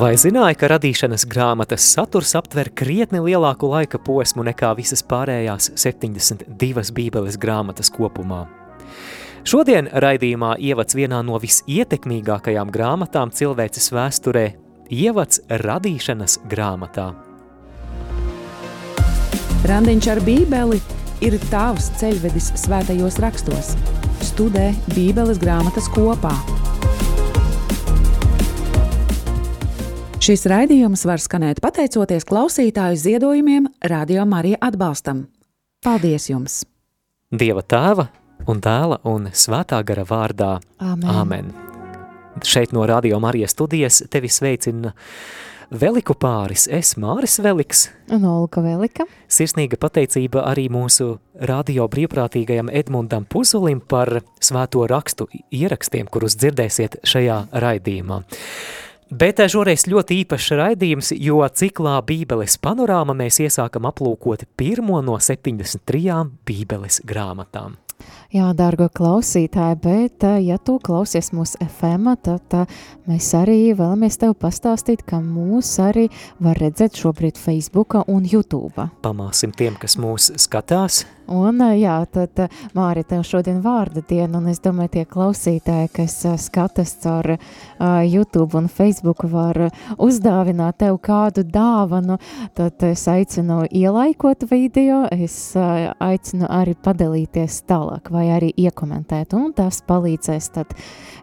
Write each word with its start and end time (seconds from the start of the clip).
Vai 0.00 0.14
zināja, 0.16 0.54
ka 0.56 0.68
radīšanas 0.70 1.26
grāmatas 1.28 1.84
saturs 1.92 2.30
aptver 2.38 2.70
krietni 2.72 3.18
lielāku 3.20 3.68
laika 3.68 3.98
posmu 4.00 4.46
nekā 4.46 4.70
visas 4.78 5.02
pārējās 5.04 5.74
72 5.76 6.94
bībeles 6.96 7.36
grāmatas 7.42 7.92
kopumā? 7.92 8.46
Šodien 9.44 9.90
raidījumā 9.92 10.54
ievads 10.56 10.96
vienā 10.96 11.18
no 11.26 11.36
visietekmīgākajām 11.42 12.72
grāmatām 12.72 13.34
cilvēces 13.36 13.90
vēsturē– 13.92 14.46
ievads 15.02 15.42
radīšanas 15.66 16.38
grāmatā. 16.48 17.10
Randiņš 19.68 20.08
ar 20.14 20.22
bībeli 20.24 20.80
ir 21.28 21.36
tavs 21.52 21.92
ceļvedis 22.00 22.54
svētajos 22.62 23.20
rakstos. 23.20 23.74
Studē 24.30 24.70
bībeles 24.94 25.42
grāmatas 25.44 25.92
kopā– 25.92 26.32
Šis 30.20 30.42
raidījums 30.52 31.00
var 31.08 31.16
skanēt 31.16 31.62
pateicoties 31.64 32.26
klausītāju 32.28 32.98
ziedojumiem, 33.00 33.70
Radio 33.88 34.26
Marija 34.28 34.58
atbalstam. 34.66 35.22
Paldies 35.80 36.26
jums! 36.28 36.58
Dieva 37.32 37.62
tēva 37.64 38.04
un 38.44 38.60
dēla 38.60 38.98
un 39.08 39.30
svētā 39.32 39.78
gara 39.88 40.04
vārdā. 40.04 40.50
Amen. 40.76 41.08
Amen. 41.08 41.48
Šeit 42.44 42.74
no 42.76 42.84
Radio 42.84 43.16
Marijas 43.16 43.56
studijas 43.56 44.02
tevi 44.12 44.28
sveicina 44.28 44.92
Veliku 45.72 46.12
pāris, 46.12 46.66
es 46.68 46.98
Māris 47.00 47.38
Veliks. 47.40 47.86
Un 48.12 48.28
Olga 48.28 48.60
Velika. 48.60 49.08
Sirsnīga 49.24 49.80
pateicība 49.80 50.44
arī 50.50 50.66
mūsu 50.68 51.14
radio 51.48 51.88
brīvprātīgajam 51.88 52.68
Edmundam 52.68 53.24
Puzulim 53.24 53.80
par 53.80 54.18
svēto 54.36 54.84
rakstu 54.90 55.30
ierakstiem, 55.48 56.12
kurus 56.12 56.36
dzirdēsiet 56.36 57.00
šajā 57.08 57.40
raidījumā. 57.64 58.20
Bet 59.10 59.40
šoreiz 59.50 59.88
ļoti 59.90 60.20
īpašs 60.22 60.52
raidījums, 60.54 61.08
jo 61.18 61.42
ciklā 61.50 61.96
Bībeles 62.06 62.54
panorāma 62.62 63.16
mēs 63.18 63.40
iesākam 63.42 63.88
aplūkot 63.90 64.44
pirmo 64.54 65.00
no 65.02 65.16
73 65.18 66.28
Bībeles 66.46 67.00
grāmatām. 67.02 67.74
Jā, 68.30 68.50
dārgo 68.54 68.86
klausītāji, 68.94 69.78
bet 69.82 70.26
ja 70.44 70.58
tu 70.62 70.78
klausies 70.82 71.32
mūsu 71.34 71.58
FM, 71.66 72.14
tad 72.22 72.54
mēs 73.10 73.30
arī 73.34 73.72
vēlamies 73.74 74.20
tev 74.22 74.36
pastāstīt, 74.38 75.02
ka 75.06 75.18
mūs 75.24 75.72
arī 75.82 76.08
var 76.38 76.60
redzēt 76.62 77.00
šobrīd 77.00 77.40
Facebook 77.40 77.98
un 78.06 78.28
YouTube. 78.28 78.90
Pamāsim 79.02 79.54
tiem, 79.56 79.78
kas 79.80 79.98
mūs 79.98 80.30
skatās, 80.38 81.04
Un, 81.30 81.62
jā, 81.78 81.94
tad 82.10 82.40
Māri, 82.74 83.04
tev 83.06 83.22
šodien 83.22 83.60
vārda 83.62 84.02
diena, 84.02 84.40
un 84.40 84.48
es 84.50 84.58
domāju, 84.64 84.90
tie 84.96 85.04
klausītāji, 85.06 85.90
kas 85.94 86.16
skatas 86.42 86.96
caur 87.04 87.36
uh, 87.36 88.00
YouTube 88.02 88.58
un 88.58 88.66
Facebook, 88.66 89.22
var 89.30 89.68
uzdāvināt 89.94 90.80
tev 90.82 90.98
kādu 90.98 91.44
dāvanu, 91.46 92.18
tad 92.58 92.82
es 92.88 93.06
aicinu 93.06 93.62
ielaikot 93.70 94.48
video, 94.50 95.04
es 95.14 95.36
uh, 95.54 95.92
aicinu 96.02 96.50
arī 96.50 96.74
padalīties 96.74 97.62
tālāk 97.70 97.89
vai 98.10 98.28
arī 98.34 98.52
iekomentēt, 98.56 99.34
un 99.34 99.54
tas 99.56 99.82
palīdzēs 99.86 100.50
tad 100.54 100.76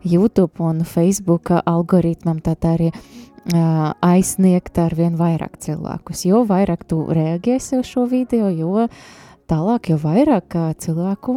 YouTube 0.04 0.64
un 0.64 0.84
Facebook 0.88 1.54
algoritmam 1.64 2.42
tad 2.44 2.66
arī 2.68 2.92
uh, 2.92 3.94
aizsniegt 4.02 4.78
ar 4.82 4.96
vien 4.98 5.16
vairāk 5.20 5.60
cilvēkus, 5.64 6.26
jo 6.28 6.44
vairāk 6.50 6.88
tu 6.88 7.06
reaģēsi 7.08 7.80
uz 7.80 7.94
šo 7.94 8.08
video, 8.12 8.52
jo 8.52 8.88
uh, 8.88 9.08
tālāk, 9.50 9.92
jo 9.92 9.98
vairāk 10.02 10.56
cilvēku 10.84 11.36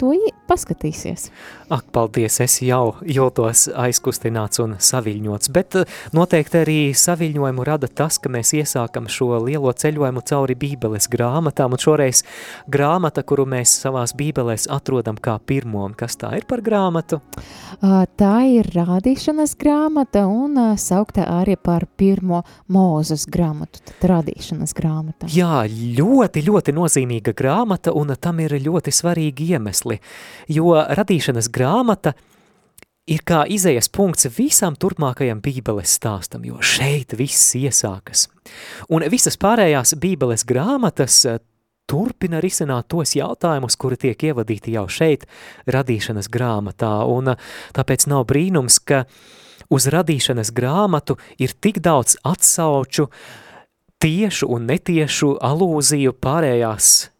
to 0.00 0.12
paskatīsies. 0.50 1.30
Ak, 1.72 1.86
paldies, 1.94 2.36
es 2.44 2.58
jau 2.64 2.96
jūtos 3.06 3.68
aizkustināts 3.78 4.60
un 4.60 4.74
saviļņots, 4.82 5.50
bet 5.54 5.78
noteikti 6.12 6.58
arī 6.60 6.78
saviļņojumu 6.96 7.64
rada 7.64 7.88
tas, 7.88 8.18
ka 8.20 8.32
mēs 8.32 8.52
iesākam 8.58 9.08
šo 9.08 9.38
lielo 9.46 9.72
ceļojumu 9.72 10.24
cauri 10.28 10.56
bībeles 10.58 11.08
grāmatām, 11.12 11.72
un 11.72 11.80
šoreiz 11.80 12.24
grāmata, 12.72 13.24
kuru 13.24 13.46
mēs 13.48 13.72
savās 13.84 14.12
bībelēs 14.18 14.68
atrodam 14.72 15.16
kā 15.16 15.38
pirmo, 15.40 15.86
un 15.88 15.96
kas 15.96 16.18
tā 16.20 16.34
ir 16.40 16.46
par 16.50 16.60
grāmatu? 16.64 17.22
Tā 17.80 18.34
ir 18.50 18.68
rādīšanas 18.74 19.56
grāmata 19.60 20.26
un 20.28 20.76
saukta 20.76 21.24
arī 21.40 21.56
par 21.56 21.86
pirmo 21.96 22.42
mūzes 22.72 23.24
grāmatu, 23.32 23.80
tad 23.88 24.08
rādīšanas 24.12 24.76
grāmata. 24.76 25.30
Jā, 25.32 25.64
ļoti, 25.70 26.44
ļoti 26.50 26.76
nozīmīga 26.76 27.32
grāmata, 27.32 27.51
grāmata, 27.52 27.92
un 27.92 28.14
tam 28.20 28.40
ir 28.40 28.56
ļoti 28.60 28.92
svarīgi 28.92 29.52
iemesli, 29.52 29.98
jo 30.48 30.74
radīšanas 30.74 31.50
grāmata 31.52 32.14
ir 33.06 33.22
kā 33.26 33.44
izējas 33.48 33.90
punkts 33.92 34.28
visam 34.36 34.76
turpmākajam 34.76 35.42
bībeles 35.42 35.96
stāstam, 35.98 36.44
jo 36.44 36.60
šeit 36.62 37.12
viss 37.18 37.54
iesākas. 37.58 38.28
Un 38.88 39.04
visas 39.10 39.36
pārējās 39.36 39.96
bībeles 40.00 40.46
grāmatas 40.48 41.24
eh, 41.26 41.40
turpina 41.90 42.40
risināt 42.40 42.88
tos 42.88 43.16
jautājumus, 43.18 43.76
kuri 43.76 43.98
tiek 43.98 44.28
ievadīti 44.30 44.76
jau 44.76 44.86
šeit 44.88 45.26
radīšanas 45.66 46.30
grāmatā, 46.32 47.02
un 47.04 47.34
eh, 47.34 47.46
tāpēc 47.76 48.08
nav 48.08 48.26
brīnums, 48.30 48.80
ka 48.80 49.04
uz 49.72 49.88
radīšanas 49.92 50.52
grāmatu 50.54 51.18
ir 51.42 51.52
tik 51.60 51.82
daudz 51.82 52.16
atsauču, 52.22 53.10
tiešu 54.02 54.48
un 54.50 54.66
netiešu 54.66 55.36
alūziju 55.42 56.14
pārējās 56.22 57.11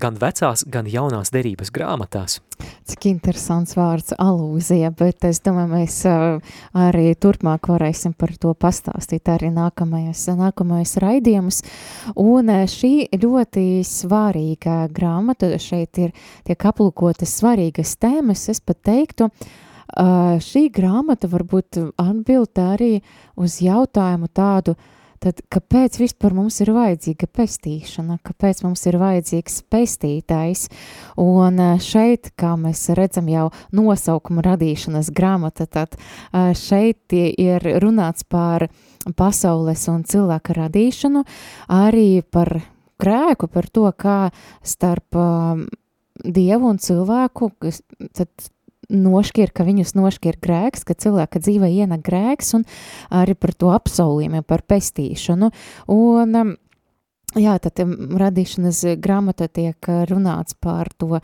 gan 0.00 0.16
vecās, 0.20 0.60
gan 0.68 0.88
jaunās 0.90 1.30
derības 1.32 1.70
grāmatās. 1.72 2.40
Cik 2.86 3.06
interesants 3.08 3.76
vārds 3.78 4.12
alūzija, 4.20 4.90
bet 4.96 5.24
es 5.24 5.40
domāju, 5.44 5.70
mēs 5.72 5.96
uh, 6.08 6.56
arī 6.76 7.14
turpmāk 7.16 7.70
varēsim 7.72 8.12
par 8.16 8.34
to 8.40 8.52
pastāstīt 8.52 9.28
arī 9.32 9.48
nākamajos, 9.56 10.26
nākamajos 10.36 10.96
raidījumus. 11.02 11.62
Un 12.20 12.52
uh, 12.52 12.66
šī 12.68 13.08
ļoti 13.16 13.66
svarīga 13.88 14.82
grāmata, 14.92 15.54
šeit 15.60 16.02
ir 16.02 16.12
tiek 16.44 16.68
aplūkotas 16.68 17.38
svarīgas 17.40 17.96
tēmas, 17.96 18.50
es 18.52 18.60
pat 18.60 18.82
teiktu, 18.90 19.30
uh, 19.32 20.36
šī 20.44 20.66
grāmata 20.76 21.32
varbūt 21.32 21.80
atbild 21.96 22.60
arī 22.60 22.92
uz 23.40 23.62
jautājumu 23.64 24.28
tādu, 24.28 24.76
uh, 24.76 24.92
tad 25.22 25.40
kāpēc 25.52 25.98
vispār 26.00 26.34
mums 26.36 26.58
ir 26.64 26.72
vajadzīga 26.76 27.28
pestīšana, 27.38 28.18
kāpēc 28.26 28.62
mums 28.66 28.84
ir 28.88 28.98
vajadzīgs 29.00 29.62
pestītājs? 29.72 30.66
Un 31.22 31.60
eh, 31.62 31.74
šeit, 31.82 32.32
kā 32.38 32.54
mēs 32.60 32.86
redzam 32.98 33.30
jau 33.32 33.48
nosaukuma 33.76 34.44
radīšanas 34.46 35.12
grāmata, 35.16 35.66
tad 35.66 35.96
eh, 35.98 36.52
šeit 36.56 37.16
ir 37.16 37.66
runāts 37.82 38.26
par 38.28 38.68
pasaules 39.16 39.86
un 39.92 40.06
cilvēka 40.08 40.56
radīšanu, 40.60 41.24
arī 41.72 42.22
par 42.22 42.58
grēku, 43.00 43.48
par 43.52 43.68
to, 43.68 43.88
kā 43.96 44.18
starp 44.64 45.18
um, 45.20 45.66
Dievu 46.16 46.70
un 46.72 46.78
cilvēku, 46.80 47.50
tad 48.16 48.46
nošķir, 48.92 49.52
ka 49.54 49.66
viņus 49.66 49.96
nošķir 49.98 50.38
grēks, 50.42 50.84
ka 50.86 50.94
cilvēka 50.98 51.42
dzīvē 51.42 51.70
ienak 51.82 52.04
grēks 52.06 52.54
un 52.58 52.66
arī 53.10 53.34
par 53.38 53.54
to 53.54 53.72
apsolījumiem, 53.74 54.46
par 54.46 54.66
pestīšanu. 54.68 55.52
Un, 55.92 56.38
um, 56.42 56.54
Jā, 57.36 57.58
tad 57.60 57.76
um, 57.82 57.90
radīšanas 58.16 58.78
grāmatā 59.02 59.50
tiek 59.52 59.88
runāts 60.08 60.56
par 60.56 60.88
to 60.96 61.18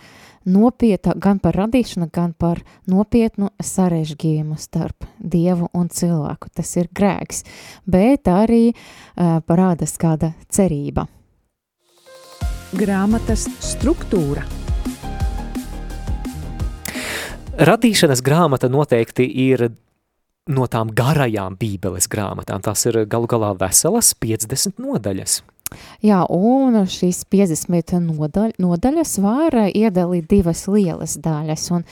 nopietnu, 0.45 1.15
gan 1.17 1.41
par 1.41 1.57
radīšanu, 1.57 2.11
gan 2.13 2.35
par 2.37 2.61
nopietnu 2.91 3.49
sarežģījumu 3.57 4.59
starp 4.61 5.07
dievu 5.17 5.71
un 5.73 5.89
cilvēku. 5.89 6.53
Tas 6.53 6.77
ir 6.77 6.91
grēks, 6.93 7.47
bet 7.89 8.29
arī 8.29 8.75
uh, 8.75 9.39
parādās 9.47 9.97
kāda 9.97 10.35
cerība. 10.53 11.07
Grāmatas 12.77 13.47
struktūra– 13.73 14.45
Radīšanas 17.53 18.23
grāmata 18.25 18.71
noteikti 18.73 19.27
ir 19.51 19.67
no 20.49 20.65
tām 20.73 20.89
garajām 20.97 21.59
bībeles 21.61 22.09
grāmatām. 22.09 22.63
Tās 22.65 22.87
ir 22.89 23.03
galu 23.05 23.29
galā 23.29 23.53
veselas 23.61 24.15
50 24.17 24.81
nodaļas. 24.81 25.43
Jā, 26.05 26.23
un 26.33 26.81
šīs 26.89 27.23
50 27.33 28.01
nodaļ, 28.07 28.57
nodaļas 28.61 29.13
var 29.25 29.57
iedalīt 29.69 30.29
divas 30.33 30.65
lielas 30.69 31.19
daļas. 31.21 31.69
Un 31.77 31.85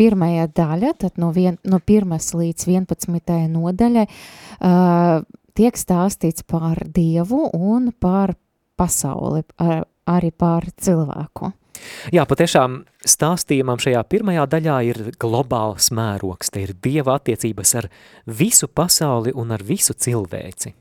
pirmajā 0.00 0.48
daļa, 0.56 0.96
tad 1.04 1.20
no, 1.20 1.28
vien, 1.36 1.60
no 1.68 1.80
1 1.80 2.16
līdz 2.40 2.68
11 2.72 3.48
nodaļai, 3.52 4.08
uh, 4.08 5.24
tiek 5.52 5.80
stāstīts 5.80 6.44
par 6.48 6.86
Dievu 6.88 7.50
un 7.52 7.92
par 7.92 8.32
pasauli, 8.80 9.44
ar, 9.60 9.84
arī 10.08 10.32
par 10.32 10.72
cilvēku. 10.72 11.52
Jā, 12.12 12.24
patiešām 12.28 12.82
stāstījumam 13.08 13.80
šajā 13.82 14.02
pirmajā 14.10 14.44
daļā 14.50 14.76
ir 14.88 15.00
globāls 15.20 15.90
mērogs, 15.94 16.50
te 16.52 16.62
ir 16.66 16.74
Dieva 16.84 17.16
attiecības 17.18 17.74
ar 17.80 17.88
visu 18.26 18.68
pasauli 18.68 19.32
un 19.34 19.54
ar 19.54 19.64
visu 19.66 19.94
cilvēci. 19.94 20.74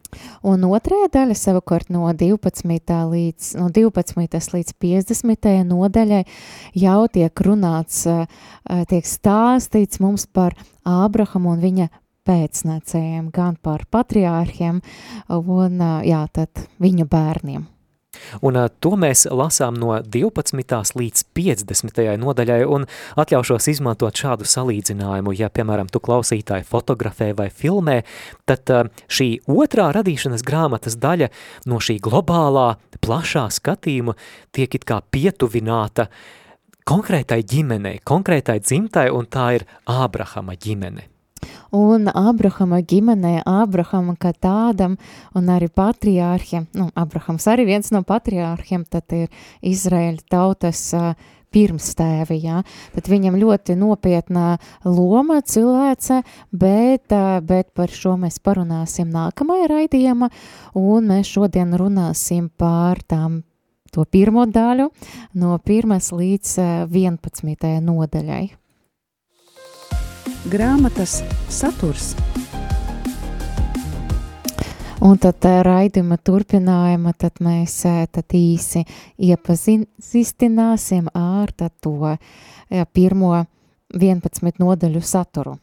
Un 0.47 0.65
otrajā 0.67 1.07
daļa 1.13 1.37
savukārt 1.39 1.91
no 1.93 2.09
12. 2.11 2.99
līdz, 3.13 3.53
no 3.61 3.69
12. 3.71 4.53
līdz 4.57 4.75
50. 4.83 5.51
nodaļai 5.71 6.21
jau 6.83 7.01
tiek 7.07 7.43
runāts, 7.47 8.05
eh, 8.05 8.85
tiek 8.91 9.07
stāstīts 9.07 10.01
mums 10.03 10.27
par 10.27 10.57
Ābrahamu 10.85 11.53
un 11.55 11.61
viņa 11.61 11.89
pēcnācējiem, 12.27 13.31
gan 13.33 13.57
par 13.61 13.85
patriārhiem 13.89 14.81
un 15.29 15.85
jā, 16.05 16.25
tad 16.33 16.67
viņu 16.81 17.07
bērniem. 17.09 17.67
Un 18.41 18.57
to 18.83 18.91
mēs 18.99 19.25
lasām 19.31 19.77
no 19.79 19.93
12. 20.03 20.95
līdz 20.99 21.23
50. 21.37 22.01
nodaļai 22.21 22.59
un 22.67 22.87
atļaušos 23.19 23.69
izmantot 23.71 24.17
šādu 24.23 24.47
salīdzinājumu. 24.47 25.35
Ja, 25.39 25.51
piemēram, 25.53 25.89
tu 25.91 26.01
klausītāji 26.03 26.67
fotografē 26.67 27.31
vai 27.37 27.49
filmē, 27.49 28.01
tad 28.49 28.71
šī 29.11 29.29
otrā 29.51 29.91
radīšanas 29.95 30.45
grāmatas 30.47 30.99
daļa 31.01 31.31
no 31.71 31.79
šī 31.83 31.99
globālā, 32.03 32.75
plašā 33.01 33.47
skatījuma 33.51 34.17
tiek 34.55 34.79
it 34.79 34.87
kā 34.87 35.01
pietuvināta 35.11 36.09
konkrētai 36.87 37.41
ģimenei, 37.47 38.01
konkrētai 38.03 38.59
dzimtai, 38.63 39.07
un 39.13 39.29
tā 39.31 39.51
ir 39.59 39.67
Ābrahama 39.87 40.57
ģimene. 40.59 41.10
Un 41.75 42.09
Abrahama 42.11 42.81
ģimenē, 42.83 43.41
Abrahama 43.47 44.17
kā 44.19 44.33
tādam, 44.33 44.97
un 45.35 45.51
arī 45.51 45.71
patriārhiem, 45.71 46.67
nu, 46.77 46.89
Abrahams 46.95 47.47
arī 47.51 47.67
viens 47.69 47.91
no 47.95 48.03
patriārhiem, 48.07 48.83
tad 48.89 49.13
ir 49.15 49.29
Izraēļa 49.61 50.27
tautas 50.31 50.89
uh, 50.97 51.13
pirmstēvi, 51.51 52.39
jā. 52.45 52.61
Tad 52.95 53.09
viņam 53.11 53.37
ļoti 53.39 53.75
nopietna 53.79 54.55
loma 54.87 55.41
cilvēce, 55.43 56.21
bet, 56.51 57.11
bet 57.47 57.71
par 57.75 57.91
šo 57.91 58.15
mēs 58.21 58.39
parunāsim 58.43 59.11
nākamajā 59.11 59.69
raidījumā, 59.71 60.31
un 60.79 61.11
mēs 61.11 61.33
šodien 61.35 61.75
runāsim 61.79 62.49
par 62.57 63.03
tām 63.03 63.41
to 63.91 64.05
pirmo 64.07 64.45
daļu 64.47 64.87
no 65.35 65.57
pirmas 65.67 66.13
līdz 66.15 66.55
11. 66.87 67.75
nodaļai 67.83 68.60
grāmatas 70.49 71.19
saturs. 71.49 72.15
Un 75.01 75.17
tad 75.21 75.45
eh, 75.49 75.61
raidījuma 75.65 76.17
turpinājuma 76.21 77.13
tad 77.17 77.41
mēs 77.41 77.75
eh, 77.89 78.03
tad 78.13 78.33
īsi 78.37 78.83
iepazīstināsim 79.21 81.09
ar 81.17 81.53
to 81.57 81.95
jā, 82.13 82.85
pirmo 82.93 83.33
11 83.93 84.61
nodaļu 84.61 85.01
saturu. 85.01 85.57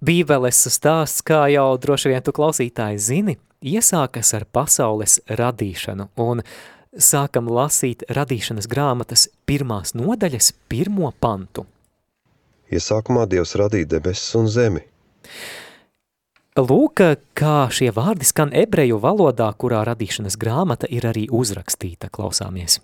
Bībeles 0.00 0.62
stāsts, 0.72 1.22
kā 1.22 1.44
jau 1.52 1.74
droši 1.78 2.10
vien 2.10 2.22
tu 2.24 2.34
klausītāji 2.34 2.98
zini, 2.98 3.36
iesākas 3.62 4.32
ar 4.38 4.46
pasaules 4.46 5.18
radīšanu 5.26 6.08
un 6.22 6.42
sākam 6.96 7.50
lasīt 7.50 8.06
radīšanas 8.10 8.70
grāmatas 8.70 9.28
pirmās 9.46 9.94
nodaļas 9.98 10.54
pirmo 10.70 11.12
pantu. 11.20 11.66
Iesākumā 12.70 13.26
Dievs 13.30 13.56
radīja 13.58 13.88
debesis 13.96 14.36
un 14.38 14.46
zemi. 14.50 14.84
Lūk, 16.60 17.00
kā 17.38 17.56
šie 17.72 17.88
vārdi 17.94 18.26
skan 18.28 18.50
ebreju 18.52 18.98
valodā, 19.00 19.48
kurā 19.56 19.84
radīšanas 19.88 20.36
grāmata 20.40 20.90
ir 20.90 21.06
arī 21.08 21.26
uzrakstīta. 21.30 22.10
Klausāmies. 22.12 22.80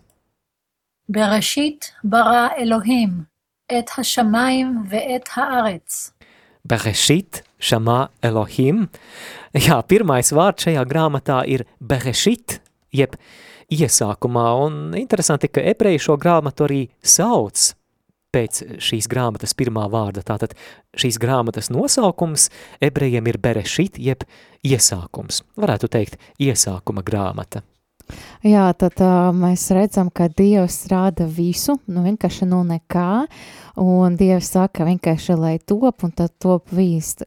Bereshit 1.06 1.92
bara 2.02 2.50
Elohim 2.58 3.26
et 3.68 3.90
hashamayim 3.90 4.86
ve'et 4.90 5.28
haaretz. 5.34 6.12
Bereshit, 6.66 7.42
šamā 7.62 8.08
Elohim. 8.22 8.86
Jā, 9.66 9.80
pirmais 9.86 10.32
vārds 10.34 10.66
šajā 10.66 10.82
grāmatā 10.88 11.42
ir 11.50 11.66
Bereshit, 11.80 12.60
jeb 12.94 13.16
iesākumā, 13.72 14.46
un 14.66 14.94
interesanti, 14.98 15.50
ka 15.50 15.62
ebreji 15.62 16.02
šo 16.08 16.18
grāmatu 16.20 16.66
arī 16.66 16.80
sauc 17.02 17.72
pēc 18.36 18.62
šīs 18.82 19.08
grāmatas 19.12 19.56
pirmā 19.56 19.86
vārda. 19.92 20.24
Tātad 20.26 20.56
šīs 20.96 21.20
grāmatas 21.22 21.72
nosaukums 21.72 22.50
ebrejiem 22.84 23.32
ir 23.32 23.40
Berešit, 23.40 23.96
jeb 24.02 24.26
iesākums. 24.66 25.42
Varētu 25.56 25.90
teikt, 25.92 26.20
iesākuma 26.42 27.04
grāmata. 27.06 27.64
Jā, 28.46 28.68
tad 28.78 29.00
uh, 29.02 29.32
mēs 29.34 29.64
redzam, 29.74 30.12
ka 30.14 30.28
Dievs 30.30 30.84
rāda 30.92 31.24
visu, 31.26 31.74
nu 31.90 32.04
vienkārši 32.04 32.46
no 32.46 32.60
nekā, 32.66 33.24
un 33.82 34.14
Dievs 34.20 34.52
saka 34.54 34.86
vienkārši, 34.86 35.34
lai 35.40 35.56
top, 35.58 36.04
un 36.06 36.12
tad 36.14 36.30
top 36.42 36.70
viss, 36.70 37.24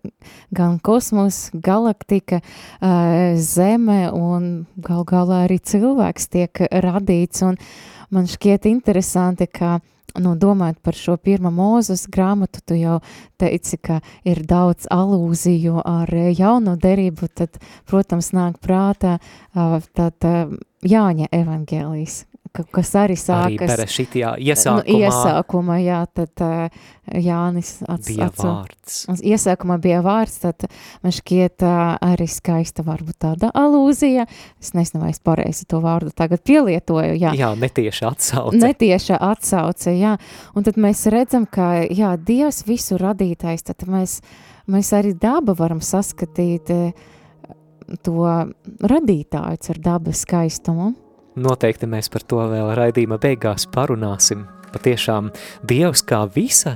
gan 0.55 0.77
kosmos, 0.79 1.49
galaktika, 1.51 2.39
uh, 2.39 3.35
zeme, 3.35 4.05
un 4.15 4.47
gal 4.79 5.03
galā 5.09 5.43
arī 5.49 5.59
cilvēks 5.59 6.31
tiek 6.31 6.63
radīts, 6.71 7.43
un 7.43 7.59
man 8.15 8.31
šķiet 8.31 8.69
interesanti, 8.71 9.49
ka 9.51 9.81
nu, 10.17 10.35
domājot 10.39 10.79
par 10.85 10.97
šo 10.97 11.17
pirmā 11.21 11.51
mūzes 11.53 12.07
grāmatu, 12.11 12.63
tu 12.65 12.77
jau 12.79 12.99
teici, 13.41 13.77
ka 13.77 13.99
ir 14.27 14.41
daudz 14.47 14.89
alūziju 14.93 15.83
ar 15.85 16.13
jauno 16.33 16.75
derību, 16.79 17.29
tad, 17.35 17.59
protams, 17.89 18.31
nāk 18.33 18.59
prātā 18.63 19.19
tad 19.53 20.29
Jāņa 20.79 21.25
evaņģēlijas, 21.35 22.21
kas 22.53 22.91
arī 22.97 23.15
sākas. 23.19 23.73
Arī 23.75 23.85
šitijā 23.91 24.33
iesākumā. 24.41 24.83
Nu, 24.85 24.99
iesākumā, 24.99 25.75
jā, 25.83 25.99
tad 26.17 26.43
uh, 26.43 26.79
Jānis 27.13 27.71
ats, 27.89 28.09
bija 28.09 28.29
atsu, 28.29 28.47
vārds. 28.47 28.97
Iesākumā 29.25 29.77
bija 29.81 30.01
vārds, 30.05 30.39
tad 30.43 30.65
man 31.03 31.13
šķiet 31.15 31.65
uh, 31.65 31.81
arī 32.09 32.27
skaista 32.29 32.85
varbūt 32.87 33.19
tāda 33.25 33.51
alūzija. 33.57 34.25
Es 34.61 34.73
nezinu, 34.77 35.03
vai 35.05 35.11
es 35.13 35.21
pareizi 35.23 35.67
to 35.69 35.81
vārdu 35.83 36.13
tagad 36.15 36.43
pielietoju, 36.47 37.17
jā. 37.19 37.33
Jā, 37.37 37.51
netieša 37.59 38.13
atsauce. 38.13 38.61
Netieša 38.61 39.19
atsauce, 39.29 39.93
jā. 39.97 40.15
Un 40.57 40.67
tad 40.67 40.79
mēs 40.81 41.05
redzam, 41.13 41.47
ka, 41.49 41.71
jā, 41.85 42.15
Dievs 42.17 42.63
visu 42.67 42.99
radītais, 43.01 43.65
tad 43.67 43.85
mēs, 43.89 44.19
mēs 44.69 44.93
arī 44.97 45.13
daba 45.17 45.55
varam 45.57 45.83
saskatīt 45.85 46.73
to 48.05 48.25
radītāju 48.85 49.71
ar 49.73 49.79
dabas 49.81 50.25
skaistumu. 50.25 50.93
Noteikti 51.39 51.87
mēs 51.87 52.09
par 52.11 52.25
to 52.27 52.41
vēl 52.51 52.73
raidījuma 52.75 53.19
beigās 53.21 53.67
parunāsim. 53.71 54.43
Patiešām 54.73 55.31
Dievs 55.65 56.03
kā 56.05 56.25
visa 56.35 56.75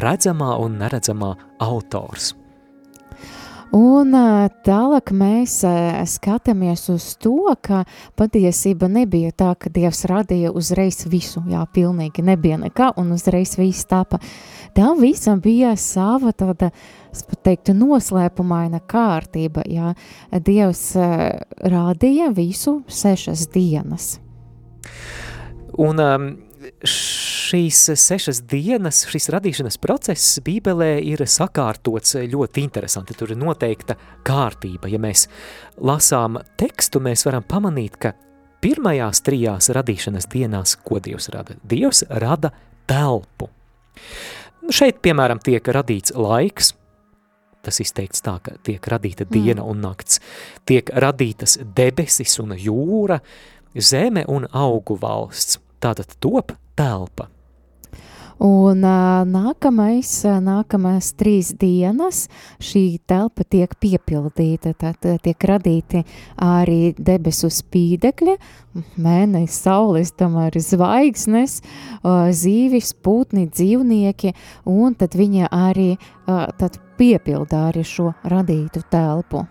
redzamā 0.00 0.54
un 0.62 0.78
neredzamā 0.80 1.34
autors. 1.60 2.32
Un 3.72 4.12
tālāk 4.66 5.14
mēs 5.16 5.54
skatāmies 6.12 6.82
uz 6.92 7.06
to, 7.16 7.54
ka 7.64 7.86
patiesība 8.20 8.88
nebija 8.92 9.32
tā, 9.32 9.54
ka 9.56 9.72
Dievs 9.72 10.04
radīja 10.10 10.50
uzreiz 10.52 11.06
visu, 11.08 11.40
jā, 11.48 11.62
pilnīgi 11.72 12.24
nebija 12.24 12.58
nekā 12.60 12.90
un 13.00 13.14
uzreiz 13.16 13.56
viss 13.56 13.88
tapa. 13.88 14.20
Tam 14.76 15.00
visam 15.00 15.40
bija 15.40 15.72
sava 15.80 16.34
tāda, 16.36 16.68
es 17.12 17.24
pat 17.28 17.42
teiktu, 17.48 17.74
noslēpumaina 17.76 18.82
kārtība, 18.88 19.66
jā. 19.68 19.92
Dievs 20.32 20.92
rādīja 21.74 22.30
visu 22.36 22.80
sešas 22.88 23.46
dienas. 23.52 24.16
Un 25.80 26.00
um, 26.02 26.26
šīs 26.86 27.78
sešas 27.98 28.42
dienas, 28.50 29.02
šis 29.10 29.28
radīšanas 29.34 29.78
process 29.82 30.40
Bībelē 30.44 30.96
ir 31.04 31.22
sakārtots 31.28 32.16
ļoti 32.32 32.64
interesanti. 32.64 33.16
Tur 33.18 33.34
ir 33.34 33.40
noteikta 33.40 33.96
kārtība. 34.26 34.90
Ja 34.92 35.00
mēs 35.02 35.28
lasām 35.80 36.40
tekstu, 36.60 37.02
mēs 37.04 37.26
varam 37.28 37.46
pamanīt, 37.48 37.98
ka 38.02 38.14
pirmajās 38.62 39.22
trijās 39.26 39.70
radīšanas 39.74 40.28
dienās, 40.32 40.76
ko 40.84 41.00
Dievs 41.02 41.30
rada? 41.34 41.58
Dievs 41.68 42.04
rada 42.08 42.52
telpu. 42.90 43.50
Nu, 44.62 44.70
šeit, 44.74 45.00
piemēram, 45.02 45.42
tiek 45.42 45.66
radīts 45.74 46.14
laiks, 46.14 46.72
tas 47.62 47.80
izteikts 47.82 48.24
tā, 48.24 48.36
ka 48.42 48.56
tiek 48.66 48.86
radīta 48.90 49.26
diena 49.28 49.62
mm. 49.62 49.68
un 49.70 49.84
nakts, 49.86 50.20
tiek 50.68 50.90
radītas 50.90 51.58
debesis 51.76 52.38
un 52.42 52.56
jūra, 52.58 53.20
zeme 53.78 54.26
un 54.28 54.48
augu 54.50 54.98
valsts. 55.00 55.60
Tātad 55.82 56.14
top 56.22 56.52
telpa. 56.78 57.28
Un 58.42 58.80
nākamais, 59.28 60.10
nākamās 60.42 61.12
trīs 61.18 61.52
dienas 61.58 62.26
šī 62.62 62.98
telpa 63.06 63.44
tiek 63.44 63.74
piepildīta, 63.80 64.72
tad 64.78 65.04
tiek 65.22 65.46
radīti 65.48 66.02
arī 66.42 66.94
debesu 66.96 67.50
spīdekļi, 67.52 68.36
mēnesis, 69.02 69.58
saules, 69.66 70.14
tomēr 70.16 70.56
zvaigznes, 70.62 71.60
zīvis, 72.42 72.94
putni, 73.04 73.46
dzīvnieki, 73.50 74.32
un 74.70 74.96
tad 74.98 75.18
viņa 75.18 75.50
arī 75.52 75.90
tad 76.26 76.78
piepildā 76.98 77.66
arī 77.70 77.84
šo 77.86 78.12
radītu 78.28 78.84
telpu. 78.92 79.44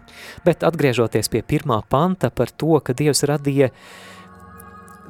Bet 0.46 0.66
atgriežoties 0.68 1.30
pie 1.32 1.44
pirmā 1.46 1.82
panta 1.90 2.32
par 2.32 2.52
to, 2.52 2.80
ka 2.84 2.96
Dievs 2.98 3.24
radīja 3.28 3.72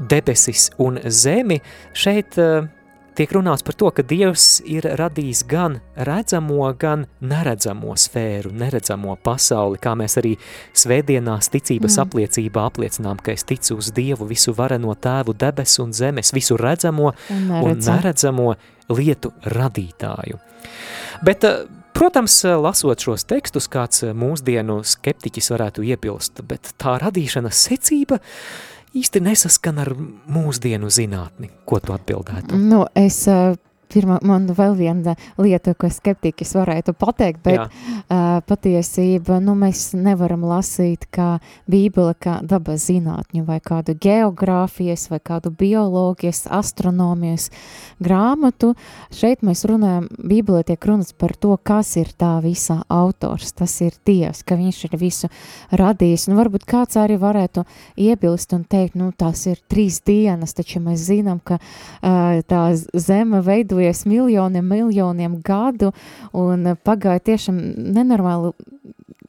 debesis 0.01 0.70
un 0.82 0.98
zemi, 1.06 1.60
šeit 1.94 2.40
uh, 2.42 2.66
tiek 3.18 3.34
runāts 3.36 3.63
par 3.65 3.75
to, 3.77 3.89
ka 3.96 4.03
Dievs 4.08 4.62
ir 4.70 4.86
radījis 5.00 5.44
gan 5.50 5.80
redzamo, 5.96 6.63
gan 6.80 7.06
neredzamo 7.20 7.96
sfēru, 8.00 8.53
neredzamo 8.56 9.18
pasauli, 9.24 9.80
kā 9.82 9.96
mēs 10.00 10.18
arī 10.22 10.36
svētdienās 10.77 11.51
ticības 11.53 11.98
mm. 11.98 12.06
apliecībā 12.06 12.65
apliecinām, 12.70 13.20
ka 13.24 13.36
es 13.36 13.46
ticu 13.48 13.80
uz 13.82 13.91
Dievu 13.96 14.30
visu 14.30 14.56
vareno 14.58 14.96
tēvu 14.96 15.36
debesu 15.38 15.86
un 15.86 15.94
zemes, 15.98 16.34
visu 16.36 16.58
redzamo 16.60 17.12
un, 17.12 17.46
neredzam. 17.51 17.68
un 17.68 17.86
neredzamo 17.91 18.50
lietu 18.96 19.36
radītāju. 19.58 20.41
Bet, 21.25 21.48
Protams, 22.01 22.34
lasot 22.58 23.03
šos 23.03 23.27
tekstus, 23.30 23.68
kāds 23.70 24.06
mūsdienu 24.18 24.80
skeptiķis 24.88 25.51
varētu 25.53 25.84
iebilst, 25.86 26.39
bet 26.48 26.72
tā 26.82 26.96
radīšanas 26.98 27.60
secība 27.68 28.18
īsti 28.98 29.22
nesaskan 29.24 29.82
ar 29.84 29.94
mūsdienu 29.96 30.92
zinātni. 30.92 31.52
Ko 31.66 31.80
tu 31.84 31.96
atbildētu? 31.96 32.58
Nu, 32.60 32.86
es 32.98 33.24
pirmā, 33.92 34.20
man 34.28 34.48
vēl 34.56 34.76
viena 34.80 35.16
lieta, 35.42 35.74
ko 35.78 35.90
skeptiķis 35.92 36.56
varētu 36.58 36.94
pateikt, 36.98 37.42
bet 37.46 37.62
uh, 37.62 38.40
patiesība, 38.48 39.40
nu, 39.44 39.56
mēs 39.60 39.92
nevaram 39.98 40.46
lasīt 40.48 41.08
kā 41.14 41.36
bībele, 41.72 42.16
kā 42.22 42.40
dabas 42.48 42.88
zinātņu 42.90 43.46
vai 43.48 43.60
kādu 43.64 43.96
geogrāfijas 44.02 45.08
vai 45.12 45.20
kādu 45.24 45.52
bioloģijas, 45.58 46.46
astronomijas 46.52 47.50
grāmatu. 48.02 48.74
Šeit 49.16 49.46
mēs 49.46 49.66
runājam, 49.70 50.08
bībele 50.18 50.64
tiek 50.68 50.88
runas 50.88 51.14
par 51.14 51.36
to, 51.36 51.54
kas 51.64 51.96
ir 52.02 52.12
tā 52.18 52.34
visa 52.44 52.82
autors, 52.92 53.54
tas 53.58 53.76
ir 53.84 53.98
Dievs, 54.08 54.44
ka 54.48 54.58
viņš 54.60 54.82
ir 54.88 54.98
visu 55.00 55.30
radījis. 55.78 56.28
Nu, 56.32 56.38
varbūt 56.40 56.66
kāds 56.70 56.98
arī 57.00 57.20
varētu 57.22 57.66
iebilst 58.02 58.56
un 58.58 58.66
teikt, 58.66 58.98
nu, 59.00 59.12
tās 59.16 59.46
ir 59.50 59.62
trīs 59.72 60.02
dienas, 60.08 60.56
taču 60.58 60.82
mēs 60.84 61.06
zinām, 61.10 61.42
ka 61.44 61.60
uh, 61.60 62.42
tā 62.48 62.64
zeme 62.98 63.42
veidojas 63.46 63.81
tuvojas 63.82 64.06
miljoniem, 64.06 64.68
miljoniem 64.68 65.42
gadu, 65.42 65.92
un 66.34 66.76
pagāja 66.86 67.20
tiešām 67.32 67.58
nenormāli 67.96 68.54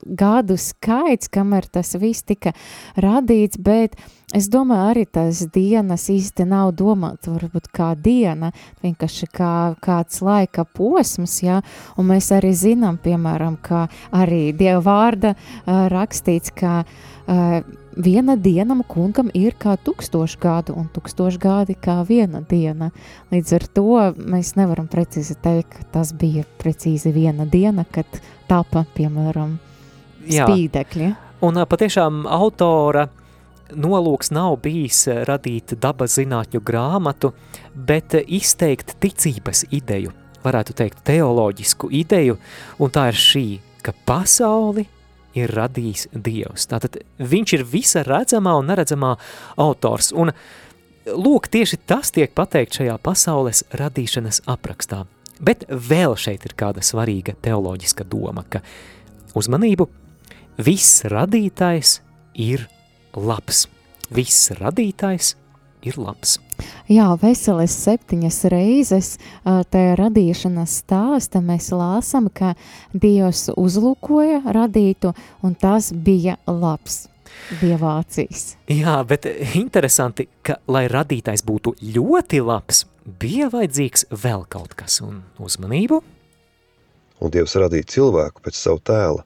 gadu 0.02 0.58
skaits, 0.58 1.30
kamēr 1.32 1.68
tas 1.72 1.94
viss 1.96 2.26
tika 2.26 2.52
radīts, 3.00 3.56
bet 3.56 3.94
es 4.34 4.48
domāju, 4.50 4.90
arī 4.90 5.04
tas 5.06 5.44
dienas 5.54 6.08
īsti 6.10 6.44
nav 6.50 6.74
domāts 6.76 7.30
varbūt 7.30 7.70
kā 7.72 7.92
diena, 7.96 8.50
vienkārši 8.82 9.28
kā 9.32 9.52
kāds 9.80 10.20
laika 10.20 10.64
posms, 10.64 11.38
ja, 11.42 11.62
un 11.96 12.10
mēs 12.10 12.32
arī 12.34 12.52
zinām, 12.52 12.98
piemēram, 12.98 13.56
ka 13.62 13.86
arī 14.12 14.50
Dieva 14.52 14.82
vārda 14.84 15.32
uh, 15.36 15.86
rakstīts, 15.92 16.52
ka 16.52 16.82
uh, 16.82 17.62
viena 17.96 18.36
diena 18.36 18.76
kungam 18.88 19.30
ir 19.34 19.54
kā 19.58 19.76
tūkstoši 19.76 20.38
gadu, 20.40 20.76
un 20.76 20.88
tūkstoši 20.92 21.40
gadi 21.40 21.74
kā 21.74 22.00
viena 22.08 22.42
diena. 22.48 22.90
Līdz 23.32 23.54
ar 23.58 23.66
to 23.74 23.88
mēs 24.16 24.54
nevaram 24.56 24.88
precīzi 24.88 25.36
teikt, 25.42 25.76
ka 25.76 25.88
tas 25.98 26.12
bija 26.12 26.44
precīzi 26.58 27.12
viena 27.12 27.46
diena, 27.46 27.84
kad 27.84 28.06
tapa, 28.48 28.84
piemēram, 28.96 29.58
spīdekļi. 30.28 31.10
Jā. 31.10 31.16
Un 31.42 31.58
patiešām 31.66 32.24
autora 32.30 33.08
nolūks 33.72 34.30
nav 34.34 34.58
bijis 34.62 35.06
radīt 35.26 35.74
dabas 35.80 36.18
zinātņu 36.18 36.60
grāmatu, 36.62 37.32
bet 37.74 38.14
izteikt 38.26 38.96
ticības 39.00 39.66
ideju, 39.72 40.12
varētu 40.44 40.76
teikt 40.78 41.04
teoloģisku 41.08 41.90
ideju, 42.02 42.38
un 42.78 42.92
tā 42.92 43.08
ir 43.12 43.18
šī, 43.18 43.46
ka 43.82 43.94
pasauli 44.06 44.86
ir 45.38 45.52
radījis 45.56 46.08
Dievs. 46.12 46.66
Tātad 46.70 47.00
viņš 47.18 47.54
ir 47.56 47.64
visa 47.68 48.04
redzamā 48.06 48.54
un 48.60 48.68
neredzamā 48.70 49.14
autors. 49.60 50.12
Un 50.12 50.32
lūk, 51.06 51.48
tieši 51.52 51.80
tas 51.86 52.12
tiek 52.14 52.34
pateikt 52.34 52.80
šajā 52.80 52.98
pasaules 53.02 53.64
radīšanas 53.78 54.44
aprakstā. 54.50 55.04
Bet 55.42 55.64
vēl 55.68 56.14
šeit 56.20 56.44
ir 56.46 56.54
kāda 56.58 56.84
svarīga 56.84 57.34
teoloģiska 57.42 58.06
doma, 58.06 58.44
ka 58.46 58.62
uzmanību 59.38 59.88
viss 60.62 61.02
radītājs 61.10 61.98
ir 62.38 62.68
labs. 63.16 63.66
Viss 64.12 64.52
radītājs 64.60 65.34
ir 65.88 65.98
labs. 65.98 66.38
Jā, 66.92 67.08
veseles 67.20 67.74
septiņas 67.84 68.38
reizes 68.52 69.14
tajā 69.44 69.94
radīšanas 70.00 70.76
stāsta 70.82 71.42
mēs 71.44 71.70
lāsam, 71.74 72.28
ka 72.32 72.54
Dievs 72.92 73.48
uzlūkoja 73.56 74.42
radītu, 74.54 75.14
un 75.42 75.56
tas 75.58 75.92
bija 75.92 76.38
labs. 76.46 77.06
Dievācijas. 77.60 78.56
Jā, 78.70 78.98
bet 79.08 79.26
interesanti, 79.58 80.28
ka, 80.44 80.58
lai 80.70 80.84
radītājs 80.90 81.42
būtu 81.48 81.74
ļoti 81.94 82.42
labs, 82.44 82.84
bija 83.20 83.48
vajadzīgs 83.52 84.06
vēl 84.12 84.44
kaut 84.52 84.76
kas 84.78 85.00
un 85.04 85.22
uzmanību. 85.42 86.02
Un 87.22 87.32
Dievs 87.32 87.56
radīja 87.58 87.88
cilvēku 87.96 88.44
pēc 88.44 88.58
savu 88.58 88.82
tēla, 88.84 89.24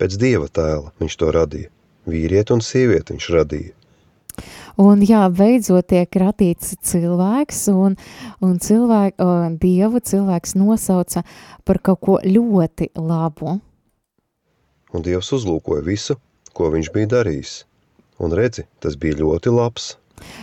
pēc 0.00 0.18
Dieva 0.20 0.48
tēla 0.48 0.92
viņš 1.00 1.16
to 1.20 1.30
radīja. 1.34 1.70
Vīrieti 2.08 2.52
un 2.52 2.62
sievieti 2.64 3.16
viņš 3.16 3.30
radīja. 3.32 3.74
Un 4.80 5.04
jā, 5.06 5.22
beidzot 5.30 5.86
tiek 5.92 6.16
radīts 6.18 6.72
cilvēks, 6.82 7.60
un, 7.70 7.94
un 8.42 8.56
cilvēku, 8.58 9.22
uh, 9.22 9.44
dievu 9.60 10.00
cilvēks 10.02 10.56
nosauca 10.58 11.22
par 11.62 11.78
kaut 11.78 12.00
ko 12.02 12.16
ļoti 12.24 12.90
labu. 12.98 13.60
Un 14.94 15.02
Dievs 15.02 15.30
uzlūkoja 15.34 15.82
visu, 15.86 16.18
ko 16.54 16.72
viņš 16.74 16.90
bija 16.94 17.12
darījis. 17.16 17.54
Un 18.22 18.34
redzi, 18.34 18.66
tas 18.82 18.98
bija 18.98 19.18
ļoti 19.22 19.54
labs. 19.54 19.94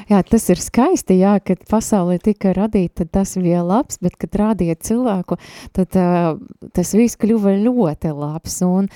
Jā, 0.09 0.21
tas 0.27 0.47
ir 0.51 0.59
skaisti, 0.61 1.19
jā, 1.21 1.37
kad 1.45 1.63
pasaulē 1.69 2.17
tika 2.23 2.53
radīta, 2.57 3.05
tas 3.05 3.35
bija 3.39 3.63
labs, 3.65 3.99
bet, 4.03 4.17
kad 4.19 4.35
rādīja 4.41 4.77
cilvēku, 4.81 5.37
tad 5.75 5.97
uh, 5.99 6.35
tas 6.75 6.93
viss 6.97 7.19
kļuva 7.21 7.55
ļoti 7.61 8.11
labs. 8.15 8.59
Un, 8.67 8.89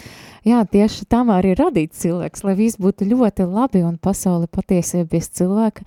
jā, 0.48 0.62
tieši 0.72 1.08
tam 1.12 1.32
arī 1.34 1.56
radīts 1.58 2.04
cilvēks, 2.04 2.46
lai 2.48 2.56
viss 2.60 2.82
būtu 2.82 3.08
ļoti 3.10 3.48
labi 3.50 3.86
un 3.88 3.98
pasaule 4.01 4.50
patiesībā 4.51 5.08
bez 5.15 5.30
cilvēka, 5.39 5.86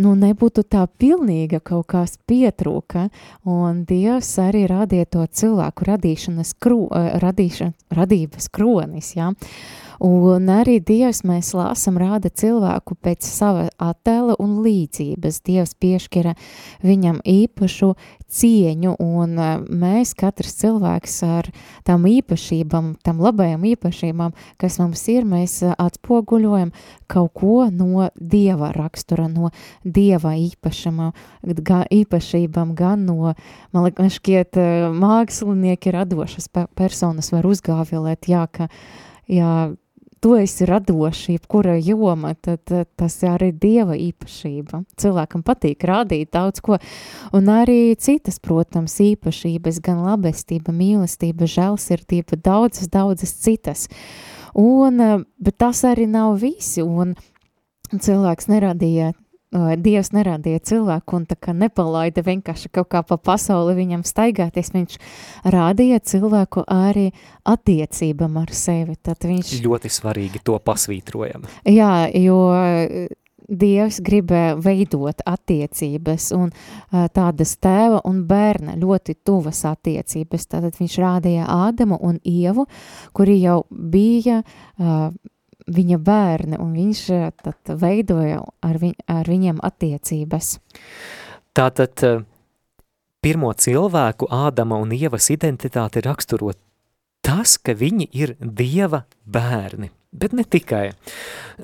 nu, 0.00 0.14
nebūtu 0.18 0.64
tā 0.66 0.84
pilnīga 1.00 1.60
kaut 1.64 1.86
kās 1.92 2.16
pietrūka, 2.28 3.08
un 3.46 3.84
Dievs 3.88 4.32
arī 4.42 4.64
radīja 4.70 5.10
to 5.16 5.24
cilvēku 5.26 5.88
radīšanas, 5.90 6.54
kro, 6.58 6.86
radīšana, 7.22 7.74
radības 7.94 8.50
kronis, 8.54 9.14
jā. 9.18 9.32
Un 10.02 10.48
arī 10.50 10.80
Dievs 10.82 11.22
mēs 11.26 11.52
lāsam 11.54 11.98
rāda 12.00 12.30
cilvēku 12.30 12.96
pēc 12.98 13.26
sava 13.26 13.68
attēla 13.78 14.34
un 14.42 14.58
līdzības. 14.64 15.40
Dievs 15.46 15.74
piešķira 15.78 16.34
viņam 16.82 17.20
īpašu 17.22 17.92
cieņu, 18.34 18.96
un 19.02 19.38
e, 19.38 19.48
mēs, 19.70 20.14
katrs 20.18 20.56
cilvēks 20.58 21.16
ar 21.28 21.50
tam 21.86 22.06
īpašībām, 22.08 22.94
tam 23.06 23.20
labajām 23.22 23.66
īpašībām, 23.74 24.34
kas 24.60 24.78
mums 24.82 25.04
ir, 25.12 25.28
mēs 25.28 25.60
e, 25.62 25.70
atspoguļojam 25.78 26.72
kaut 27.10 27.34
ko 27.38 27.68
no 27.70 28.08
Dieva 28.18 28.72
rakstura, 28.74 29.28
no 29.30 29.52
Dieva 29.84 30.34
īpašama, 30.40 31.12
gan 31.60 31.86
īpašībām, 31.94 32.74
gan 32.78 33.06
no, 33.06 33.34
man 33.74 33.86
liekas, 33.86 34.18
šķiet, 34.18 34.58
e, 34.58 34.90
mākslinieki 34.98 35.94
radošas 35.94 36.50
personas 36.74 37.30
var 37.34 37.46
uzgāvilēt, 37.46 38.30
jā, 38.32 38.46
ka, 38.50 38.68
jā, 39.30 39.54
tu 40.24 40.36
esi 40.40 40.64
radošs, 40.64 41.26
jebkura 41.28 41.74
joma, 41.76 42.30
tad, 42.40 42.70
tas 42.96 43.16
arī 43.28 43.50
dieva 43.60 43.92
īpašība. 44.00 44.78
Cilvēkam 44.96 45.42
patīk 45.44 45.84
rādīt 45.84 46.30
daudz 46.32 46.62
ko, 46.64 46.78
un 47.36 47.50
arī 47.52 47.92
citas, 48.00 48.38
protams, 48.40 48.94
īpašības, 49.04 49.82
gan 49.84 50.00
labestība, 50.06 50.72
mīlestība, 50.72 51.44
žēlsirdība, 51.44 52.38
daudzas, 52.40 52.88
daudzas 52.88 53.36
citas. 53.44 53.84
Un, 54.56 54.96
bet 55.36 55.58
tas 55.60 55.84
arī 55.84 56.08
nav 56.08 56.38
visi, 56.40 56.80
un 56.80 57.12
cilvēks 57.92 58.48
neradīja 58.48 59.12
Dievs 59.54 60.10
neradīja 60.14 60.62
cilvēku 60.70 61.18
un 61.20 61.26
tā 61.30 61.36
kā 61.38 61.54
nepalaida 61.54 62.24
vienkārši 62.26 62.72
kaut 62.74 62.88
kā 62.90 63.04
pa 63.06 63.18
pasauli 63.18 63.76
viņam 63.78 64.02
staigāties, 64.06 64.72
viņš 64.74 64.96
rādīja 65.54 66.00
cilvēku 66.02 66.64
arī 66.70 67.10
attiecībam 67.46 68.40
ar 68.42 68.54
sevi. 68.54 68.96
Tad 68.98 69.26
viņš... 69.28 69.58
Ļoti 69.64 69.92
svarīgi 69.92 70.42
to 70.44 70.58
pasvītrojam. 70.58 71.46
Jā, 71.70 72.08
jo 72.18 72.40
Dievs 73.44 73.98
gribēja 74.00 74.54
veidot 74.56 75.20
attiecības 75.28 76.30
un 76.32 76.52
tādas 77.12 77.52
tēva 77.60 78.00
un 78.08 78.22
bērna 78.28 78.78
ļoti 78.80 79.18
tuvas 79.20 79.60
attiecības. 79.68 80.48
Tātad 80.48 80.78
viņš 80.80 80.96
rādīja 81.04 81.48
Ādamu 81.52 81.98
un 82.00 82.16
Ievu, 82.24 82.64
kuri 83.12 83.36
jau 83.42 83.58
bija 83.68 84.40
uh, 84.40 85.12
viņa 85.70 85.98
bērni, 86.04 86.58
un 86.60 86.74
viņš 86.76 87.02
eh, 87.14 87.26
tad 87.42 87.74
veidoja 87.80 88.42
ar, 88.64 88.78
viņ, 88.82 88.94
ar 89.08 89.30
viņiem 89.30 89.62
attiecības. 89.64 90.58
Tātad 91.54 92.04
eh, 92.04 92.22
pirmo 93.24 93.52
cilvēku 93.52 94.28
Ādama 94.30 94.80
un 94.82 94.92
Ievas 94.96 95.30
identitāti 95.32 96.04
raksturot 96.04 96.58
tas, 97.24 97.56
ka 97.56 97.72
viņi 97.72 98.08
ir 98.12 98.34
Dieva 98.40 99.04
bērni. 99.24 99.90
Bet 100.14 100.34
ne 100.36 100.44
tikai. 100.46 100.92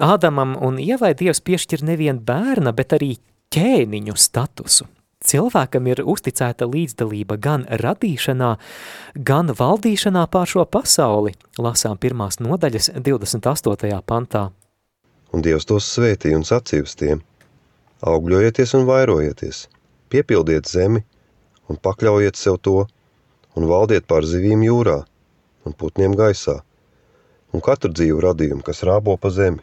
Ādamam 0.01 0.57
un 0.59 0.81
Ievai 0.83 1.13
Dievs 1.15 1.43
piešķir 1.45 1.85
nevien 1.87 2.19
bērna, 2.27 2.73
bet 2.75 2.97
arī 2.97 3.13
ķēniņu 3.55 4.17
statusu. 4.19 4.89
Cilvēkam 5.21 5.85
ir 5.91 6.01
uzticēta 6.09 6.65
līdzdalība 6.65 7.37
gan 7.45 7.67
radīšanā, 7.69 8.55
gan 9.15 9.53
valdīšanā 9.53 10.23
pār 10.33 10.49
šo 10.49 10.65
pasauli, 10.65 11.35
lasām 11.61 12.01
pirmās 12.01 12.41
nodaļas 12.41 12.89
28. 12.97 14.01
pantā. 14.01 14.47
Un 15.37 15.45
Dievs 15.45 15.69
tos 15.69 15.91
svētīja 15.93 16.41
un 16.41 16.47
sacīja 16.49 16.87
uz 16.89 16.97
tiem, 16.97 17.21
augļojieties 18.01 18.73
un 18.81 18.89
vairojieties, 18.89 19.67
piepildiet 20.09 20.73
zemi 20.73 21.05
un 21.69 21.77
pakļaujiet 21.77 22.41
sev 22.41 22.57
to, 22.65 22.87
un 23.55 23.69
valdiet 23.69 24.09
pār 24.09 24.25
zivīm 24.25 24.65
jūrā, 24.65 25.03
un 25.69 25.77
putniem 25.77 26.17
gaisā, 26.17 26.63
un 27.53 27.61
katru 27.61 27.93
dzīvu 27.93 28.25
radījumu, 28.25 28.65
kas 28.65 28.83
rābo 28.89 29.21
pa 29.21 29.29
zemi. 29.37 29.61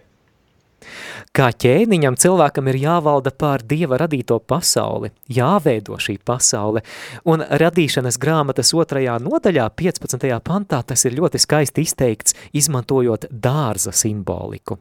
Kā 1.36 1.50
ķēniņam 1.54 2.16
cilvēkam 2.18 2.70
ir 2.72 2.80
jāvalda 2.82 3.32
pār 3.34 3.64
Dieva 3.66 3.98
radīto 4.02 4.38
pasauli, 4.40 5.12
jāveido 5.30 5.98
šī 6.02 6.18
pasaule, 6.26 6.84
un 7.26 7.44
radīšanas 7.44 8.20
grāmatas 8.22 8.74
otrajā 8.78 9.18
nodaļā, 9.22 9.68
15. 9.78 10.28
pantā, 10.46 10.82
tas 10.86 11.06
ir 11.06 11.18
ļoti 11.18 11.42
skaisti 11.42 11.86
izteikts, 11.86 12.38
izmantojot 12.54 13.30
dārza 13.32 13.94
simboliku. 13.94 14.80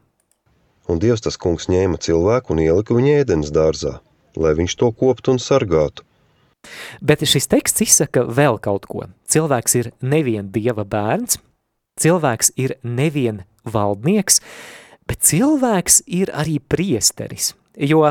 Un 0.86 1.00
Dievs 1.02 1.24
tas 1.24 1.38
kungs 1.40 1.66
ņēma 1.72 1.98
cilvēku 2.02 2.54
un 2.54 2.62
ielika 2.62 2.94
viņu 2.94 3.16
ēdens 3.22 3.50
dārzā, 3.54 3.96
lai 4.38 4.54
viņš 4.54 4.76
to 4.78 4.92
koptu 4.94 5.34
un 5.34 5.42
sargātu. 5.42 6.06
Bet 7.00 7.22
šis 7.26 7.48
teksts 7.50 7.84
izsaka 7.84 8.24
vēl 8.26 8.58
kaut 8.62 8.86
ko. 8.90 9.06
Cilvēks 9.30 9.76
ir 9.80 9.92
nevien 10.02 10.50
Dieva 10.54 10.86
bērns, 10.86 11.40
cilvēks 12.00 12.52
ir 12.60 12.76
nevien 12.82 13.44
valdnieks, 13.66 14.40
bet 15.06 15.22
cilvēks 15.26 16.02
ir 16.06 16.32
arī 16.34 16.58
priesteris, 16.60 17.54
jo 17.76 18.04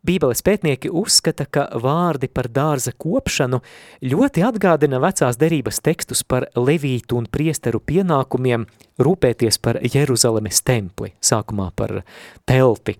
Bībeles 0.00 0.40
pētnieki 0.40 0.88
uzskata, 0.96 1.44
ka 1.44 1.66
vārdi 1.76 2.30
par 2.32 2.46
dārza 2.48 2.94
kopšanu 2.96 3.58
ļoti 4.00 4.44
atgādina 4.48 4.96
vecās 5.02 5.36
derības 5.36 5.82
tekstus 5.84 6.22
par 6.24 6.46
levītu 6.56 7.18
un 7.20 7.26
priesteru 7.28 7.82
pienākumiem 7.84 8.64
rūpēties 8.96 9.60
par 9.60 9.76
Jeruzalemes 9.84 10.62
templi, 10.64 11.12
sākumā 11.20 11.68
par 11.76 11.98
telti. 12.48 12.96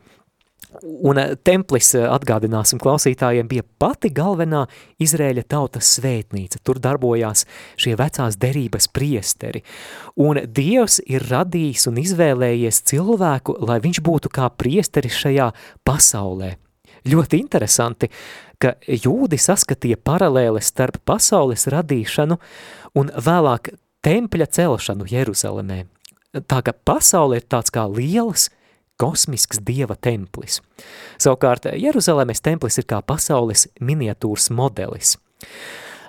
Un 0.80 1.18
eh, 1.18 1.34
templis, 1.44 1.92
eh, 1.98 2.06
atgādināsim 2.06 2.80
klausītājiem, 2.82 3.48
bija 3.50 3.64
pati 3.82 4.10
galvenā 4.14 4.66
Izrēļa 5.02 5.44
tautas 5.50 5.90
svētnīca. 5.96 6.60
Tur 6.64 6.80
darbojās 6.82 7.44
šie 7.80 7.96
vecās 7.98 8.38
derības 8.40 8.88
priesteri. 8.94 9.64
Un 10.20 10.40
Dievs 10.46 11.00
ir 11.10 11.26
radījis 11.30 11.88
un 11.90 12.00
izvēlējies 12.02 12.82
cilvēku, 12.90 13.58
lai 13.66 13.80
viņš 13.82 14.02
būtu 14.06 14.32
kā 14.32 14.50
priesteris 14.54 15.18
šajā 15.24 15.50
pasaulē. 15.86 16.54
Ļoti 17.10 17.40
interesanti, 17.40 18.10
ka 18.60 18.74
jūdi 18.84 19.38
saskatīja 19.40 19.96
paralēles 20.04 20.68
starp 20.68 21.00
pasaules 21.08 21.64
radīšanu 21.72 22.36
un 23.00 23.12
vēlāk 23.16 23.72
tempļa 24.04 24.48
celšanu 24.52 25.08
Jeruzalemē. 25.08 25.84
Tā 26.46 26.60
ka 26.62 26.74
pasaule 26.86 27.40
ir 27.40 27.46
tāds 27.50 27.72
kā 27.74 27.86
lielas, 27.90 28.50
kosmisks 29.00 29.62
dieva 29.66 29.96
templis. 29.96 30.60
Savukārt 31.20 31.70
Jeruzalemes 31.74 32.44
templis 32.44 32.80
ir 32.80 32.88
kā 32.90 33.00
pasaules 33.06 33.68
miniatūras 33.80 34.50
modelis. 34.54 35.16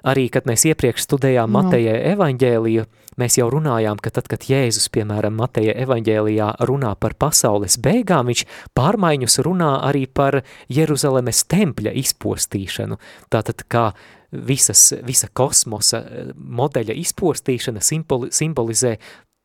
Arī, 0.01 0.25
kad 0.33 0.47
mēs 0.49 0.65
iepriekš 0.65 1.05
studējām 1.05 1.51
no. 1.51 1.61
Mateja 1.61 1.93
evaņģēliju, 2.15 2.87
mēs 3.21 3.37
jau 3.37 3.47
runājām, 3.53 3.99
ka 4.01 4.09
tad, 4.13 4.25
kad 4.31 4.47
Jēzus, 4.49 4.87
piemēram, 4.93 5.35
Mateja 5.37 5.75
evaņģēlijā 5.83 6.47
runā 6.65 6.95
par 6.97 7.13
pasaules 7.21 7.77
beigām, 7.81 8.31
viņš 8.31 8.45
pārmaiņus 8.77 9.37
runā 9.45 9.75
arī 9.85 10.07
par 10.09 10.41
Jeruzalemes 10.73 11.43
tempļa 11.53 11.93
izpostīšanu. 12.01 12.97
Tātad 13.29 13.61
kā 13.69 13.91
visas, 14.31 14.87
visa 15.05 15.29
kosmosa 15.37 16.01
modeļa 16.33 16.95
izpostīšana 17.03 17.83
simbolizē 17.85 18.95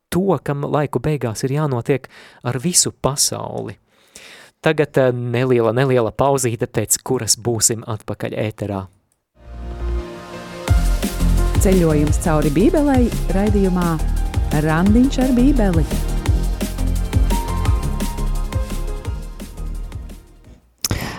to, 0.09 0.39
kam 0.43 0.65
laiku 0.65 1.01
beigās 1.03 1.43
ir 1.45 1.57
jānotiek 1.57 2.07
ar 2.43 2.59
visu 2.63 2.91
pasauli. 2.91 3.77
Tagad 4.61 4.97
eh, 4.97 5.11
neliela, 5.13 5.73
neliela 5.75 6.11
pauzīte, 6.11 6.67
pēc 6.67 6.99
kuras 7.05 7.37
būsim 7.37 7.85
atpakaļ 7.87 8.37
ēterā. 8.47 8.83
Ceļojums 11.61 12.21
cauri 12.21 12.53
Bībelei 12.53 13.07
raidījumā 13.35 13.89
Randiņš 14.63 15.23
ar 15.25 15.33
Bībeli. 15.37 16.06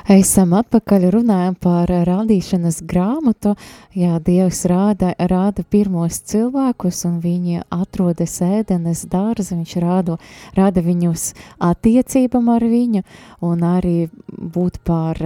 Esam 0.08 0.54
atpakaļ 0.56 1.02
runājam 1.12 1.56
par 1.60 1.90
rādīšanas 2.08 2.78
grāmatu. 2.88 3.50
Jā, 3.92 4.16
Dievs 4.24 4.62
rāda, 4.70 5.10
rāda 5.20 5.60
pirmos 5.68 6.22
cilvēkus 6.30 7.02
un 7.04 7.18
viņi 7.20 7.60
atrodas 7.68 8.38
ēdenes 8.40 9.04
dārza, 9.12 9.58
viņš 9.58 9.76
rādo, 9.84 10.16
rāda 10.56 10.80
viņus 10.86 11.34
attiecībam 11.60 12.48
ar 12.54 12.64
viņu 12.64 13.04
un 13.44 13.68
arī 13.68 14.08
būt 14.32 14.80
par 14.88 15.20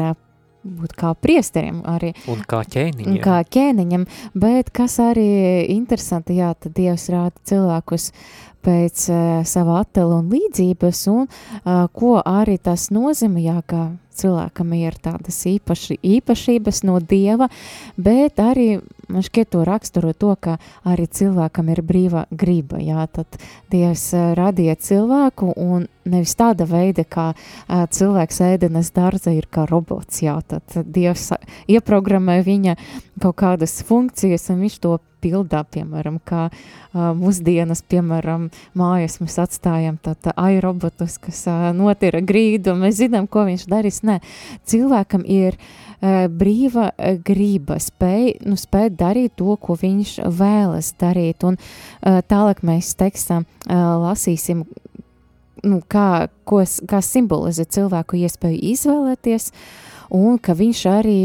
būt 0.66 0.98
kā 0.98 1.14
priesteriem 1.14 1.84
arī. 1.86 2.12
Un 2.30 2.42
kā 2.42 2.64
ķēniņam. 2.66 3.22
Kā 3.22 3.38
ķēniņam, 3.46 4.10
bet 4.34 4.74
kas 4.74 4.98
arī 5.02 5.62
interesanti, 5.76 6.40
jā, 6.42 6.52
tad 6.58 6.74
Dievs 6.74 7.06
rāda 7.14 7.38
cilvēkus 7.46 8.10
pēc 8.66 9.08
uh, 9.10 9.42
sava 9.46 9.80
attēla 9.82 10.22
un 10.22 10.30
līdzības, 10.30 11.08
un 11.14 11.26
uh, 11.26 11.86
ko 11.94 12.16
arī 12.18 12.58
tas 12.62 12.90
nozīmē, 12.94 13.42
jā, 13.46 13.60
ka 13.66 13.92
cilvēkam 14.20 14.74
ir 14.78 14.96
tādas 15.02 15.38
īpaši, 15.48 15.98
īpašības 16.18 16.82
no 16.88 16.98
Dieva, 17.00 17.48
bet 17.96 18.42
arī 18.42 18.76
man 19.12 19.26
šķiet 19.26 19.52
to 19.54 19.64
raksturo 19.68 20.12
to, 20.16 20.34
ka 20.40 20.58
arī 20.88 21.06
cilvēkam 21.06 21.70
ir 21.74 21.82
brīva 21.86 22.26
griba, 22.30 22.80
jā, 22.82 23.06
tad 23.12 23.38
Dievs 23.72 24.10
radīja 24.38 24.76
cilvēku 24.80 25.52
un 25.56 25.86
nevis 26.08 26.34
tāda 26.38 26.66
veida, 26.66 27.04
kā 27.04 27.30
uh, 27.34 27.84
cilvēks 27.92 28.42
ēdenes 28.48 28.92
dārza 28.96 29.34
ir 29.36 29.46
kā 29.52 29.66
robots, 29.70 30.22
jā, 30.24 30.38
tad 30.48 30.74
Dievs 30.88 31.30
ieprogrammē 31.70 32.40
viņa 32.46 32.76
kaut 33.22 33.38
kādas 33.38 33.78
funkcijas 33.86 34.50
un 34.50 34.64
viņš 34.64 34.78
to 34.82 34.98
pildā, 35.22 35.62
piemēram, 35.70 36.18
kā 36.26 36.48
uh, 36.48 37.12
mūsdienas, 37.18 37.84
piemēram, 37.90 38.48
mājas 38.78 39.20
mēs 39.22 39.38
atstājam 39.42 39.98
tātad 40.02 40.34
airobotus, 40.40 41.18
kas 41.22 41.44
uh, 41.50 41.70
notira 41.76 42.22
grīdu, 42.24 42.74
un 42.74 42.82
mēs 42.86 42.98
zinām, 43.04 43.28
ko 43.30 43.46
viņš 43.48 43.68
darīs. 43.70 44.02
Nē, 44.06 44.18
cilvēkam 44.68 45.22
ir 45.22 45.58
uh, 45.58 46.26
brīva 46.26 46.90
grība, 47.22 47.78
spēj, 47.82 48.40
nu, 48.48 48.58
spēj 48.58 48.90
darīt 49.02 49.36
to, 49.40 49.56
ko 49.60 49.76
viņš 49.78 50.16
vēlas 50.38 50.94
darīt, 51.00 51.44
un 51.48 51.58
uh, 51.58 52.22
tālāk 52.28 52.62
mēs 52.66 52.94
tekstam 52.98 53.44
uh, 53.44 53.76
lasīsim, 54.06 54.64
nu, 55.62 55.80
kā, 55.90 56.28
ko, 56.48 56.62
kā 56.88 57.02
simbolizē 57.04 57.66
cilvēku 57.66 58.22
iespēju 58.22 58.62
izvēlēties, 58.72 59.50
un 60.12 60.38
ka 60.42 60.54
viņš 60.56 60.80
arī 60.92 61.20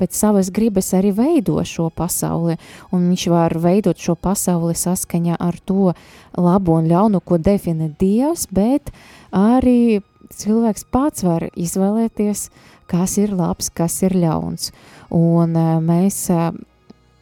pēc 0.00 0.16
savas 0.18 0.50
gribas 0.54 0.90
arī 0.98 1.12
veido 1.14 1.60
šo 1.68 1.88
pasauli, 1.94 2.58
un 2.90 3.10
viņš 3.10 3.26
var 3.30 3.56
veidot 3.62 3.98
šo 3.98 4.16
pasauli 4.18 4.74
saskaņā 4.78 5.38
ar 5.38 5.58
to 5.64 5.92
labo 6.38 6.78
un 6.80 6.88
ļaunu, 6.90 7.22
ko 7.24 7.38
definē 7.38 7.92
Dievs, 8.00 8.48
bet 8.50 8.90
arī 9.30 10.02
cilvēks 10.32 10.86
pats 10.92 11.24
var 11.26 11.46
izvēlēties, 11.52 12.48
kas 12.90 13.16
ir 13.20 13.32
labs, 13.36 13.70
kas 13.72 14.00
ir 14.06 14.16
ļauns. 14.16 14.72
Un 15.12 15.56
eh, 15.56 15.78
mēs, 15.84 16.24
eh, 16.32 16.50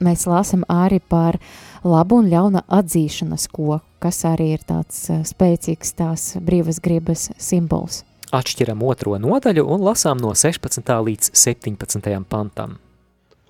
mēs 0.05 0.27
lasam 0.31 0.65
arī 0.69 1.01
par 1.01 1.39
labu 1.85 2.21
un 2.21 2.31
ļauna 2.33 2.65
atzīšanas 2.69 3.47
koku, 3.53 3.81
kas 4.01 4.23
arī 4.29 4.55
ir 4.57 4.65
tāds 4.67 5.03
eh, 5.13 5.23
spēcīgs 5.27 5.95
tās 5.99 6.27
brīvas 6.41 6.81
gribas 6.83 7.29
simbols. 7.39 8.03
Atšķiram 8.31 8.83
otro 8.87 9.17
nodaļu 9.19 9.65
un 9.67 9.83
lasām 9.83 10.21
no 10.23 10.35
16. 10.35 10.87
līdz 11.07 11.33
17. 11.35 12.11
pantam. 12.31 12.79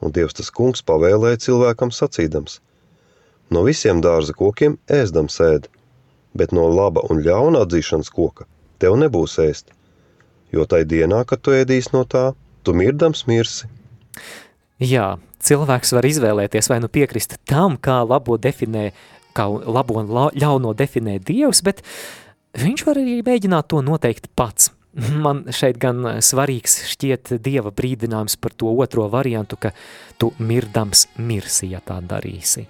Un 0.00 0.14
Dievs 0.16 0.38
tas 0.38 0.48
kungs 0.50 0.80
pavēlēja 0.86 1.42
cilvēkam 1.44 1.92
sacīdams, 1.92 2.60
no 3.52 3.66
visiem 3.66 4.00
dārza 4.00 4.32
kokiem 4.32 4.78
ēsdam 4.88 5.28
sēd, 5.28 5.68
bet 6.32 6.54
no 6.56 6.64
laba 6.72 7.04
un 7.12 7.20
ļauna 7.26 7.66
atzīšanas 7.66 8.08
koka 8.14 8.48
tev 8.80 8.96
nebūs 9.00 9.36
ēst, 9.44 9.74
jo 10.54 10.64
tai 10.64 10.84
dienā, 10.88 11.22
kad 11.28 11.42
tu 11.44 11.54
ēdīs 11.54 11.92
no 11.94 12.06
tā, 12.08 12.30
tu 12.64 12.74
mirdams 12.76 13.26
mirsi. 13.28 13.68
Jā, 14.80 15.18
cilvēks 15.44 15.94
var 15.96 16.08
izvēlēties 16.08 16.70
vai 16.70 16.80
nu 16.82 16.90
piekrist 16.92 17.38
tam, 17.48 17.78
kā 17.80 18.00
labo 18.06 18.36
definē, 18.40 18.90
kā 19.36 19.46
labo 19.48 20.00
un 20.00 20.10
ļauno 20.36 20.74
definē 20.76 21.18
Dievs, 21.24 21.62
bet 21.66 21.82
viņš 22.58 22.84
var 22.86 23.00
arī 23.00 23.20
mēģināt 23.26 23.70
to 23.70 23.82
noteikt 23.84 24.30
pats. 24.36 24.72
Man 25.24 25.44
šeit 25.54 25.78
gan 25.78 26.02
svarīgs 26.24 26.80
šķiet 26.90 27.36
Dieva 27.44 27.70
brīdinājums 27.70 28.34
par 28.42 28.56
to 28.58 28.72
otro 28.74 29.06
variantu, 29.12 29.56
ka 29.56 29.70
tu 30.18 30.32
mirdams 30.42 31.06
mirsi, 31.22 31.70
ja 31.70 31.80
tā 31.84 32.00
darīsi. 32.02 32.66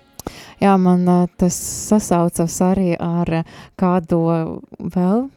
Jā, 0.60 0.74
man 0.76 1.08
tas 1.40 1.56
sasaucas 1.88 2.58
arī 2.60 2.92
ar 3.00 3.40
kādu 3.80 4.20
vēl 4.76 5.30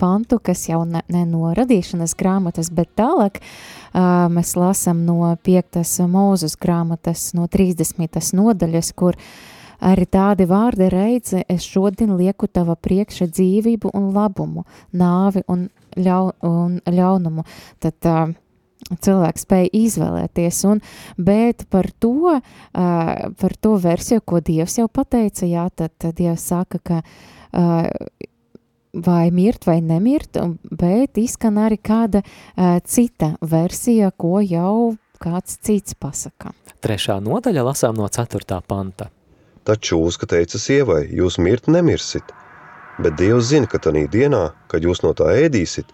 pantu, 0.00 0.40
kas 0.42 0.64
jau 0.66 0.82
ne, 0.88 1.04
ne 1.06 1.22
no 1.28 1.52
radīšanas 1.54 2.16
grāmatas, 2.18 2.72
bet 2.74 2.90
tālāk 2.98 3.38
uh, 3.38 3.77
mēs 3.94 4.56
lasam 4.58 5.04
no 5.06 5.36
5. 5.44 5.82
mūzes 6.08 6.58
grāmatas, 6.60 7.30
no 7.38 7.46
30. 7.50 8.34
nodaļas, 8.36 8.92
kur 8.98 9.18
Arī 9.78 10.08
tādi 10.10 10.42
vārdi 10.50 10.88
reizi 10.90 11.44
es 11.46 11.62
šodien 11.62 12.16
lieku 12.18 12.48
tava 12.50 12.74
priekša 12.74 13.28
dzīvību 13.30 13.92
un 13.94 14.10
labumu, 14.10 14.64
nāvi 14.90 15.44
un, 15.46 15.68
ļau, 15.94 16.32
un 16.42 16.80
ļaunumu. 16.82 17.44
Tad 17.78 18.08
uh, 18.10 18.32
cilvēks 18.90 19.46
spēja 19.46 19.70
izvēlēties, 19.78 20.64
un, 20.66 20.82
bet 21.14 21.68
par 21.70 21.92
to, 22.02 22.34
uh, 22.34 22.40
par 23.38 23.56
to 23.62 23.76
versiju, 23.78 24.24
ko 24.26 24.42
Dievs 24.42 24.80
jau 24.80 24.88
pateica, 24.90 25.46
jā, 25.46 25.68
tad, 25.70 25.94
tad 25.94 26.18
Dievs 26.18 26.48
saka, 26.50 26.82
ka 26.82 27.00
uh, 27.04 27.86
vai 29.04 29.30
mirt 29.34 29.66
vai 29.68 29.80
nemirt, 29.84 30.38
bet 30.70 31.18
izskan 31.18 31.58
arī 31.62 31.78
kāda 31.82 32.22
uh, 32.22 32.78
cita 32.84 33.34
versija, 33.40 34.10
ko 34.10 34.40
jau 34.44 34.96
kāds 35.22 35.58
cits 35.64 35.96
pasaka. 35.98 36.52
Trešā 36.82 37.18
nodaļa 37.24 37.64
lasām 37.66 37.98
no 37.98 38.06
ceturtā 38.08 38.60
panta. 38.62 39.08
Taču 39.66 39.98
Uzka 40.00 40.28
teica 40.30 40.58
sievai, 40.60 41.02
jūs 41.12 41.36
mirt 41.42 41.66
nemirsit, 41.68 42.30
bet 43.02 43.18
Dievs 43.18 43.50
zina, 43.50 43.68
ka 43.68 43.80
tanī 43.82 44.06
dienā, 44.08 44.48
kad 44.70 44.86
jūs 44.86 45.02
no 45.04 45.12
tā 45.16 45.32
ēdīsit, 45.42 45.90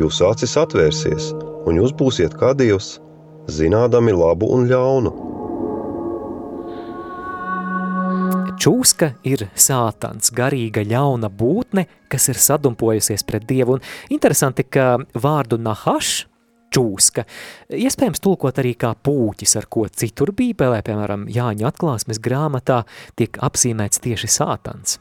jūsu 0.00 0.26
acis 0.26 0.56
atvērsies, 0.58 1.30
un 1.68 1.78
jūs 1.78 1.94
būsiet 1.94 2.34
kā 2.40 2.54
Dievs, 2.58 2.96
zinādami 3.46 4.16
labu 4.16 4.48
un 4.56 4.66
ļaunu. 4.70 5.12
Čūska 8.64 9.10
ir 9.28 9.42
sātans, 9.60 10.30
garīga 10.32 10.80
ļauna 10.88 11.28
būtne, 11.28 11.82
kas 12.08 12.30
ir 12.32 12.38
sadumpojusies 12.40 13.26
pret 13.28 13.44
Dievu. 13.44 13.76
Un 13.76 14.14
interesanti, 14.16 14.64
ka 14.64 14.94
vārdu 15.20 15.58
nahaš, 15.60 16.22
čūska, 16.72 17.26
iespējams 17.76 18.24
tulkot 18.24 18.62
arī 18.62 18.72
kā 18.80 18.94
pūķis, 18.96 19.58
ar 19.60 19.68
ko 19.68 19.84
citur 19.92 20.32
bībelē, 20.32 20.80
piemēram, 20.86 21.28
Jāņa 21.28 21.68
atklāsmes 21.74 22.22
grāmatā, 22.24 22.86
tiek 23.20 23.36
apzīmēts 23.44 24.00
tieši 24.00 24.32
sātans. 24.32 24.96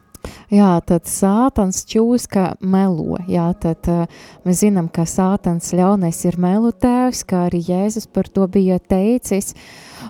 Jā, 0.51 0.75
tad 0.83 1.07
sātans 1.07 1.85
čūska 1.87 2.57
melo. 2.59 3.17
Jā, 3.31 3.49
tad 3.59 3.87
uh, 3.91 4.05
mēs 4.43 4.61
zinām, 4.63 4.91
ka 4.91 5.07
sātans 5.07 5.71
ļaunais 5.75 6.19
ir 6.27 6.35
melu 6.39 6.71
tēvs, 6.83 7.23
kā 7.27 7.47
arī 7.47 7.63
Jēzus 7.67 8.11
par 8.11 8.27
to 8.27 8.47
bija 8.51 8.79
teicis. 8.79 9.53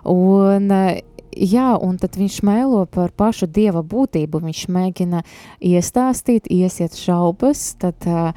Un 0.09 0.69
uh, 0.73 0.97
jā, 1.37 1.73
un 1.81 1.97
tad 2.01 2.17
viņš 2.19 2.39
mēlo 2.45 2.83
par 2.91 3.13
pašu 3.15 3.47
dieva 3.51 3.83
būtību. 3.85 4.41
Viņš 4.43 4.61
mēģina 4.73 5.23
iestāstīt, 5.63 6.49
iesiet 6.51 6.97
šaubas, 6.97 7.61
tad 7.81 8.07
uh, 8.09 8.33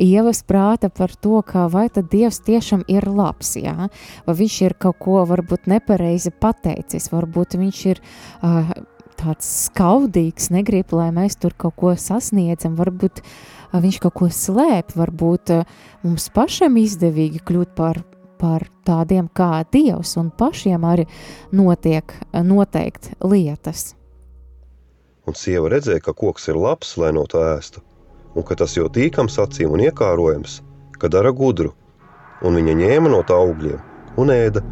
ievas 0.00 0.42
prāta 0.46 0.90
par 0.92 1.14
to, 1.14 1.40
ka 1.46 1.66
vai 1.72 1.86
tad 1.92 2.10
dievs 2.12 2.40
tiešām 2.46 2.84
ir 2.92 3.08
labs, 3.08 3.56
jā, 3.60 3.88
vai 4.26 4.36
viņš 4.42 4.58
ir 4.66 4.76
kaut 4.80 5.00
ko 5.02 5.22
varbūt 5.28 5.70
nepareizi 5.70 6.32
pateicis, 6.34 7.10
varbūt 7.12 7.58
viņš 7.60 7.84
ir 7.92 8.02
uh, 8.02 8.72
tāds 9.16 9.48
skaudīgs, 9.66 10.50
negrib, 10.54 10.92
lai 10.96 11.10
mēs 11.14 11.38
tur 11.40 11.56
kaut 11.56 11.76
ko 11.80 11.94
sasniedzam, 12.00 12.76
varbūt 12.78 13.22
uh, 13.22 13.80
viņš 13.80 14.02
kaut 14.04 14.18
ko 14.20 14.30
slēp, 14.32 14.96
varbūt 14.98 15.54
uh, 15.56 15.80
mums 16.04 16.28
pašam 16.34 16.76
izdevīgi 16.80 17.42
kļūt 17.46 17.74
par 17.78 18.04
par 18.40 18.66
tādiem 18.86 19.28
kā 19.34 19.64
Dievs, 19.72 20.16
un 20.20 20.30
pašiem 20.30 20.84
arī 20.86 21.06
notiek 21.52 22.14
noteikt 22.32 23.12
lietas. 23.24 23.94
Un 25.26 25.34
sieva 25.34 25.72
redzēja, 25.72 26.04
ka 26.06 26.14
koks 26.14 26.46
ir 26.52 26.60
labs, 26.60 26.94
lai 27.00 27.10
no 27.16 27.24
tā 27.26 27.42
ēstu, 27.56 27.82
un 28.36 28.46
ka 28.46 28.54
tas 28.58 28.76
jau 28.76 28.86
tīkams 28.92 29.40
acīm 29.42 29.74
un 29.74 29.82
iekārojams, 29.88 30.60
ka 31.00 31.10
dara 31.10 31.32
gudru, 31.34 31.72
un 32.46 32.58
viņa 32.60 32.78
ņēma 32.78 33.10
no 33.10 33.24
tā 33.26 33.34
augļiem 33.34 33.82
un 34.16 34.32
ēda, 34.32 34.62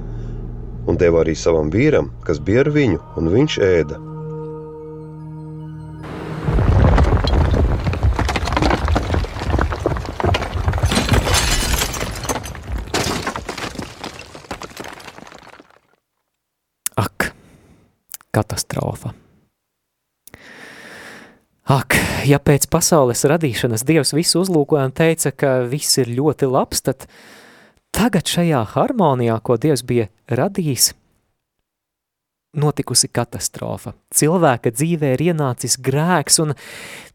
un 0.88 0.98
deva 1.00 1.22
arī 1.24 1.34
savam 1.36 1.70
vīram, 1.72 2.10
kas 2.24 2.40
bija 2.40 2.64
ar 2.64 2.72
viņu, 2.74 3.00
un 3.20 3.30
viņš 3.32 3.58
ēda. 3.64 4.00
Katastrofa. 18.34 19.14
Ak, 21.64 21.96
ja 22.28 22.36
pēc 22.44 22.66
pasaules 22.68 23.24
radīšanas 23.24 23.86
Dievs 23.88 24.12
visu 24.12 24.42
uzlūkoja 24.42 24.90
un 24.90 24.92
teica, 24.92 25.30
ka 25.32 25.52
viss 25.64 25.96
ir 26.02 26.10
ļoti 26.12 26.50
labs, 26.50 26.82
tad 26.84 27.06
tagad 27.94 28.28
šajā 28.28 28.60
harmonijā, 28.74 29.38
ko 29.40 29.56
Dievs 29.56 29.80
bija 29.88 30.10
radījis, 30.28 30.90
notikusi 32.60 33.08
katastrofa. 33.08 33.94
Cilvēka 34.14 34.74
dzīvē 34.76 35.14
ir 35.16 35.24
ienācis 35.30 35.78
grēks 35.80 36.36
un 36.44 36.52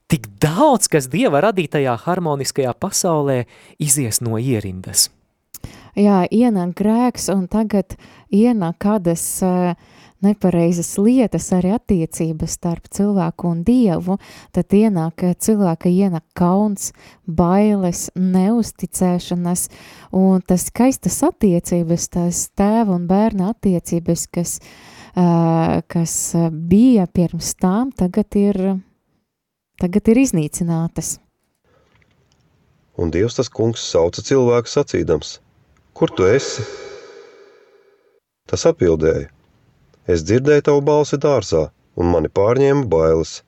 tik 0.10 0.26
daudz, 0.42 0.90
kas 0.90 1.12
Dieva 1.14 1.44
radītajā 1.46 1.94
harmoniskajā 2.08 2.74
pasaulē 2.74 3.44
izies 3.78 4.18
no 4.26 4.42
ierindas. 4.42 5.12
Jā, 5.94 6.24
ienāk 6.26 6.74
grēks 6.80 7.30
un 7.34 7.46
tagad 7.52 7.98
ienāk 8.34 8.82
kādas 8.82 9.24
uh, 9.46 9.78
nepareizas 10.26 10.92
lietas, 11.00 11.50
arī 11.56 11.72
attiecības 11.76 12.58
starp 12.58 12.90
cilvēku 12.94 13.50
un 13.50 13.64
dievu, 13.68 14.18
tad 14.56 14.76
ienāk 14.76 15.24
cilvēka 15.40 15.92
ienāk 15.92 16.26
kauns, 16.38 16.92
bailes, 17.26 18.08
neusticēšanas, 18.16 19.68
un 20.16 20.44
tas 20.46 20.68
skaistas 20.70 21.22
attiecības, 21.28 22.10
tās 22.16 22.44
tēva 22.58 22.98
un 22.98 23.08
bērna 23.10 23.54
attiecības, 23.54 24.28
kas, 24.34 24.58
uh, 25.16 25.80
kas 25.88 26.14
bija 26.52 27.08
pirms 27.08 27.56
tām, 27.62 27.94
tagad 27.96 28.40
ir, 28.40 28.62
tagad 29.80 30.12
ir 30.12 30.24
iznīcinātas. 30.26 31.18
Un 33.00 33.14
Dievs 33.16 33.38
tas 33.38 33.48
kungs 33.48 33.80
sauca 33.88 34.20
cilvēku 34.26 34.68
sacīdams, 34.68 35.38
kur 35.96 36.12
tu 36.12 36.26
esi? 36.28 36.66
Tas 38.50 38.66
atbildēja, 38.68 39.30
Es 40.10 40.24
dzirdēju 40.26 40.64
tavu 40.66 40.82
balsi 40.82 41.20
dārzā, 41.22 41.68
un 42.00 42.10
mani 42.10 42.32
pārņēma 42.34 42.88
bailes, 42.90 43.44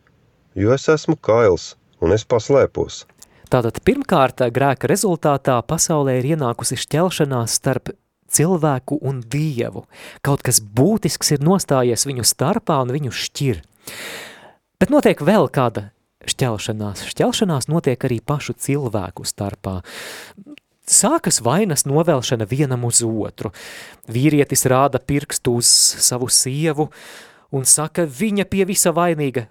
jo 0.54 0.70
es 0.76 0.86
esmu 0.94 1.16
kails 1.18 1.72
un 2.06 2.14
es 2.14 2.22
paslēpos. 2.30 3.06
Tātad 3.52 3.80
pirmkārt 3.82 4.44
grēka 4.54 4.90
rezultātā 4.92 5.58
pasaulē 5.66 6.20
ir 6.20 6.28
ienākusi 6.36 6.78
šķelšanās 6.84 7.58
starp 7.58 7.90
cilvēku 8.32 9.00
un 9.02 9.24
dievu. 9.26 9.88
Kaut 10.22 10.46
kas 10.46 10.62
būtisks 10.62 11.34
ir 11.34 11.42
nostājies 11.44 12.06
viņu 12.08 12.28
starpā 12.30 12.78
un 12.86 12.94
viņu 12.94 13.16
šķir. 13.24 13.64
Bet 14.78 14.94
notiek 14.94 15.26
vēl 15.26 15.50
kāda 15.50 15.90
šķelšanās. 16.30 17.08
Šķelšanās 17.10 17.68
notiek 17.74 18.06
arī 18.06 18.22
pašu 18.22 18.54
cilvēku 18.54 19.26
starpā. 19.26 19.80
Sākas 20.92 21.40
vainas 21.44 21.86
novelšana 21.88 22.46
vienam 22.50 22.84
uz 22.88 23.00
otru. 23.06 23.54
Vīrietis 24.12 24.66
rāda 24.68 25.00
pirkstu 25.00 25.56
uz 25.62 25.70
savu 26.04 26.28
sievu 26.28 26.90
un 27.56 27.66
saka, 27.68 28.04
viņa 28.08 28.46
pie 28.52 28.66
visa 28.68 28.92
vainīga. 28.96 29.46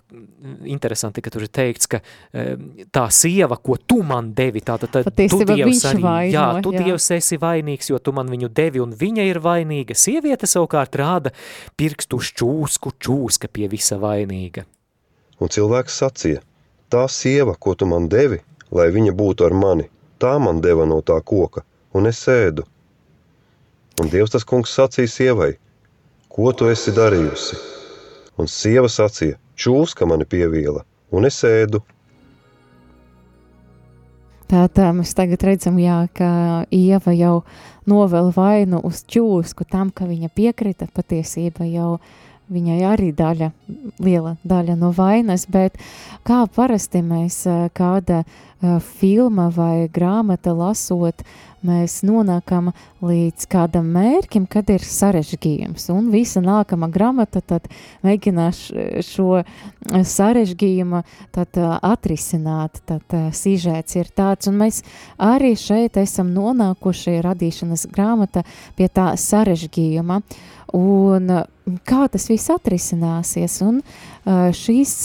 Interesanti, 0.68 1.20
ka 1.24 1.32
tur 1.32 1.44
ir 1.44 1.52
teikts, 1.52 1.88
ka 1.90 2.00
tā 2.92 3.04
sieva, 3.12 3.56
ko 3.60 3.76
tu 3.76 4.00
man 4.06 4.32
devi, 4.36 4.62
tā 4.64 4.76
tad 4.80 4.92
tu 4.92 5.40
Dievs 5.44 5.84
arī, 5.88 6.02
vaino, 6.04 6.32
jā, 6.32 6.46
tu 6.64 6.72
jā. 6.74 6.84
Dievs 6.84 7.10
esi 7.16 7.38
vainīgs, 7.40 7.90
jo 7.92 8.00
tu 8.00 8.14
man 8.16 8.32
viņu 8.32 8.50
devi 8.56 8.82
un 8.84 8.92
viņa 8.96 9.28
ir 9.28 9.40
vainīga. 9.44 9.96
Sieviete 9.96 10.48
savukārt 10.48 10.96
rāda 11.00 11.32
pirkstu 11.80 12.20
uz 12.20 12.32
čūsku, 12.40 12.92
čūska 13.00 13.52
pie 13.52 13.68
visa 13.72 14.00
vainīga. 14.00 14.66
Un 15.40 15.52
cilvēks 15.52 16.02
sacīja, 16.02 16.44
tā 16.92 17.06
sieva, 17.08 17.56
ko 17.56 17.76
tu 17.76 17.88
man 17.88 18.08
devi, 18.12 18.42
lai 18.72 18.90
viņa 18.92 19.16
būtu 19.16 19.48
ar 19.48 19.56
mani– 19.56 19.88
tā 20.20 20.36
man 20.42 20.60
deva 20.64 20.86
no 20.88 21.00
tā 21.00 21.18
koka, 21.24 21.64
un 21.96 22.08
es 22.10 22.20
ēdu. 22.28 22.66
Un 24.00 24.08
Dievs 24.12 24.32
tas 24.32 24.46
kungs 24.48 24.72
sacīja 24.72 25.12
sievai, 25.12 25.50
ko 26.32 26.52
tu 26.56 26.70
esi 26.70 26.92
darījusi? 26.96 27.58
Un 28.40 28.48
sieva 28.48 28.88
sacīja, 28.88 29.36
čūska 29.60 30.08
mani 30.08 30.24
pieviela, 30.28 30.84
un 31.12 31.28
es 31.28 31.40
ēdu. 31.44 31.82
Tā, 34.50 34.64
tā 34.74 34.88
mēs 34.96 35.12
tagad 35.14 35.44
redzam, 35.46 35.76
jā, 35.78 36.00
ka 36.16 36.30
Ieva 36.74 37.12
jau 37.14 37.34
novēl 37.90 38.32
vainu 38.34 38.80
uz 38.86 39.04
čūsku 39.06 39.66
tam, 39.70 39.92
ka 39.94 40.08
viņa 40.08 40.32
piekrita 40.34 40.88
patiesība 40.90 41.68
jau 41.70 41.98
viņai 42.50 42.80
arī 42.88 43.12
daļa, 43.14 43.52
liela 44.02 44.34
daļa 44.42 44.74
no 44.80 44.90
vainas, 44.96 45.44
bet 45.46 45.76
kā 46.26 46.40
parasti 46.50 46.98
mēs 47.06 47.44
kāda 47.78 48.24
uh, 48.24 48.49
filma 48.84 49.48
vai 49.54 49.88
grāmata 49.92 50.52
lasot, 50.52 51.22
mēs 51.64 51.98
nonākam 52.06 52.70
līdz 53.04 53.46
kādam 53.52 53.90
mērķim, 53.92 54.46
kad 54.48 54.68
ir 54.72 54.84
sarežģījums. 54.84 55.88
Un 55.92 56.08
visa 56.12 56.40
nākamā 56.44 56.88
grāmata 56.92 57.42
tad 57.44 57.68
mēģinās 58.04 58.62
šo 59.04 59.42
sarežģījumu 59.88 61.02
tad 61.36 61.60
atrisināt, 61.60 62.80
tad 62.88 63.16
sižēts 63.36 63.96
ir 64.00 64.12
tāds. 64.16 64.48
Un 64.48 64.60
mēs 64.60 64.82
arī 65.20 65.52
šeit 65.60 66.00
esam 66.00 66.32
nonākuši 66.36 67.20
radīšanas 67.24 67.88
grāmata 67.92 68.44
pie 68.76 68.88
tā 68.88 69.12
sarežģījuma. 69.20 70.22
Un 70.76 71.34
kā 71.84 72.06
tas 72.12 72.28
viss 72.30 72.52
atrisināsies? 72.52 73.60
Un 73.66 73.82
šīs 74.56 74.96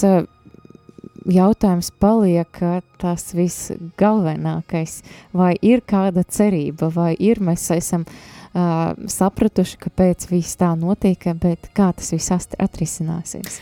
jautājums 1.25 1.91
paliek 1.99 2.61
tas 3.01 3.27
viss 3.35 3.71
galvenākais, 3.99 5.01
vai 5.33 5.53
ir 5.61 5.83
kāda 5.87 6.25
cerība, 6.27 6.89
vai 6.93 7.13
ir 7.19 7.41
mēs 7.43 7.67
esam 7.75 8.05
uh, 8.05 8.93
sapratuši, 9.09 9.79
kāpēc 9.85 10.29
viss 10.31 10.59
tā 10.59 10.73
notiek, 10.79 11.27
bet 11.41 11.71
kā 11.75 11.91
tas 11.97 12.13
viss 12.15 12.33
atrisināsies. 12.33 13.59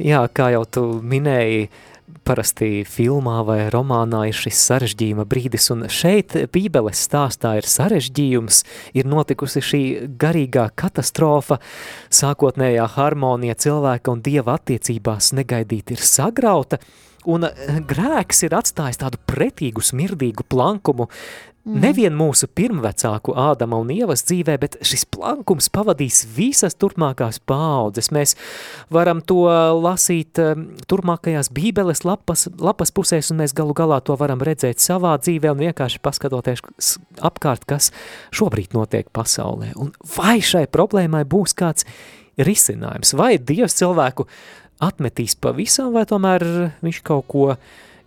Jā, 0.00 0.24
kā 0.34 0.50
jau 0.50 0.64
tu 0.66 0.84
minēji, 1.06 1.68
parasti 2.24 2.84
filmā 2.88 3.38
vai 3.46 3.58
romānā 3.72 4.24
ir 4.28 4.36
šis 4.36 4.60
sarežģījuma 4.68 5.26
brīdis, 5.28 5.70
un 5.74 5.86
šeit 5.92 6.36
Bībeles 6.52 7.00
stāstā 7.06 7.54
ir 7.58 7.68
sarežģījums, 7.68 8.62
ir 8.96 9.08
notikusi 9.08 9.62
šī 9.64 9.82
garīgā 10.20 10.68
katastrofa, 10.78 11.60
sākotnējā 12.12 12.86
harmonija 12.96 13.56
cilvēka 13.66 14.14
un 14.14 14.22
dieva 14.24 14.58
attiecībās 14.58 15.32
negaidīt 15.36 15.94
ir 15.96 16.04
sagrauta, 16.04 16.80
un 17.24 17.48
grēks 17.88 18.44
ir 18.44 18.56
atstājis 18.56 19.00
tādu 19.00 19.20
pretīgu, 19.28 19.84
smirdīgu 19.84 20.46
plankumu 20.48 21.08
Mm. 21.64 21.78
Nevien 21.80 22.12
mūsu 22.12 22.44
pirmvecāku 22.52 23.32
Ādama 23.40 23.78
un 23.80 23.88
Ievas 23.88 24.20
dzīvē, 24.28 24.58
bet 24.60 24.74
šis 24.84 25.06
plankums 25.08 25.70
pavadīs 25.72 26.18
visas 26.36 26.76
turpmākās 26.76 27.38
paaudzes. 27.48 28.10
Mēs 28.12 28.34
varam 28.92 29.22
to 29.24 29.46
lasīt 29.80 30.36
um, 30.44 30.66
turpmākajās 30.90 31.48
bībeles 31.56 32.04
lapas, 32.04 32.50
lapas 32.60 32.92
pusēs, 32.92 33.30
un 33.32 33.40
mēs 33.40 33.56
galu 33.56 33.72
galā 33.76 34.02
to 34.04 34.12
varam 34.20 34.44
redzēt 34.44 34.84
savā 34.84 35.14
dzīvē 35.22 35.54
un 35.54 35.62
vienkārši 35.62 36.02
paskatoties 36.04 36.60
apkārt, 37.24 37.64
kas 37.64 37.88
šobrīd 38.36 38.76
notiek 38.76 39.08
pasaulē. 39.16 39.72
Un 39.80 39.94
vai 40.18 40.42
šai 40.44 40.66
problēmai 40.68 41.24
būs 41.24 41.56
kāds 41.56 41.88
risinājums? 42.36 43.16
Vai 43.16 43.38
Dievs 43.40 43.80
cilvēku 43.80 44.28
atmetīs 44.84 45.32
pavisam, 45.40 45.94
vai 45.96 46.04
tomēr 46.12 46.44
viņš 46.84 47.00
kaut 47.08 47.28
ko 47.32 47.48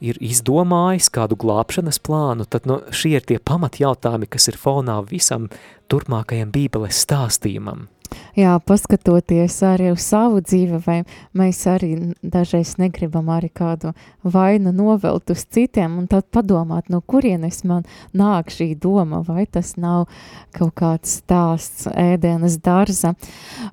ir 0.04 0.20
izdomājis 0.24 1.10
kādu 1.14 1.38
glābšanas 1.40 2.00
plānu, 2.04 2.46
tad 2.50 2.68
nu, 2.70 2.80
šie 2.94 3.18
ir 3.18 3.28
tie 3.28 3.40
pamatjautājumi, 3.40 4.30
kas 4.30 4.50
ir 4.52 4.60
fonā 4.62 5.00
visam 5.10 5.50
turpmākajam 5.92 6.52
bībeles 6.54 7.04
stāstījumam. 7.06 7.88
Jā, 8.38 8.54
paskatoties 8.62 9.56
arī 9.66 9.90
uz 9.96 10.04
savu 10.06 10.44
dzīvi, 10.46 10.78
vai 10.86 10.98
mēs 11.38 11.64
arī 11.72 11.90
dažreiz 12.22 12.76
negribam 12.78 13.32
arī 13.34 13.50
kādu 13.50 13.96
vainu 14.22 14.70
novelt 14.76 15.32
uz 15.34 15.42
citiem, 15.50 15.96
un 15.98 16.06
tad 16.12 16.28
padomāt, 16.30 16.92
no 16.94 17.02
kurienes 17.02 17.64
man 17.66 17.88
nāk 18.14 18.54
šī 18.54 18.70
doma, 18.78 19.24
vai 19.26 19.48
tas 19.50 19.74
nav 19.82 20.06
kaut 20.54 20.76
kāds 20.78 21.18
stāsts 21.24 21.90
ēdienas 21.90 22.60
darza. 22.62 23.16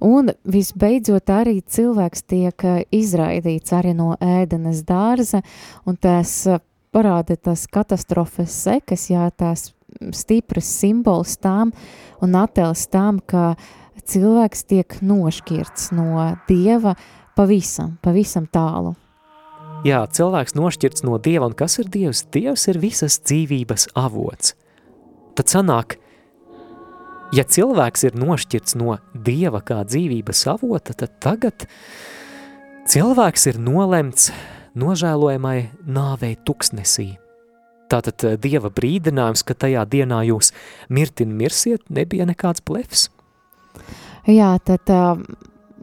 Un 0.01 0.33
visbeidzot 0.49 1.29
arī 1.35 1.59
cilvēks 1.61 2.25
tiek 2.25 2.67
izraidīts 2.89 3.77
arī 3.77 3.93
no 3.99 4.15
ēdienas 4.17 4.81
darza, 4.89 5.45
un 5.85 6.01
tas 6.01 6.41
parāda 6.95 7.37
tas 7.37 7.69
katastrofas 7.69 8.55
sekas, 8.65 9.11
jā, 9.13 9.29
tās 9.37 9.73
stipras 10.15 10.73
simbols 10.81 11.37
tām 11.37 11.71
un 12.25 12.37
attēls 12.39 12.89
tām, 12.91 13.21
ka 13.21 13.51
uh, 13.53 13.73
cilvēks 14.09 14.67
tiek 14.71 14.97
nošķirts 15.03 15.91
no 15.97 16.27
Dieva 16.49 16.95
pavisam, 17.37 17.97
pavisam 18.05 18.47
tālu. 18.51 18.95
Jā, 19.85 20.05
cilvēks 20.09 20.57
nošķirts 20.57 21.05
no 21.05 21.19
Dieva, 21.21 21.51
un 21.51 21.57
kas 21.57 21.77
ir 21.83 21.91
Dievs? 21.93 22.25
Dievs 22.33 22.69
ir 22.73 22.81
visas 22.81 23.19
dzīvības 23.21 23.91
avots. 24.01 24.55
Tad 25.37 25.51
sanāk, 25.51 25.99
ja 27.37 27.45
cilvēks 27.45 28.07
ir 28.09 28.17
nošķirts 28.17 28.79
no 28.81 28.97
Dieva 29.13 29.61
kā 29.61 29.83
dzīvības 29.85 30.45
avota, 30.55 30.95
tad 30.97 31.19
tagad 31.21 31.67
cilvēks 32.89 33.51
ir 33.51 33.61
nolemts 33.61 34.31
nožēlojamai 34.79 35.59
nāvei 35.85 36.35
tuksnesī. 36.47 37.15
Tātad 37.93 38.25
eh, 38.25 38.39
Dieva 38.41 38.71
brīdinājums, 38.73 39.45
ka 39.47 39.57
tajā 39.59 39.85
dienā 39.91 40.23
jūs 40.31 40.53
mirtin 40.89 41.35
mirsiet, 41.37 41.85
nebija 41.93 42.27
nekāds 42.29 42.65
blefs. 42.65 43.11
Jā, 44.31 44.55
tad 44.65 44.89
uh, 44.93 45.19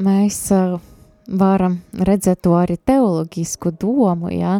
mēs 0.01 0.43
uh, 0.55 0.79
varam 1.27 1.79
redzēt 1.93 2.41
to 2.45 2.55
arī 2.57 2.77
teoloģisku 2.77 3.73
domu, 3.79 4.31
jā, 4.33 4.59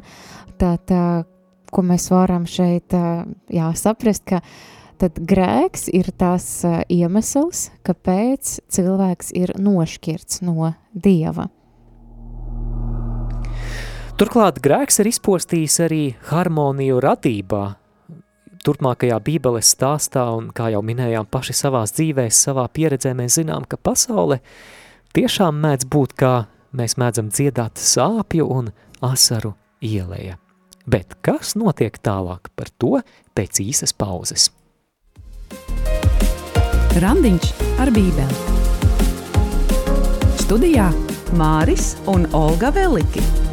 tad, 0.61 0.93
uh, 0.93 1.23
ko 1.71 1.85
mēs 1.87 2.09
varam 2.13 2.45
šeit 2.49 2.93
uh, 2.97 3.23
jā, 3.51 3.71
saprast, 3.77 4.27
ka 4.29 4.41
tad 5.01 5.17
grēks 5.17 5.87
ir 5.89 6.11
tas 6.13 6.45
uh, 6.67 6.81
iemesls, 6.91 7.69
kāpēc 7.87 8.59
cilvēks 8.69 9.33
ir 9.37 9.55
nošķirts 9.57 10.43
no 10.45 10.73
Dieva. 10.93 11.49
Turklāt 14.21 14.59
grēks 14.61 15.01
ir 15.01 15.09
izpostījis 15.09 15.79
arī 15.81 16.03
harmoniju 16.29 16.99
radībā, 17.01 17.63
turpmākajā 18.65 19.17
bībeles 19.25 19.71
stāstā, 19.75 20.27
un 20.37 20.51
kā 20.55 20.69
jau 20.73 20.81
minējām 20.85 21.27
paši 21.31 21.55
savās 21.57 21.93
dzīvēs, 21.97 22.43
savā 22.47 22.67
pieredzē, 22.73 23.13
mēs 23.17 23.39
zinām, 23.39 23.65
ka 23.69 23.79
pasaule 23.81 24.41
tiešām 25.15 25.59
mēdz 25.63 25.89
būt, 25.91 26.15
kā 26.19 26.33
mēs 26.77 26.97
mēdzam 27.01 27.31
dziedāt 27.33 27.81
sāpju 27.81 28.47
un 28.47 28.71
asaru 29.01 29.55
ielēja. 29.81 30.37
Bet 30.89 31.17
kas 31.25 31.53
notiek 31.59 31.97
tālāk 32.01 32.49
par 32.57 32.71
to 32.81 32.97
pēc 33.37 33.61
īsas 33.63 33.93
pauzes? 33.93 34.49
Randiņš 37.01 37.53
ar 37.79 37.91
bībeli. 37.95 38.57
Studijā 40.41 40.89
Māris 41.39 41.93
un 42.11 42.27
Olga 42.35 42.73
Veliki. 42.75 43.50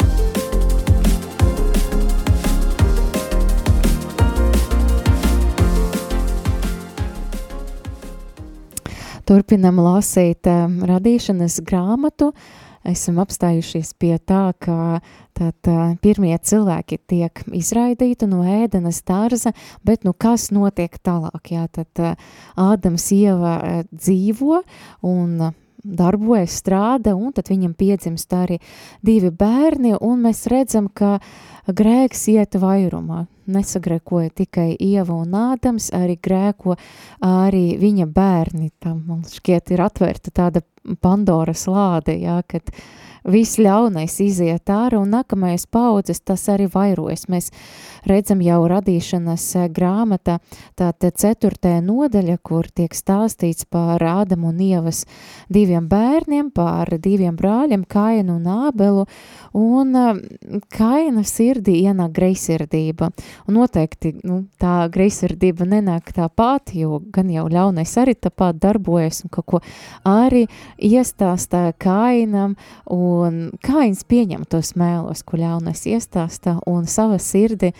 Turpinam 9.29 9.77
lasīt 9.85 10.49
um, 10.49 10.79
radīšanas 10.89 11.59
grāmatu. 11.69 12.31
Esam 12.89 13.19
apstājušies 13.21 13.91
pie 14.01 14.15
tā, 14.25 14.55
ka 14.57 15.03
tad, 15.37 15.59
uh, 15.69 15.91
pirmie 16.01 16.33
cilvēki 16.33 16.97
tiek 17.13 17.43
izraidīti 17.53 18.25
no 18.31 18.41
ēdenes 18.49 19.03
dārza, 19.05 19.53
bet 19.85 20.09
nu 20.09 20.15
kas 20.17 20.49
notiek 20.49 20.97
tālāk? 21.05 21.53
Jā, 21.53 21.67
tad 21.69 22.01
uh, 22.01 22.33
Ādams 22.57 23.11
ieva 23.13 23.59
uh, 23.59 23.83
dzīvo 23.93 24.63
un 25.05 25.51
uh, 25.51 25.53
darbojas, 25.85 26.59
strāda, 26.61 27.15
un 27.17 27.33
tad 27.33 27.51
viņam 27.53 27.75
piedzimst 27.79 28.33
arī 28.35 28.59
divi 29.05 29.31
bērni, 29.31 29.95
un 30.01 30.23
mēs 30.27 30.47
redzam, 30.51 30.89
ka 30.89 31.19
grēks 31.69 32.29
iet 32.35 32.59
vairumā. 32.59 33.27
Nesagrēkoja 33.49 34.33
tikai 34.43 34.75
Ieva 34.77 35.15
un 35.23 35.33
Ādams, 35.33 35.89
arī 35.97 36.19
grēko 36.21 36.77
arī 37.25 37.79
viņa 37.81 38.07
bērni. 38.13 38.71
Tam, 38.77 39.01
man 39.09 39.23
šķiet, 39.25 39.73
ir 39.73 39.85
atvērta 39.87 40.35
tāda 40.35 40.65
Pandoras 41.01 41.65
lāde, 41.69 42.19
jā, 42.21 42.43
kad 42.49 42.69
viss 43.29 43.59
ļaunais 43.61 44.19
iziet 44.25 44.71
ārā 44.73 45.01
un 45.01 45.13
nākamais 45.17 45.67
paudzes 45.71 46.21
tas 46.21 46.45
arī 46.53 46.69
vairojas. 46.73 47.27
Mēs 47.33 47.51
redzam 48.09 48.41
jau 48.43 48.61
radīšanas 48.71 49.45
eh, 49.59 49.67
grāmata, 49.75 50.39
tātad 50.79 51.17
ceturtē 51.21 51.79
nodaļa, 51.85 52.39
kur 52.43 52.69
tiek 52.75 52.95
stāstīts 52.97 53.69
par 53.71 54.03
Ādamu 54.03 54.51
un 54.53 54.63
Ievas 54.65 55.05
diviem 55.53 55.89
bērniem, 55.91 56.51
par 56.55 56.91
diviem 56.99 57.37
brāļiem, 57.39 57.85
Kainu 57.89 58.39
un 58.39 58.49
Ābelu, 58.69 59.05
un 59.59 59.95
eh, 59.99 60.23
Kaina 60.75 61.25
sirdī 61.29 61.79
ienāk 61.85 62.15
greisirdība. 62.17 63.11
Un 63.49 63.59
noteikti 63.61 64.15
nu, 64.23 64.43
tā 64.61 64.89
greisirdība 64.93 65.69
nenāk 65.69 66.13
tāpat, 66.17 66.75
jo 66.79 67.03
gan 67.15 67.31
jau 67.33 67.47
ļaunais 67.53 67.95
arī 68.01 68.17
tāpat 68.19 68.61
darbojas 68.63 69.23
un 69.25 69.33
kaut 69.35 69.49
ko 69.49 69.63
arī 70.09 70.47
iestāstā 70.77 71.69
Kainam, 71.81 72.57
un 72.93 73.49
Kains 73.65 74.05
pieņem 74.09 74.47
tos 74.49 74.75
mēlos, 74.79 75.25
ko 75.27 75.41
ļaunais 75.41 75.85
iestāstā, 75.89 76.59
un 76.69 76.87
sava 76.91 77.19
sirdi 77.23 77.73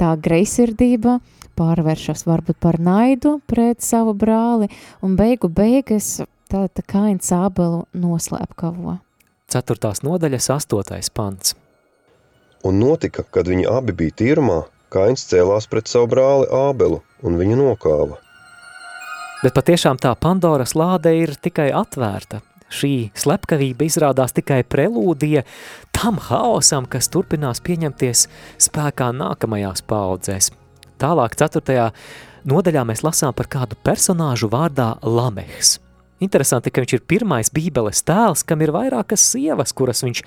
tā 0.00 0.14
greisirdība 0.20 1.18
pārvēršas 1.58 2.26
varbūt 2.26 2.58
par 2.62 2.80
naidu 2.82 3.38
pret 3.46 3.82
savu 3.84 4.14
brāli, 4.18 4.70
un 5.02 5.16
beigu 5.18 5.48
beigas 5.48 6.20
tā, 6.50 6.66
tā 6.68 6.84
Kains 6.86 7.30
ābelu 7.34 7.84
noslēpkavo. 7.94 8.98
Ceturtās 9.50 10.02
nodaļas 10.02 10.50
astotais 10.56 11.10
pants. 11.14 11.54
Un 12.64 12.80
notika, 12.80 13.22
kad 13.22 13.48
viņi 13.50 13.68
abi 13.68 13.92
bija 13.92 14.16
tīrumā, 14.22 14.62
Kains 14.94 15.26
cēlās 15.28 15.66
pret 15.70 15.90
savu 15.90 16.08
brāli 16.12 16.46
Ābelu 16.54 17.00
un 17.26 17.36
viņu 17.38 17.58
nokāva. 17.58 18.20
Bet 19.42 19.52
patiešām 19.56 19.98
tā 20.00 20.14
Pandoras 20.16 20.72
lāde 20.78 21.12
ir 21.18 21.34
tikai 21.36 21.68
atvērta. 21.76 22.40
Šī 22.74 23.12
slepkavība 23.14 23.86
izrādās 23.86 24.34
tikai 24.34 24.64
prelūdija 24.66 25.44
tam 25.94 26.18
haosam, 26.18 26.88
kas 26.90 27.10
turpinās 27.12 27.62
pieņemties 27.64 28.26
spēkā 28.66 29.12
nākamajās 29.14 29.84
paudzēs. 29.86 30.50
Tālāk, 30.98 31.36
4. 31.38 31.90
nodaļā 32.50 32.84
mēs 32.88 33.04
lasām 33.06 33.34
par 33.36 33.50
kādu 33.52 33.78
personāžu 33.86 34.50
vārdā 34.50 34.94
Lamehs. 35.02 35.78
Interesanti, 36.22 36.70
ka 36.70 36.82
viņš 36.82 36.96
ir 36.96 37.06
pirmais 37.10 37.50
bībeles 37.52 38.04
tēls, 38.06 38.44
kam 38.46 38.62
ir 38.64 38.72
vairākas 38.74 39.22
sievas, 39.34 39.74
kuras 39.76 40.04
viņš, 40.06 40.22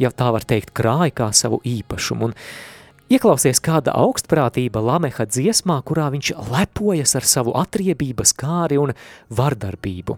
ja 0.00 0.10
tā 0.14 0.30
var 0.34 0.46
teikt, 0.46 0.72
krāja 0.74 1.12
kā 1.14 1.30
savu 1.36 1.60
īpašumu. 1.68 2.30
Un 2.30 2.36
ieklausies 3.12 3.60
kāda 3.62 3.94
augstprātība 3.98 4.82
Lameha 4.82 5.26
dziesmā, 5.28 5.80
kurā 5.86 6.08
viņš 6.14 6.36
lepojas 6.54 7.18
ar 7.18 7.26
savu 7.28 7.54
atriebības 7.60 8.32
kāri 8.38 8.80
un 8.80 8.94
vardarbību. 9.30 10.16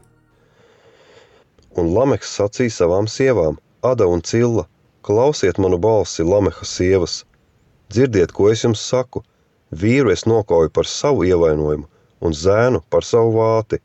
Un 1.77 1.93
Lameks 1.95 2.31
sacīja 2.39 2.73
savām 2.73 3.09
sievām, 3.11 3.59
Ada 3.85 4.07
un 4.09 4.23
Cilla, 4.25 4.65
klausiet 5.07 5.59
manu 5.63 5.79
balsi, 5.79 6.25
Lameha 6.25 6.65
sievas, 6.65 7.25
dzirdiet, 7.93 8.33
ko 8.33 8.49
es 8.51 8.65
jums 8.65 8.81
saku, 8.83 9.23
vīru 9.71 10.11
es 10.13 10.25
nokauju 10.27 10.73
par 10.73 10.89
savu 10.91 11.27
ievainojumu 11.29 11.87
un 12.25 12.33
zēnu 12.33 12.81
par 12.91 13.05
savu 13.05 13.37
vāti. 13.37 13.79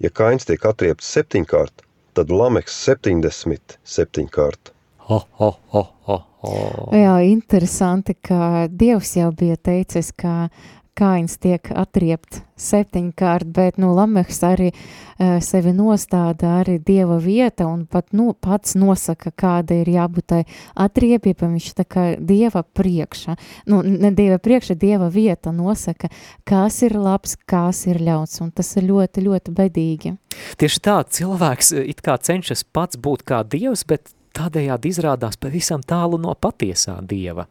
Ja 0.00 0.12
kains 0.12 0.46
tiek 0.46 0.64
atriepts 0.70 1.10
septiņkārt, 1.16 1.84
tad 2.16 2.32
Lameks 2.32 2.78
septiņdesmit 2.86 3.78
septiņkārt. 3.96 4.72
Ho, 5.08 5.20
ho, 5.38 5.50
ho, 5.72 5.82
ho, 6.08 6.16
ho. 6.42 6.54
Jā, 6.96 7.18
interesanti, 7.26 8.16
ka 8.28 8.66
Dievs 8.70 9.12
jau 9.18 9.30
bija 9.36 9.56
teicis, 9.56 10.10
ka 10.12 10.48
Kains 10.96 11.36
tiek 11.42 11.68
atriept 11.76 12.40
septiņkārt, 12.56 13.50
bet 13.52 13.76
nu, 13.80 13.90
Lamehs 13.92 14.38
arī 14.46 14.70
uh, 14.72 15.36
sevi 15.44 15.74
nostāda 15.76 16.54
arī 16.62 16.78
dieva 16.80 17.18
vieta 17.20 17.66
un 17.68 17.84
pat 17.90 18.14
nu, 18.16 18.30
pats 18.32 18.72
nosaka, 18.80 19.32
kāda 19.36 19.76
ir 19.82 19.90
jābūt 19.92 20.26
tai 20.32 20.40
atriebībai. 20.72 21.50
Viņš 21.52 21.68
tā 21.76 21.84
kā 21.84 22.06
dieva 22.16 22.64
priekša, 22.64 23.36
nu, 23.68 23.82
ne 23.84 24.12
dieva 24.16 24.40
priekša, 24.40 24.78
dieva 24.80 25.10
vieta 25.12 25.52
nosaka, 25.52 26.08
kas 26.48 26.80
ir 26.86 26.96
labs, 26.96 27.36
kas 27.44 27.84
ir 27.90 28.00
ļauts, 28.00 28.40
un 28.44 28.54
tas 28.56 28.72
ir 28.80 28.88
ļoti, 28.88 29.26
ļoti 29.28 29.56
bedīgi. 29.56 30.14
Tieši 30.56 30.80
tā, 30.84 31.00
cilvēks 31.18 31.74
eh, 31.76 31.90
it 31.92 32.00
kā 32.04 32.16
cenšas 32.16 32.64
pats 32.72 32.96
būt 32.96 33.26
kā 33.28 33.42
dievs, 33.44 33.84
bet 33.88 34.14
tādējādi 34.36 34.92
izrādās 34.92 35.36
pavisam 35.40 35.84
tālu 35.84 36.20
no 36.20 36.34
patiesā 36.36 36.98
dieva. 37.04 37.46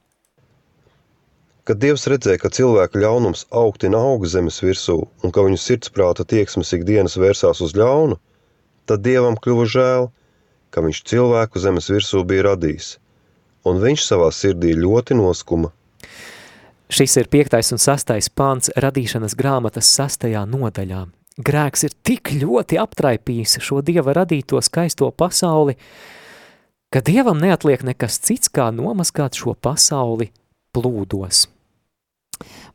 Kad 1.65 1.79
Dievs 1.81 2.03
redzēja, 2.05 2.37
ka 2.37 2.51
cilvēka 2.53 2.99
ļaunums 3.01 3.47
augtina 3.49 3.97
auga 3.97 4.29
zemes 4.29 4.59
virsū 4.61 4.99
un 5.25 5.31
ka 5.33 5.41
viņu 5.41 5.57
sirdsprāta 5.57 6.21
tieksmes 6.21 6.69
ikdienas 6.77 7.15
vērsās 7.17 7.57
uz 7.65 7.71
ļaunu, 7.73 8.19
tad 8.85 9.01
Dievam 9.01 9.33
kļuva 9.41 9.65
žēl, 9.73 10.05
ka 10.69 10.83
viņš 10.85 10.99
cilvēku 11.09 11.63
zemes 11.63 11.89
virsū 11.89 12.21
bija 12.21 12.51
radījis, 12.51 12.89
un 13.65 13.81
viņš 13.81 14.03
savā 14.05 14.27
sirdī 14.29 14.75
ļoti 14.77 15.17
noskuma. 15.17 15.71
Šis 16.93 17.17
ir 17.17 17.31
piektais 17.33 17.73
un 17.73 17.81
sastais 17.81 18.29
pāns 18.29 18.69
radīšanas 18.77 19.33
grāmatas 19.33 19.89
sastajā 19.89 20.45
nodaļā. 20.45 21.01
Grēks 21.41 21.87
ir 21.89 21.97
tik 22.05 22.35
ļoti 22.45 22.77
aptraipījis 22.77 23.57
šo 23.65 23.81
Dieva 23.81 24.13
radīto 24.13 24.61
skaisto 24.61 25.09
pasauli, 25.09 25.79
ka 26.93 27.01
Dievam 27.01 27.41
neatliek 27.41 27.81
nekas 27.89 28.21
cits, 28.21 28.53
kā 28.53 28.69
nomazgāt 28.69 29.41
šo 29.41 29.57
pasauli 29.57 30.29
plūdos. 30.77 31.47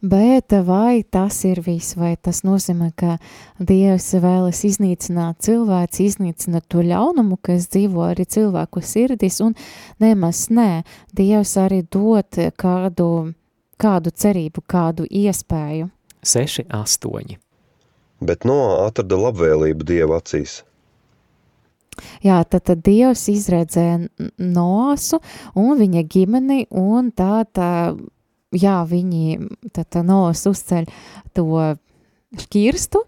Bet 0.00 0.52
vai 0.64 1.02
tas 1.02 1.42
ir 1.44 1.58
viss, 1.60 1.92
vai 1.96 2.14
tas 2.16 2.40
nozīmē, 2.40 2.86
ka 2.96 3.18
Dievs 3.60 4.14
vēlas 4.16 4.62
iznīcināt 4.64 5.42
cilvēku, 5.44 6.00
iznīcināt 6.06 6.64
to 6.72 6.80
ļaunumu, 6.80 7.36
kas 7.36 7.66
dzīvo 7.68 8.06
arī 8.08 8.24
cilvēku 8.24 8.80
sirdis, 8.80 9.42
un 9.44 9.52
nemaz 10.00 10.46
nē, 10.48 10.86
Dievs 11.12 11.52
arī 11.60 11.82
dod 11.84 12.40
kādu, 12.56 13.08
kādu 13.76 14.12
cerību, 14.16 14.64
kādu 14.64 15.04
iespēju. 15.04 15.90
6, 16.24 16.64
8. 16.72 17.36
Bet 18.24 18.48
Noā 18.48 18.86
atrada 18.86 19.18
labvēlību 19.20 19.84
Dieva 19.84 20.22
acīs. 20.22 20.62
Jā, 22.24 22.38
tad, 22.48 22.64
tad 22.70 22.80
Dievs 22.88 23.26
izredzēja 23.28 24.08
Noāsu 24.40 25.20
un 25.60 25.76
viņa 25.76 26.06
ģimeni, 26.08 26.64
un 26.72 27.12
tā, 27.12 27.42
tā 27.52 27.68
jā, 28.56 28.80
viņi 28.86 29.38
tad 29.74 30.00
nos 30.06 30.46
uzceļ 30.50 30.90
to 31.36 31.76
šķirstu, 32.38 33.00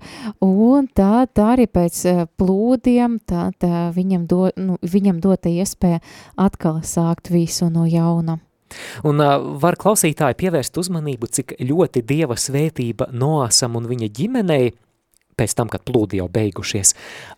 un 0.42 0.88
tā, 0.90 1.26
tā 1.30 1.52
arī 1.54 1.68
pēc 1.70 1.98
eh, 2.10 2.22
plūdiem 2.38 3.20
tā, 3.28 3.50
tā 3.54 3.90
viņam, 3.94 4.26
do, 4.26 4.48
nu, 4.58 4.78
viņam 4.82 5.20
dota 5.22 5.52
iespēja 5.52 6.02
atkal 6.40 6.80
sākt 6.86 7.30
visu 7.30 7.70
no 7.70 7.86
jauna. 7.86 8.40
Un 9.04 9.20
uh, 9.20 9.36
var 9.60 9.76
klausītāji 9.76 10.38
pievērst 10.40 10.78
uzmanību, 10.80 11.28
cik 11.28 11.58
ļoti 11.60 12.02
Dieva 12.08 12.38
svētība 12.40 13.10
Noasam 13.12 13.76
un 13.76 13.86
viņa 13.90 14.08
ģimenei, 14.16 14.70
pēc 15.36 15.54
tam, 15.58 15.68
kad 15.68 15.84
plūdi 15.84 16.22
jau 16.22 16.28
beigušies, 16.32 16.94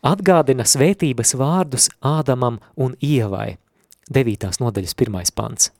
atgādina 0.06 0.62
svētības 0.62 1.34
vārdus 1.40 1.88
Ādamam 2.06 2.60
un 2.78 2.94
Ievai. 3.02 3.56
Devītās 4.14 4.60
nodaļas 4.62 4.94
pirmais 4.94 5.34
pants. 5.34 5.72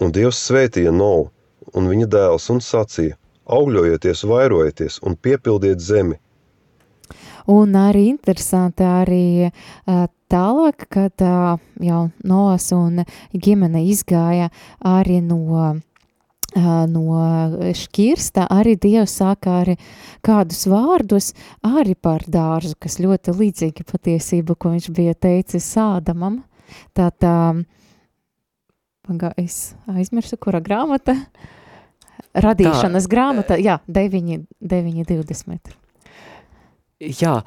Un 0.00 0.14
Dievs 0.16 0.40
svētīja 0.48 0.94
Novu 0.96 1.28
un 1.74 1.90
viņa 1.90 2.08
dēls 2.10 2.48
un 2.54 2.62
sacīja, 2.64 3.18
augļojieties, 3.50 4.24
vairojieties 4.30 5.00
un 5.06 5.16
piepildiet 5.16 5.80
zemi. 5.82 6.18
Un 7.50 7.74
arī 7.74 8.06
interesanti 8.10 8.84
arī 8.86 9.50
tālāk, 10.30 10.86
kad 10.92 11.22
jau 11.82 12.02
Noas 12.22 12.68
un 12.76 13.02
ģimene 13.34 13.82
izgāja 13.90 14.50
arī 14.86 15.20
no 15.24 15.80
no 16.90 17.20
šķirsta, 17.76 18.48
arī 18.50 18.76
Dievs 18.80 19.14
sāka 19.20 19.60
arī 19.60 19.76
kādus 20.26 20.66
vārdus 20.66 21.32
arī 21.62 21.94
par 21.94 22.24
dārzu, 22.26 22.74
kas 22.78 22.98
ļoti 22.98 23.34
līdzīgi 23.38 23.86
patiesību, 23.86 24.56
ko 24.56 24.70
viņš 24.74 24.90
bija 24.90 25.14
teicis 25.14 25.64
sādamam. 25.64 26.42
Tātad, 26.94 27.64
es 29.36 29.74
aizmirsu, 29.86 30.36
kura 30.38 30.60
grāmata, 30.60 31.16
radīšanas 32.34 33.06
Tā, 33.06 33.10
grāmata, 33.12 33.58
jā, 33.60 33.78
9, 33.88 34.44
9, 34.60 35.04
20. 35.08 35.76
Jā, 37.00 37.38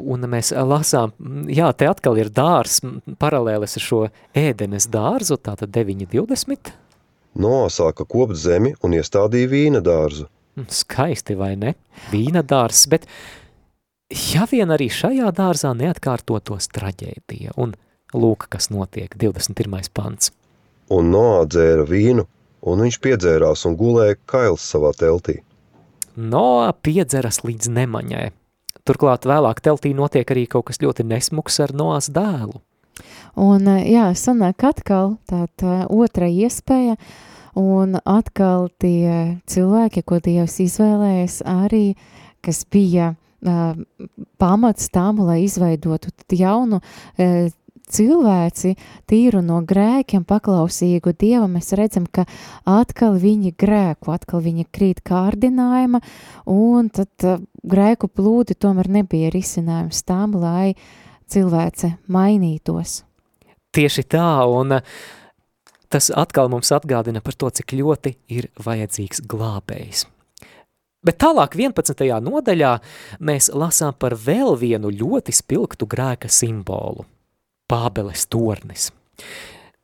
un 0.00 0.22
mēs 0.32 0.54
lasām, 0.56 1.12
jā, 1.52 1.68
te 1.76 1.88
atkal 1.90 2.16
ir 2.16 2.30
dārs, 2.32 2.78
paralēlis 3.20 3.76
ar 3.76 3.84
šo 3.84 3.98
ēdenes 4.32 4.88
dārzu, 4.88 5.36
tātad 5.36 5.74
9.20. 5.74 6.72
Nosāka 7.38 8.06
kopt 8.08 8.38
zemi 8.40 8.72
un 8.82 8.96
iestādīja 8.96 9.50
vīna 9.52 9.82
dārzu. 9.84 10.24
Skaisti, 10.72 11.36
vai 11.38 11.52
ne? 11.60 11.74
Vīna 12.10 12.40
dārs, 12.42 12.86
bet 12.90 13.04
ja 14.32 14.48
vien 14.50 14.72
arī 14.72 14.88
šajā 14.88 15.34
dārzā 15.36 15.74
neatkārtotos 15.76 16.70
traģēdija, 16.72 17.54
un 17.60 17.76
lūk, 18.16 18.48
kas 18.48 18.72
notiek, 18.72 19.12
21. 19.20 19.92
pants. 19.92 20.32
Un 20.88 21.12
noādzēra 21.12 21.84
vīnu 21.84 22.24
un 22.62 22.82
viņš 22.84 22.98
piedzērās 23.04 23.64
un 23.68 23.76
gulēja 23.78 24.18
kails 24.28 24.64
savā 24.72 24.92
teltī. 24.96 25.40
Noā 26.18 26.72
piedzeras 26.82 27.44
līdz 27.46 27.70
nemaņai. 27.76 28.28
Turklāt 28.88 29.26
vēlāk 29.28 29.60
teltī 29.62 29.92
notiek 29.94 30.30
arī 30.32 30.46
kaut 30.50 30.70
kas 30.70 30.80
ļoti 30.82 31.04
nesmuks 31.06 31.60
ar 31.62 31.74
Noās 31.76 32.08
dēlu. 32.10 32.62
Un 33.38 33.68
jā, 33.84 34.08
sanāk 34.18 34.64
atkal 34.66 35.18
tā, 35.28 35.44
tā 35.60 35.84
otra 35.92 36.26
iespēja, 36.26 36.96
un 37.58 37.98
atkal 38.02 38.66
tie 38.82 39.38
cilvēki, 39.46 40.02
ko 40.02 40.18
Dievs 40.24 40.58
izvēlējas 40.64 41.42
arī, 41.46 41.92
kas 42.42 42.64
bija 42.66 43.12
uh, 43.12 43.78
pamats 44.42 44.90
tam, 44.94 45.22
lai 45.28 45.44
izveidotu 45.44 46.10
jaunu 46.34 46.80
uh, 46.80 47.52
cilvēci 47.92 48.74
tīru 49.08 49.40
no 49.44 49.60
grēkiem, 49.66 50.24
paklausīgu 50.28 51.14
Dievam, 51.18 51.56
mēs 51.56 51.72
redzam, 51.78 52.06
ka 52.06 52.26
atkal 52.68 53.18
viņi 53.20 53.54
grēku, 53.58 54.12
atkal 54.14 54.42
viņi 54.44 54.68
krīt 54.74 55.02
kārdinājuma, 55.06 56.00
un 56.52 56.90
tad 56.94 57.26
uh, 57.26 57.40
grēku 57.64 58.10
plūdi 58.12 58.58
tomēr 58.58 58.90
nebija 59.00 59.32
risinājums 59.34 60.04
tam, 60.08 60.36
lai 60.38 60.74
cilvēce 61.28 61.94
mainītos. 62.12 63.02
Tieši 63.76 64.06
tā, 64.08 64.28
un 64.48 64.78
uh, 64.78 64.94
tas 65.92 66.12
atkal 66.14 66.52
mums 66.52 66.72
atgādina 66.74 67.24
par 67.24 67.36
to, 67.36 67.50
cik 67.50 67.76
ļoti 67.80 68.16
ir 68.32 68.52
vajadzīgs 68.64 69.24
glābējs. 69.28 70.06
Bet 71.04 71.20
tālāk 71.22 71.54
11. 71.54 72.08
nodaļā 72.26 72.72
mēs 73.22 73.52
lasām 73.54 73.94
par 73.94 74.16
vēl 74.18 74.58
vienu 74.58 74.90
ļoti 74.90 75.36
spilgtu 75.36 75.86
grēka 75.86 76.30
simbolu– 76.32 77.06
Pābeles 77.68 78.24
tornis. 78.32 78.88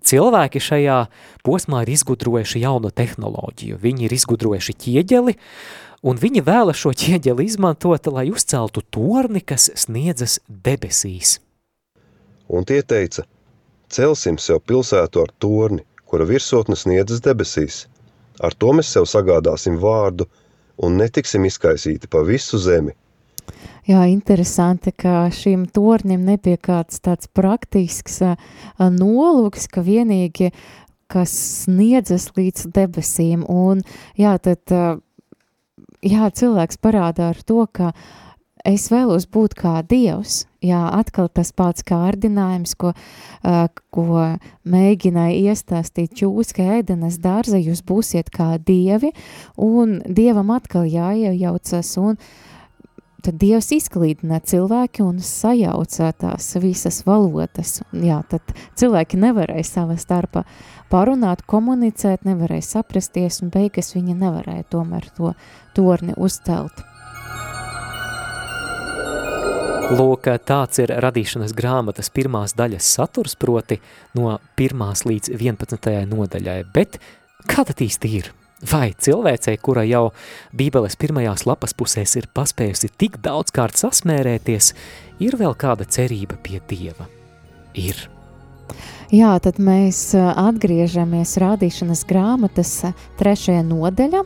Cilvēki 0.05 0.61
šajā 0.61 0.99
posmā 1.45 1.83
ir 1.85 1.95
izgudrojuši 1.95 2.63
jaunu 2.65 2.91
tehnoloģiju. 2.93 3.79
Viņi 3.81 4.07
ir 4.07 4.15
izgudrojuši 4.17 4.75
ķieģeli, 4.85 5.35
un 6.05 6.21
viņi 6.21 6.43
vēla 6.45 6.75
šo 6.77 6.93
ķieģeli 6.97 7.47
izmantot, 7.49 8.09
lai 8.13 8.27
uzceltu 8.33 8.85
torni, 8.93 9.41
kas 9.41 9.71
sniedzas 9.85 10.39
debesīs. 10.49 11.39
Un 12.49 12.69
tie 12.69 12.83
teica, 12.85 13.25
celsim 13.89 14.37
sev 14.41 14.61
pilsētu 14.69 15.25
ar 15.25 15.33
torni, 15.41 15.85
kura 16.05 16.29
virsotne 16.29 16.77
sniedzas 16.77 17.25
debesīs. 17.25 17.85
Ar 18.45 18.53
to 18.53 18.75
mēs 18.77 18.93
sev 18.93 19.09
sagādāsim 19.09 19.79
vārdu 19.81 20.29
un 20.85 20.99
netiksim 21.01 21.47
izkaisīti 21.49 22.11
pa 22.11 22.25
visu 22.27 22.61
zemi. 22.61 22.93
Jā, 23.85 24.07
interesanti, 24.09 24.95
ka 24.97 25.27
šim 25.35 25.67
tornim 25.69 26.23
nebija 26.25 26.57
kāds 26.57 27.03
tāds 27.05 27.29
praktisks 27.29 28.23
nolūks, 28.81 29.67
ka 29.69 29.85
vienīgi, 29.85 30.49
kas 31.13 31.35
sniedzas 31.65 32.31
līdz 32.37 32.71
debesīm, 32.75 33.45
un 33.45 33.83
jā, 34.17 34.39
tad, 34.41 34.73
jā, 36.01 36.31
cilvēks 36.41 36.81
parādā 36.81 37.35
ar 37.35 37.43
to, 37.45 37.67
ka 37.69 37.93
es 38.65 38.87
vēlos 38.89 39.27
būt 39.29 39.53
kā 39.59 39.75
Dievs, 39.85 40.47
jā, 40.65 40.81
atkal 40.97 41.29
tas 41.29 41.53
pats 41.53 41.85
kārdinājums, 41.85 42.73
ko, 42.81 42.95
uh, 42.97 43.67
ko 43.93 44.25
mēģināja 44.65 45.53
iestāstīt 45.53 46.17
čūska 46.23 46.71
ēdenes 46.79 47.21
dārza, 47.21 47.61
jūs 47.61 47.85
būsiet 47.85 48.33
kā 48.33 48.55
Dievi, 48.57 49.13
un 49.61 50.01
Dievam 50.09 50.57
atkal 50.57 50.89
jāiejaucas, 50.89 51.93
un 52.01 52.17
uh, 52.17 52.54
tad 53.25 53.39
Dievs 53.41 53.71
izklīdina 53.75 54.41
cilvēki 54.45 55.05
un 55.05 55.21
sajauca 55.25 56.11
tās 56.21 56.51
visas 56.61 57.03
valodas. 57.07 57.79
Jā, 57.97 58.21
tad 58.29 58.55
cilvēki 58.79 59.21
nevarēja 59.23 59.67
savā 59.69 59.97
starpā 60.01 60.45
parunāt, 60.93 61.45
komunicēt, 61.49 62.27
nevarēja 62.29 62.69
saprasties, 62.69 63.41
un 63.43 63.53
beigas 63.55 63.95
viņi 63.97 64.17
nevarēja 64.21 64.69
tomēr 64.75 65.09
to 65.17 65.33
torni 65.77 66.17
uzcelt. 66.17 66.85
Lūk, 69.95 70.31
tāds 70.49 70.81
ir 70.81 70.95
radīšanas 71.05 71.53
grāmatas 71.57 72.09
pirmās 72.13 72.57
daļas 72.57 72.87
saturs, 72.97 73.37
proti 73.37 73.81
no 74.17 74.39
pirmās 74.57 75.05
līdz 75.05 75.35
11. 75.37 75.93
nodaļai, 76.09 76.63
bet 76.73 76.97
kā 77.51 77.67
tad 77.69 77.85
īsti 77.85 78.17
ir? 78.21 78.33
Vai 78.63 78.95
cilvēcei, 78.95 79.59
kura 79.59 79.83
jau 79.85 80.13
Bībeles 80.57 80.97
pirmajās 80.97 81.45
lapas 81.49 81.75
pusēs 81.77 82.15
ir 82.21 82.31
paspējusi 82.33 82.93
tik 82.97 83.19
daudzkārt 83.25 83.77
sasmērēties, 83.81 84.73
ir 85.27 85.37
vēl 85.41 85.59
kāda 85.59 85.89
cerība 85.91 86.39
pie 86.41 86.63
Dieva? 86.71 87.11
Ir. 87.75 88.14
Jā, 89.15 89.35
tad 89.39 89.61
mēs 89.63 90.15
atgriežamies 90.17 91.37
rādīšanas 91.39 92.01
grāmatas 92.09 92.71
trešajā 93.21 93.61
nodaļa, 93.69 94.23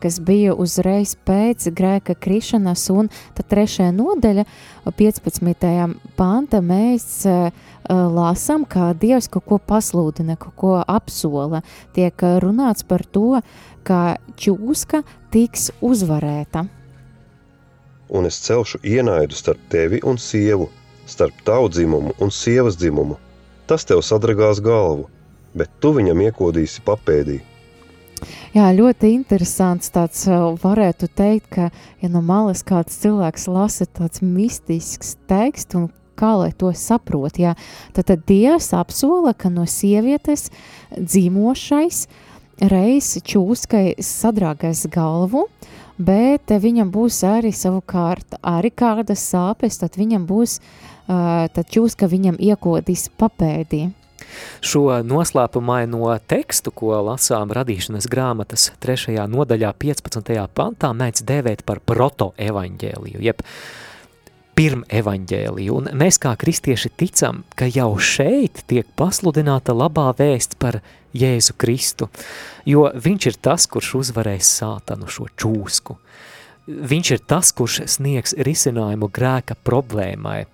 kas 0.00 0.16
bija 0.24 0.54
uzreiz 0.56 1.16
pēc 1.26 1.66
grēka 1.76 2.14
krišanas, 2.14 2.86
un 2.94 3.10
tad 3.36 3.50
trešajā 3.50 3.90
nodaļa, 3.92 4.46
15. 4.86 5.66
panta, 6.16 6.62
mēs 6.64 7.26
lasām, 7.90 8.64
kā 8.64 8.92
Dievs 8.96 9.28
kaut 9.28 9.44
ko 9.50 9.58
pasludina, 9.58 10.38
kaut 10.40 10.56
ko 10.56 10.72
apsola. 10.80 11.60
Tiek 11.92 12.24
runāts 12.40 12.86
par 12.86 13.04
to, 13.04 13.42
ka 13.84 14.16
čūska 14.38 15.02
tiks 15.34 15.68
uzvarēta. 15.84 16.64
Un 18.06 18.30
es 18.30 18.38
celšu 18.38 18.80
ienaidu 18.86 19.34
starp 19.34 19.60
tevi 19.68 20.00
un 20.06 20.16
sievu, 20.16 20.70
starp 21.10 21.44
tavu 21.44 21.68
dzimumu 21.74 22.16
un 22.22 22.30
sievas 22.30 22.78
dzimumu 22.78 23.18
Tas 23.66 23.82
tev 23.82 23.98
sadragās 24.06 24.60
galvu, 24.62 25.08
bet 25.58 25.70
tu 25.82 25.90
viņam 25.96 26.20
iekodīsi 26.28 26.84
papēdī. 26.86 27.40
Jā, 28.54 28.70
ļoti 28.72 29.10
interesants 29.12 29.90
tāds 29.92 30.22
varētu 30.62 31.08
teikt, 31.18 31.48
ka, 31.52 31.66
ja 32.00 32.10
no 32.12 32.22
malas 32.24 32.62
kāds 32.64 32.94
cilvēks 33.02 33.48
lasa 33.50 33.88
tāds 33.90 34.22
mistisks 34.22 35.16
teksts 35.28 35.76
un 35.76 35.90
kā 36.16 36.30
lai 36.38 36.52
to 36.56 36.70
saprot, 36.72 37.36
jā, 37.42 37.52
tad, 37.92 38.06
tad 38.08 38.22
Dievs 38.30 38.70
apsola, 38.72 39.34
ka 39.34 39.50
no 39.52 39.66
sievietes 39.68 40.48
dzīmošais 40.96 42.06
reiz 42.70 43.10
čūskai 43.20 43.98
sadrāgais 44.00 44.86
galvu, 44.94 45.44
bet 45.98 46.54
viņam 46.62 46.94
būs 46.94 47.20
arī 47.26 47.50
savukārt 47.52 48.38
arī 48.46 48.70
kādas 48.72 49.26
sāpes, 49.28 49.82
tad 49.82 50.00
viņam 50.00 50.24
būs 50.30 50.60
uh, 50.62 50.95
tad 51.06 51.70
čūska 51.72 52.08
viņam 52.10 52.40
iekodīs 52.42 53.08
papēdī. 53.18 53.86
Šo 54.64 54.88
noslēpumaino 55.06 56.10
tekstu, 56.28 56.72
ko 56.74 56.98
lasām 57.06 57.52
radīšanas 57.54 58.08
grāmatas 58.10 58.70
3. 58.82 59.16
nodaļā 59.30 59.72
15. 59.78 60.36
pantā, 60.56 60.92
mēdz 60.96 61.24
dēvēt 61.28 61.64
par 61.68 61.80
proto-evaņģēliju, 61.86 63.22
jeb 63.22 63.44
pirmevaņģēliju, 64.56 65.76
un 65.76 65.90
mēs 66.00 66.18
kā 66.22 66.32
kristieši 66.40 66.90
ticam, 66.96 67.42
ka 67.58 67.68
jau 67.68 67.90
šeit 68.00 68.64
tiek 68.70 68.88
pasludināta 68.96 69.76
labā 69.76 70.08
vēsts 70.16 70.56
par 70.60 70.80
Jēzu 71.16 71.56
Kristu, 71.60 72.08
jo 72.68 72.88
viņš 72.92 73.28
ir 73.30 73.38
tas, 73.44 73.68
kurš 73.68 73.94
uzvarēs 74.00 74.48
sātanu 74.62 75.08
šo 75.12 75.28
čūsku. 75.36 75.98
Viņš 76.66 77.10
ir 77.14 77.20
tas, 77.28 77.52
kurš 77.54 77.84
sniegs 77.92 78.34
risinājumu 78.34 79.06
grēka 79.14 79.54
problēmai, 79.62 80.46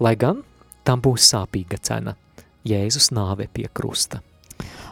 lai 0.00 0.16
gan 0.16 0.42
tam 0.84 1.04
būs 1.04 1.28
sāpīga 1.34 1.78
cena– 1.82 2.16
Jēzus 2.66 3.08
nāve 3.16 3.48
pie 3.52 3.68
krusta. 3.72 4.20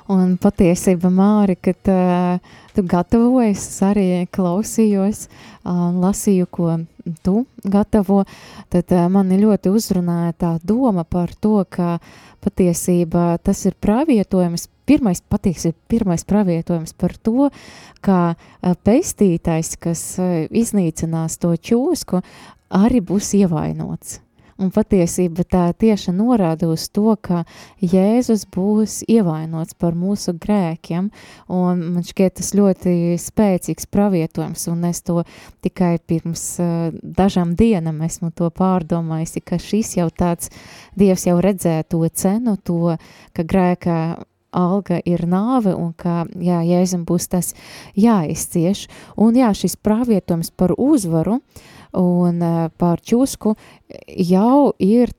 Un 0.09 0.39
patiesība, 0.41 1.11
Māri, 1.13 1.59
kad 1.61 1.89
uh, 1.93 2.39
tu 2.73 2.85
gatavojies, 2.89 3.65
arī 3.85 4.07
klausījos 4.33 5.27
uh, 5.29 5.91
lasīju, 5.93 6.47
ko 6.49 6.79
tu 7.21 7.43
gatavo, 7.61 8.23
tad 8.73 8.95
uh, 8.97 9.05
mani 9.13 9.37
ļoti 9.43 9.69
uzrunāja 9.69 10.33
tā 10.33 10.53
doma 10.65 11.05
par 11.05 11.35
to, 11.37 11.61
ka 11.69 11.99
patiesība 12.41 13.35
tas 13.45 13.61
ir 13.69 13.77
pravietojums, 13.77 14.65
pirmais 14.89 15.21
patiesība, 15.21 15.77
pirmais 15.93 16.25
pravietojums 16.25 16.97
par 16.97 17.19
to, 17.21 17.51
ka 18.01 18.23
uh, 18.33 18.73
pestītais, 18.89 19.75
kas 19.77 20.07
uh, 20.25 20.47
iznīcinās 20.49 21.37
to 21.45 21.53
čūsku, 21.53 22.23
arī 22.81 23.05
būs 23.05 23.35
ievainots 23.43 24.23
Un 24.59 24.73
patiesība 24.75 25.45
tā 25.47 25.69
tieši 25.71 26.11
norāda 26.19 26.67
uz 26.67 26.89
to, 26.91 27.13
ka 27.23 27.45
Jēzus 27.79 28.43
būs 28.51 29.05
ievainots 29.07 29.77
par 29.79 29.95
mūsu 29.95 30.35
grēkiem, 30.35 31.13
un 31.47 31.85
man 31.95 32.07
šķiet 32.07 32.41
tas 32.41 32.51
ļoti 32.59 32.95
spēcīgs 33.23 33.87
pravietojums, 33.95 34.67
un 34.73 34.83
es 34.91 35.05
to 35.07 35.23
tikai 35.63 35.93
pirms 36.03 36.43
uh, 36.59 36.91
dažām 37.03 37.55
dienām 37.55 38.03
esmu 38.09 38.33
to 38.35 38.51
pārdomājusi, 38.51 39.45
ka 39.47 39.61
šis 39.63 39.95
jau 40.01 40.11
tāds, 40.11 40.51
Dievs 40.99 41.29
jau 41.29 41.39
redzēja 41.39 41.87
to 41.87 42.03
cenu, 42.11 42.57
to, 42.59 42.97
ka 43.39 43.47
grēka 43.47 43.95
alga 44.51 44.99
ir 45.07 45.23
nāve 45.31 45.71
un 45.79 45.93
ka, 45.95 46.25
jā, 46.35 46.65
Jēzum 46.67 47.07
būs 47.07 47.31
tas 47.31 47.55
jāizcieš. 47.95 48.89
Un 49.23 49.39
jā, 49.39 49.55
šis 49.55 49.79
pravietojums 49.79 50.51
par 50.51 50.75
uzvaru 50.75 51.39
uh, 51.39 51.67
un 51.97 52.43
eh, 52.43 52.69
pār 52.77 53.01
čusku 53.01 53.55
jau 54.17 54.73
ir, 54.79 55.13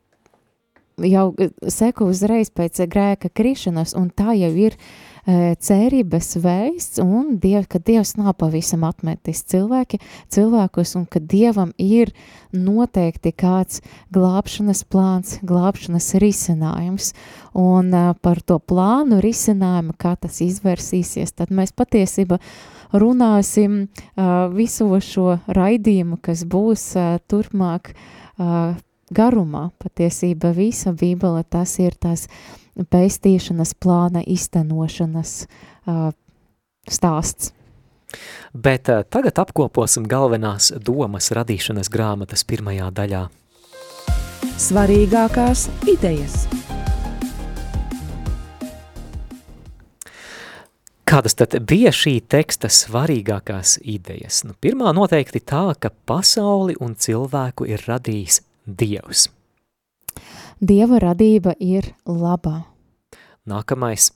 jau 0.99 1.29
seku 1.71 2.09
uzreiz 2.11 2.51
pēc 2.51 2.83
grēka 2.91 3.31
krišanas, 3.33 3.95
un 3.97 4.09
tā 4.11 4.35
jau 4.37 4.51
ir 4.51 4.75
e, 4.75 5.55
cerības 5.55 6.33
veists, 6.43 6.99
un 6.99 7.37
diev, 7.41 7.67
ka 7.71 7.79
Dievs 7.79 8.15
nav 8.19 8.35
pavisam 8.41 8.83
atmetis 8.87 9.45
cilvēki, 9.47 10.01
cilvēkus, 10.33 10.95
un 10.99 11.05
ka 11.07 11.21
Dievam 11.23 11.71
ir 11.79 12.11
noteikti 12.51 13.31
kāds 13.31 13.79
glābšanas 14.15 14.83
plāns, 14.91 15.37
glābšanas 15.39 16.11
risinājums, 16.19 17.13
un 17.55 17.93
e, 17.93 18.03
par 18.19 18.43
to 18.43 18.59
plānu 18.59 19.21
risinājumu, 19.23 19.95
kā 19.99 20.17
tas 20.19 20.41
izvērsīsies, 20.45 21.35
tad 21.39 21.55
mēs 21.55 21.71
patiesībā 21.71 22.41
runāsim 22.93 23.87
visu 24.55 24.89
šo 25.03 25.37
raidījumu, 25.47 26.17
kas 26.21 26.45
būs 26.49 26.85
turpmāk 27.29 27.93
garumā. 29.09 29.69
Patiesība 29.81 30.53
visa 30.55 30.93
Bībele 30.93 31.43
tas 31.43 31.77
ir 31.79 31.97
tās 31.99 32.27
pēstīšanas 32.79 33.75
plāna 33.81 34.23
iztenošanas 34.25 35.33
stāsts. 36.89 37.53
Bet 38.53 38.89
tagad 39.13 39.37
apkoposim 39.37 40.07
galvenās 40.09 40.71
domas 40.81 41.29
radīšanas 41.35 41.91
grāmatas 41.93 42.45
pirmajā 42.49 42.89
daļā. 42.89 43.27
Svarīgākās 44.59 45.69
idejas– 45.87 46.47
Kādas 51.09 51.33
tad 51.33 51.55
bija 51.65 51.89
šī 51.89 52.19
teksta 52.29 52.69
svarīgākās 52.69 53.79
idejas? 53.81 54.43
Nu, 54.45 54.53
pirmā 54.53 54.91
noteikti 54.93 55.39
tā, 55.41 55.71
ka 55.81 55.89
pasauli 55.89 56.75
un 56.77 56.93
cilvēku 56.93 57.65
ir 57.65 57.81
radījis 57.89 58.43
Dievs. 58.69 59.23
Dieva 60.61 60.99
radība 61.01 61.55
ir 61.57 61.87
labā. 62.05 62.59
Nākamais. 63.49 64.11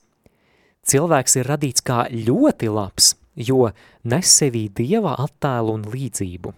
Cilvēks 0.86 1.34
ir 1.40 1.50
radīts 1.50 1.82
kā 1.82 2.04
ļoti 2.14 2.70
labs, 2.70 3.16
jo 3.34 3.72
nes 4.06 4.30
sevī 4.38 4.68
Dieva 4.70 5.16
attēlu 5.24 5.74
un 5.74 5.88
līdzību. 5.90 6.54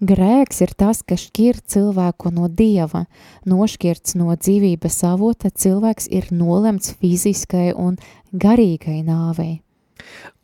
Grēks 0.00 0.62
ir 0.64 0.74
tas, 0.78 1.02
kas 1.04 1.26
šķir 1.28 1.60
cilvēku 1.68 2.32
no 2.32 2.48
dieva. 2.48 3.04
Nošķirts 3.48 4.16
no 4.20 4.32
dzīvības 4.32 5.00
avota, 5.10 5.50
cilvēks 5.50 6.08
ir 6.10 6.30
nolemts 6.32 6.94
fiziskai 7.00 7.70
un 7.76 7.98
garīgai 8.32 9.02
nāvei. 9.04 9.60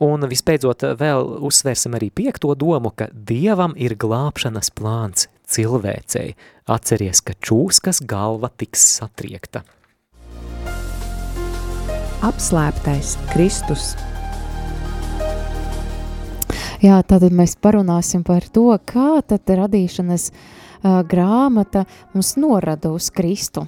Un 0.05 0.27
visbeidzot 0.29 0.85
vēl 1.01 1.31
uzsversim 1.49 1.97
arī 1.97 2.11
piekto 2.13 2.53
domu, 2.59 2.93
ka 2.93 3.09
Dievam 3.13 3.73
ir 3.81 3.97
glābšanas 3.97 4.69
plāns 4.77 5.31
cilvēcei. 5.49 6.35
Atceries, 6.69 7.23
ka 7.25 7.37
čūskas 7.41 8.03
galva 8.05 8.51
tiks 8.53 8.85
satriekta. 8.99 9.65
Apslēptais 12.27 13.17
Kristus. 13.31 13.95
Jā, 16.85 17.01
tad 17.09 17.25
mēs 17.33 17.57
parunāsim 17.57 18.25
par 18.27 18.45
to, 18.53 18.69
kā 18.85 19.23
tad 19.25 19.49
radīšanas 19.49 20.31
uh, 20.33 21.01
grāmata 21.09 21.87
mums 22.15 22.35
norada 22.37 22.93
uz 22.93 23.09
Kristu. 23.15 23.67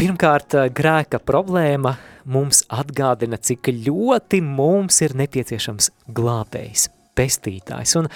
Pirmkārt, 0.00 0.56
grēka 0.72 1.20
problēma 1.20 1.92
mums 2.30 2.62
atgādina, 2.72 3.36
cik 3.36 3.68
ļoti 3.84 4.40
mums 4.44 5.02
ir 5.04 5.12
nepieciešams 5.18 5.90
glābējs, 6.16 6.86
pestītājs. 7.18 7.92
Un 8.00 8.08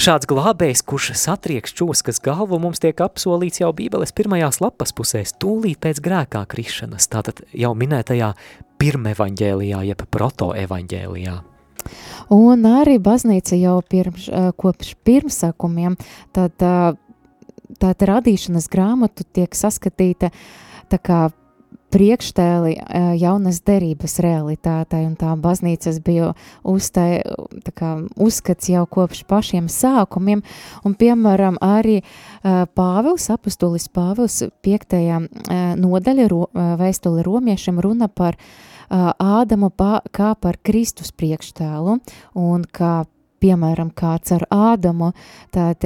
šāds 0.00 0.28
glābējs, 0.30 0.80
kurš 0.88 1.12
satrieks 1.20 1.76
čūskas 1.76 2.22
galvu, 2.24 2.56
mums 2.62 2.80
tiek 2.80 3.04
apsolīts 3.04 3.60
jau 3.60 3.68
Bībeles 3.76 4.16
pirmajās 4.16 4.62
lapas 4.64 4.96
pusēs, 4.96 5.36
tūlīt 5.36 5.82
pēc 5.84 6.00
grēkā 6.04 6.46
krišanas, 6.48 7.10
tātad 7.12 7.44
jau 7.52 7.74
minētajā 7.76 8.32
pirmevaņģēlijā, 8.80 9.84
jeb 9.92 10.08
protoevaņģēlijā. 10.16 11.36
Un 12.34 12.66
arī 12.68 12.98
baznīca 13.02 13.58
jau 13.58 13.80
pirms, 13.82 14.28
kopš 14.60 14.94
pirmsākumiem, 15.06 15.96
tad 16.36 16.54
tāda 16.60 18.10
radīšanas 18.14 18.70
grāmatu 18.70 19.26
tiek 19.26 19.54
saskatīta 19.56 20.30
tā 20.90 20.98
kā 20.98 21.20
priekštēli 21.90 22.76
jaunas 23.18 23.60
derības 23.66 24.18
realitātei, 24.22 25.02
un 25.08 25.16
tā 25.18 25.32
baznīcas 25.40 25.98
bija 26.06 26.32
uztai, 26.62 27.22
tā 27.66 27.74
kā 27.74 27.92
uzskats 28.14 28.70
jau 28.70 28.84
kopš 28.90 29.24
pašiem 29.30 29.66
sākumiem, 29.70 30.44
un 30.86 30.96
piemēram 30.98 31.58
arī 31.64 32.00
Pāvils, 32.78 33.26
apustulis 33.34 33.88
Pāvils, 33.90 34.42
piektajā 34.62 35.18
nodaļa 35.80 36.28
ro, 36.30 36.46
vēstuli 36.54 37.26
romiešiem 37.26 37.82
runa 37.82 38.08
par 38.08 38.38
Ādamu 38.90 39.70
kā 40.10 40.34
par 40.34 40.58
Kristus 40.66 41.14
priekštēlu, 41.14 41.98
un 42.34 42.66
kā 42.74 43.04
piemēram, 43.40 43.90
kāds 43.96 44.34
ar 44.36 44.44
Ādamu, 44.52 45.12
tad 45.54 45.84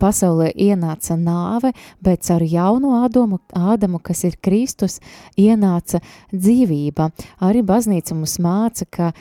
pasaulē 0.00 0.50
ienāca 0.56 1.16
nāve, 1.20 1.72
bet 2.00 2.28
ar 2.32 2.44
jauno 2.46 2.94
Ādamu, 3.04 3.40
Ādamu, 3.56 4.00
kas 4.02 4.24
ir 4.28 4.38
Kristus, 4.42 5.00
ienāca 5.36 6.00
dzīvība. 6.32 7.10
Arī 7.44 7.64
baznīca 7.66 8.16
mums 8.16 8.38
māca, 8.42 8.88
ka, 8.90 9.12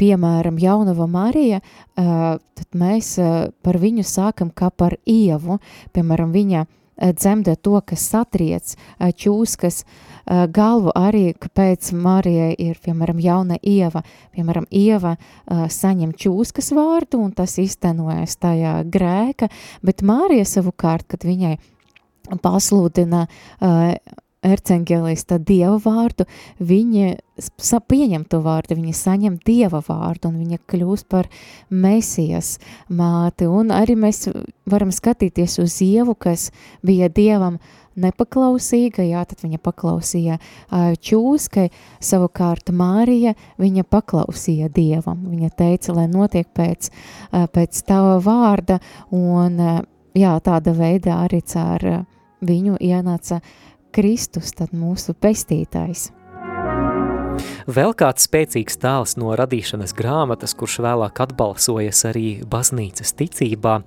piemēram, 0.00 0.58
jaunava 0.60 1.08
Marija, 1.10 1.62
tad 1.96 2.68
mēs 2.76 3.14
par 3.64 3.80
viņu 3.80 4.04
sākam 4.04 4.52
kā 4.52 4.68
par 4.70 4.98
ievu, 5.08 5.60
piemēram, 5.96 6.34
viņa 6.34 6.66
dzemdē 6.98 7.56
to, 7.62 7.80
kas 7.86 8.04
satriec 8.10 8.74
čūskas, 8.98 9.84
Eh, 10.28 10.44
galvu 10.52 10.92
arī, 10.98 11.30
kāpēc 11.40 11.88
Marijai 11.96 12.50
ir, 12.60 12.76
piemēram, 12.84 13.20
jauna 13.22 13.56
ieva. 13.64 14.02
Piemēram, 14.36 14.66
ieva 14.68 15.14
saņem 15.48 16.12
čūskas 16.20 16.68
vārdu, 16.76 17.22
un 17.24 17.32
tas 17.32 17.56
iztenojas 17.58 18.36
tajā 18.36 18.82
grēka, 18.92 19.48
bet 19.82 20.04
Mārija 20.04 20.44
savukārt, 20.44 21.06
kad 21.08 21.24
viņai 21.24 21.56
pasludina 22.44 23.24
uh, 23.24 23.94
ercengelista 24.44 25.38
dieva 25.38 25.78
vārdu, 25.82 26.26
viņa 26.58 27.16
pieņem 27.90 28.24
to 28.30 28.40
vārdu, 28.44 28.76
viņa 28.78 28.94
saņem 28.94 29.40
dieva 29.46 29.80
vārdu 29.86 30.30
un 30.30 30.38
viņa 30.42 30.60
kļūst 30.70 31.08
par 31.10 31.28
mesijas 31.70 32.56
māti. 32.88 33.48
Un 33.50 33.72
arī 33.74 33.98
mēs 33.98 34.28
varam 34.68 34.94
skatīties 34.94 35.58
uz 35.62 35.80
ievu, 35.84 36.14
kas 36.14 36.50
bija 36.86 37.10
dievam 37.10 37.58
nepaklausīga, 37.98 39.02
jā, 39.06 39.24
tad 39.26 39.42
viņa 39.42 39.58
paklausīja 39.62 40.38
čūskai, 41.02 41.68
savukārt 41.98 42.70
Mārija, 42.70 43.34
viņa 43.58 43.84
paklausīja 43.90 44.70
Dievam, 44.70 45.24
viņa 45.32 45.50
teica, 45.58 45.96
lai 45.96 46.06
notiek 46.10 46.46
pēc, 46.54 46.92
pēc 47.54 47.82
tava 47.88 48.18
vārda, 48.22 48.78
un 49.10 49.58
jā, 50.14 50.36
tāda 50.46 50.76
veidā 50.78 51.24
arī 51.26 51.42
caur 51.42 51.88
viņu 52.38 52.78
ienāca 52.78 53.40
Kristus, 53.98 54.52
tad 54.54 54.70
mūsu 54.78 55.10
pestītājs. 55.18 56.12
Vēl 57.66 57.90
kāds 57.98 58.28
spēcīgs 58.28 58.78
tēls 58.78 59.16
no 59.18 59.32
radīšanas 59.34 59.90
grāmatas, 59.98 60.54
kurš 60.54 60.78
vēlāk 60.86 61.18
atbalsojas 61.26 62.04
arī 62.06 62.28
baznīcas 62.46 63.16
ticībā, 63.18 63.80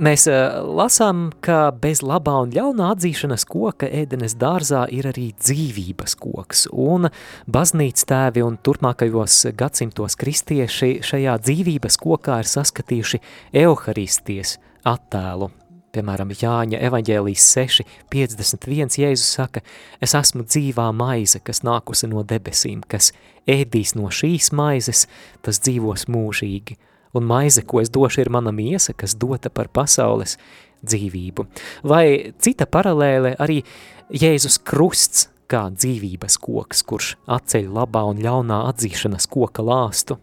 Mēs 0.00 0.22
uh, 0.30 0.62
lasām, 0.64 1.26
ka 1.44 1.74
bez 1.76 2.00
labā 2.00 2.38
un 2.46 2.54
ļaunā 2.54 2.86
atzīšanas 2.94 3.44
koka 3.50 3.84
ēdenes 3.84 4.32
dārzā 4.40 4.86
ir 4.96 5.10
arī 5.10 5.26
dzīvības 5.36 6.16
koks, 6.16 6.64
un 6.72 7.10
baznīca 7.44 8.08
tēvi 8.14 8.46
un 8.46 8.56
turpmākajos 8.64 9.50
gadsimtos 9.60 10.16
kristieši 10.16 11.02
šajā 11.04 11.36
dzīvības 11.44 12.00
kokā 12.00 12.40
ir 12.40 12.48
saskatījuši 12.48 13.20
Euharisties 13.66 14.56
attēlu. 14.88 15.50
Piemēram, 15.90 16.30
Jāņa 16.30 16.78
evaņģēlijas 16.86 17.46
6, 17.56 17.86
51 18.12 19.00
Jēzus 19.02 19.32
saka, 19.40 19.64
es 19.98 20.14
esmu 20.14 20.44
dzīvā 20.46 20.86
maize, 20.94 21.40
kas 21.42 21.64
nākusi 21.66 22.10
no 22.12 22.22
debesīm, 22.22 22.84
kas 22.86 23.10
ēdīs 23.50 23.96
no 23.98 24.12
šīs 24.14 24.52
maizes, 24.54 25.08
tas 25.42 25.58
dzīvos 25.64 26.06
mūžīgi– 26.10 26.78
un 27.12 27.26
maize, 27.26 27.62
ko 27.62 27.80
es 27.80 27.90
došu, 27.90 28.20
ir 28.24 28.30
mana 28.30 28.52
miesa, 28.52 28.94
kas 28.94 29.16
dota 29.18 29.50
par 29.50 29.70
pasaules 29.72 30.36
dzīvību. 30.86 31.46
Vai 31.90 32.32
cita 32.40 32.66
paralēle 32.70 33.34
arī 33.40 33.60
Jēzus 34.10 34.60
krusts 34.66 35.28
kā 35.50 35.66
dzīvības 35.74 36.38
koks, 36.40 36.82
kurš 36.86 37.14
atceļ 37.30 37.70
labā 37.74 38.04
un 38.10 38.22
ļaunā 38.22 38.64
atzīšanas 38.70 39.26
koka 39.30 39.64
lāstu. 39.66 40.20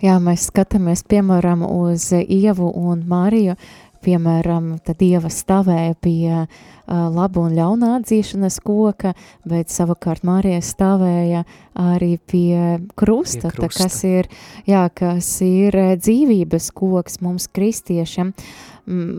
Jā, 0.00 0.14
mēs 0.24 0.46
skatāmies, 0.48 1.02
piemēram, 1.04 1.64
uz 1.68 2.08
Ievu 2.16 2.70
un 2.80 3.02
Mariju, 3.08 3.58
piemēram, 4.04 4.76
tad 4.84 4.98
Dieva 5.00 5.30
stāvēja 5.32 5.94
pie 6.00 6.46
labu 6.88 7.46
un 7.46 7.56
ļaunu 7.56 7.92
atzīšanas 7.98 8.60
koka, 8.64 9.14
bet 9.48 9.72
savukārt 9.74 10.26
Marija 10.26 10.62
stāvēja 10.62 11.44
arī 11.76 12.16
pie 12.18 12.78
krusta, 12.96 13.50
pie 13.50 13.66
krusta. 13.66 13.84
Tā, 13.84 13.90
kas 13.90 13.98
ir, 14.06 14.30
jā, 14.68 14.86
kas 14.94 15.34
ir 15.44 15.76
dzīvības 15.98 16.70
koks 16.76 17.20
mums 17.24 17.50
kristiešiem. 17.52 18.32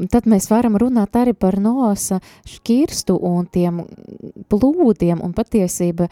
Tad 0.08 0.24
mēs 0.32 0.46
varam 0.48 0.78
runāt 0.80 1.18
arī 1.20 1.34
par 1.36 1.58
nosa 1.60 2.22
šķirstu 2.48 3.18
un 3.28 3.50
tiem 3.52 3.82
plūdiem, 4.48 5.20
un 5.20 5.34
patiesība 5.36 6.08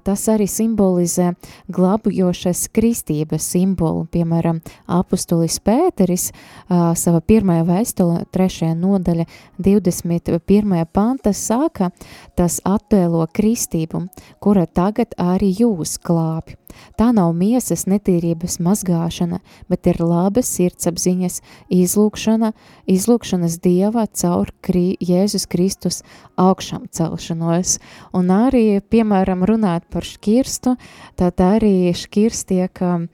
tas 0.00 0.22
arī 0.32 0.46
simbolizē 0.48 1.34
glābujošas 1.68 2.62
kristības 2.72 3.50
simbolu. 3.52 4.06
Piemēram, 4.08 4.62
apustulis 4.88 5.60
Pēteris 5.60 6.30
sava 6.70 7.20
pirmajā 7.20 7.66
vēstule, 7.68 8.24
trešajā 8.32 8.72
nodaļa, 8.80 9.28
21. 9.60 10.69
Panta 10.92 11.32
sāka, 11.36 11.90
tas 12.38 12.60
attēlo 12.64 13.26
kristību, 13.34 14.06
kura 14.40 14.66
tagad 14.66 15.14
arī 15.18 15.50
jūs 15.60 15.98
glābi. 16.02 16.56
Tā 16.96 17.10
nav 17.14 17.32
miesas 17.36 17.86
netīrības 17.90 18.58
mazgāšana, 18.62 19.40
bet 19.70 19.88
ir 19.90 20.00
labas 20.04 20.50
sirdsapziņas 20.54 21.40
izlūkšana, 21.74 22.52
izlūkšanas 22.90 23.58
Dievā 23.64 24.06
caur 24.16 24.52
krī, 24.64 24.94
Jēzus 25.02 25.48
Kristus 25.50 26.02
augšām 26.40 26.88
celšanos. 26.94 27.78
Un 28.16 28.32
arī, 28.34 28.80
piemēram, 28.80 29.44
runāt 29.48 29.86
par 29.90 30.06
škirstu, 30.06 30.76
tad 31.20 31.42
arī 31.44 31.92
škirst 31.96 32.48
tiek 32.50 32.84
uh, 32.84 33.08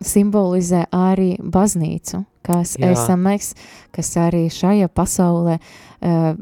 simbolizē 0.00 0.86
arī 0.94 1.34
baznīcu, 1.40 2.24
kas 2.46 2.76
Jā. 2.80 2.92
esam 2.94 3.26
mēs, 3.28 3.52
kas 3.94 4.12
arī 4.20 4.46
šajā 4.52 4.88
pasaulē, 4.88 5.58
uh, 5.60 6.32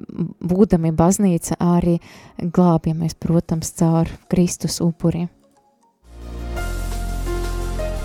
būdami 0.41 0.95
baznīca, 0.95 1.59
arī 1.59 1.99
glābjamies, 2.39 3.19
protams, 3.19 3.73
caur 3.79 4.11
Kristus 4.31 4.81
upuriem. 4.85 5.29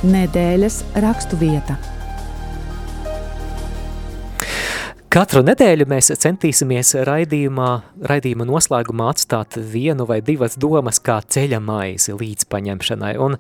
Nedēļas 0.03 0.83
rakstu 0.99 1.39
vieta. 1.39 1.77
Katru 5.14 5.43
nedēļu 5.45 5.86
mēs 5.86 6.07
centīsimies 6.24 6.95
raidījumā, 7.05 7.68
raidījuma 8.09 8.47
noslēgumā 8.49 9.11
atstāt 9.11 9.59
vienu 9.70 10.07
vai 10.09 10.24
divas 10.26 10.55
domas 10.57 10.97
kā 11.05 11.20
ceļa 11.22 11.59
maizi 11.61 12.16
līdz 12.18 12.47
paņemšanai, 12.49 13.11
un 13.22 13.38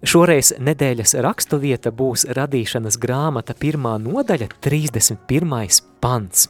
šoreiz 0.00 0.54
nedēļas 0.56 1.12
rakstu 1.26 1.58
vieta 1.60 1.92
būs 1.92 2.24
radīšanas 2.38 2.96
grāmata 3.04 3.52
pirmā 3.52 3.98
nodaļa 4.00 4.48
31. 4.64 5.84
pants. 6.00 6.48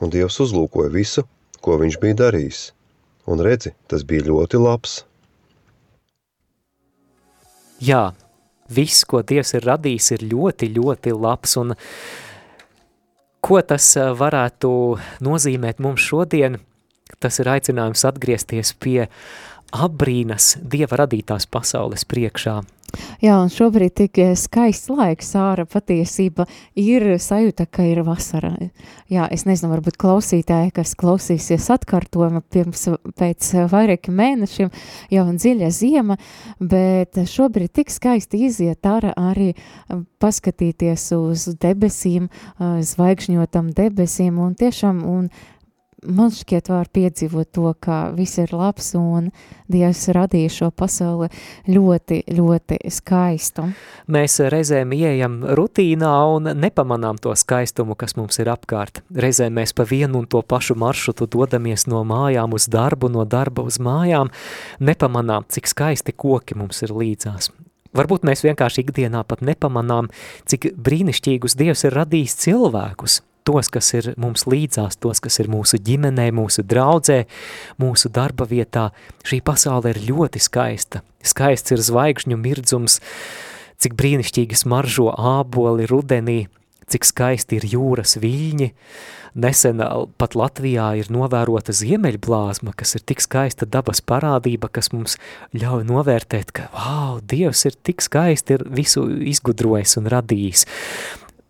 Un 0.00 0.16
Dievs 0.16 0.40
uzlūkoja 0.46 0.88
visu, 0.96 1.28
ko 1.60 1.76
viņš 1.84 2.00
bija 2.00 2.22
darījis, 2.24 2.64
un 3.28 3.44
redzi, 3.44 3.76
tas 3.84 4.08
bija 4.08 4.30
ļoti 4.32 4.64
labs. 4.64 5.02
Jā, 7.84 8.14
viss, 8.72 9.04
ko 9.04 9.20
Dievs 9.20 9.52
ir 9.60 9.68
radījis, 9.68 10.12
ir 10.16 10.30
ļoti, 10.32 10.72
ļoti 10.80 11.18
labs, 11.20 11.58
un 11.60 11.76
ko 13.42 13.60
tas 13.66 13.86
varētu 14.18 14.72
nozīmēt 15.24 15.82
mums 15.82 16.04
šodien, 16.06 16.60
tas 17.22 17.40
ir 17.42 17.50
aicinājums 17.52 18.04
atgriezties 18.08 18.72
pie 18.78 19.08
abrīnas 19.72 20.56
Dieva 20.62 21.02
radītās 21.04 21.48
pasaules 21.50 22.06
priekšā, 22.08 22.60
Jā, 23.22 23.36
un 23.40 23.50
šobrīd 23.52 23.94
tik 23.96 24.18
eh, 24.20 24.32
skaists 24.38 24.90
laiks 24.92 25.32
ārā 25.38 25.64
patiesība 25.70 26.44
ir 26.78 27.06
sajūta, 27.22 27.66
ka 27.70 27.84
ir 27.88 28.02
vasara. 28.06 28.52
Jā, 29.12 29.28
es 29.32 29.46
nezinu, 29.48 29.70
varbūt 29.72 29.96
klausītāji, 30.00 30.72
kas 30.76 30.94
klausīsies 30.98 31.70
atkārtojuma 31.72 32.42
pirms 32.52 32.88
pēc 33.18 33.52
vairākiem 33.72 34.18
mēnešiem, 34.18 34.72
jau 35.14 35.24
un 35.28 35.38
dziļa 35.40 35.70
ziema, 35.72 36.18
bet 36.58 37.20
šobrīd 37.32 37.72
tik 37.78 37.92
skaisti 37.94 38.44
iziet 38.48 38.84
ārā 38.88 39.14
arī 39.16 39.52
um, 39.54 40.04
paskatīties 40.22 41.08
uz 41.16 41.48
debesīm, 41.62 42.28
uh, 42.28 42.80
zvaigžņotam 42.84 43.72
debesīm 43.78 44.40
un 44.42 44.56
tiešām 44.58 45.04
un 45.08 45.32
man 46.06 46.32
šķiet 46.34 46.68
var 46.72 46.88
piedzīvot 46.92 47.50
to, 47.54 47.72
ka 47.80 48.10
viss 48.16 48.40
ir 48.42 48.52
labs 48.54 48.92
un 48.98 49.30
Dievs 49.72 50.04
radīja 50.12 50.50
šo 50.52 50.68
pasauli 50.76 51.28
ļoti, 51.70 52.22
ļoti 52.34 52.78
skaistu. 52.92 53.68
Mēs 54.12 54.36
reizēm 54.52 54.92
ieejam 54.96 55.38
rutīnā 55.56 56.12
un 56.34 56.50
nepamanām 56.60 57.20
to 57.22 57.32
skaistumu, 57.38 57.96
kas 57.96 58.16
mums 58.18 58.40
ir 58.42 58.50
apkārt. 58.52 59.00
Reizēm 59.14 59.56
mēs 59.60 59.72
pa 59.76 59.86
vienu 59.88 60.20
un 60.20 60.28
to 60.28 60.42
pašu 60.42 60.76
maršrutu 60.76 61.30
dodamies 61.32 61.86
no 61.88 62.02
mājām 62.08 62.52
uz 62.58 62.68
darbu, 62.72 63.08
no 63.12 63.24
darba 63.24 63.64
uz 63.64 63.80
mājām, 63.80 64.32
nepamanām, 64.80 65.48
cik 65.48 65.70
skaisti 65.70 66.12
koki 66.12 66.58
mums 66.58 66.84
ir 66.84 66.92
līdzās. 66.92 67.52
Varbūt 67.96 68.24
mēs 68.24 68.44
vienkārši 68.44 68.86
ikdienā 68.86 69.20
pat 69.28 69.42
nepamanām, 69.44 70.08
cik 70.48 70.72
brīnišķīgus 70.80 71.58
Dievs 71.60 71.84
ir 71.88 72.00
radījis 72.02 72.40
cilvēkus– 72.44 73.20
tos, 73.46 73.70
kas 73.72 73.92
ir 73.98 74.12
mums 74.20 74.46
līdzās, 74.48 74.98
tos, 75.02 75.20
kas 75.22 75.38
ir 75.42 75.50
mūsu 75.52 75.80
ģimenē, 75.82 76.30
mūsu 76.34 76.64
draudzē, 76.66 77.22
mūsu 77.82 78.10
darba 78.12 78.46
vietā. 78.48 78.90
Šī 79.26 79.42
pasaule 79.44 79.94
ir 79.94 80.02
ļoti 80.10 80.42
skaista. 80.42 81.02
Skaists 81.22 81.74
ir 81.74 81.82
zvaigžņu 81.82 82.38
mirdzums, 82.38 83.00
cik 83.82 83.96
brīnišķīgi 83.98 84.58
smaržo 84.58 85.10
āboli 85.14 85.88
rudenī, 85.90 86.44
cik 86.90 87.06
skaisti 87.08 87.58
ir 87.58 87.68
jūras 87.74 88.18
viļņi. 88.22 88.72
Nesen 89.42 89.80
pat 90.20 90.34
Latvijā 90.36 90.90
ir 91.00 91.08
novērota 91.08 91.72
ziemeļblāzma, 91.72 92.74
kas 92.76 92.98
ir 92.98 93.04
tik 93.08 93.22
skaista 93.24 93.64
dabas 93.64 94.02
parādība, 94.04 94.68
kas 94.68 94.90
mums 94.92 95.16
ļauj 95.56 95.86
novērtēt, 95.88 96.52
ka, 96.52 96.66
wow, 96.76 97.16
Dievs 97.24 97.64
ir 97.70 97.78
tik 97.80 98.04
skaisti, 98.04 98.58
ir 98.58 98.66
visu 98.68 99.06
izgudrojis 99.32 99.96
un 100.02 100.10
radījis 100.12 100.66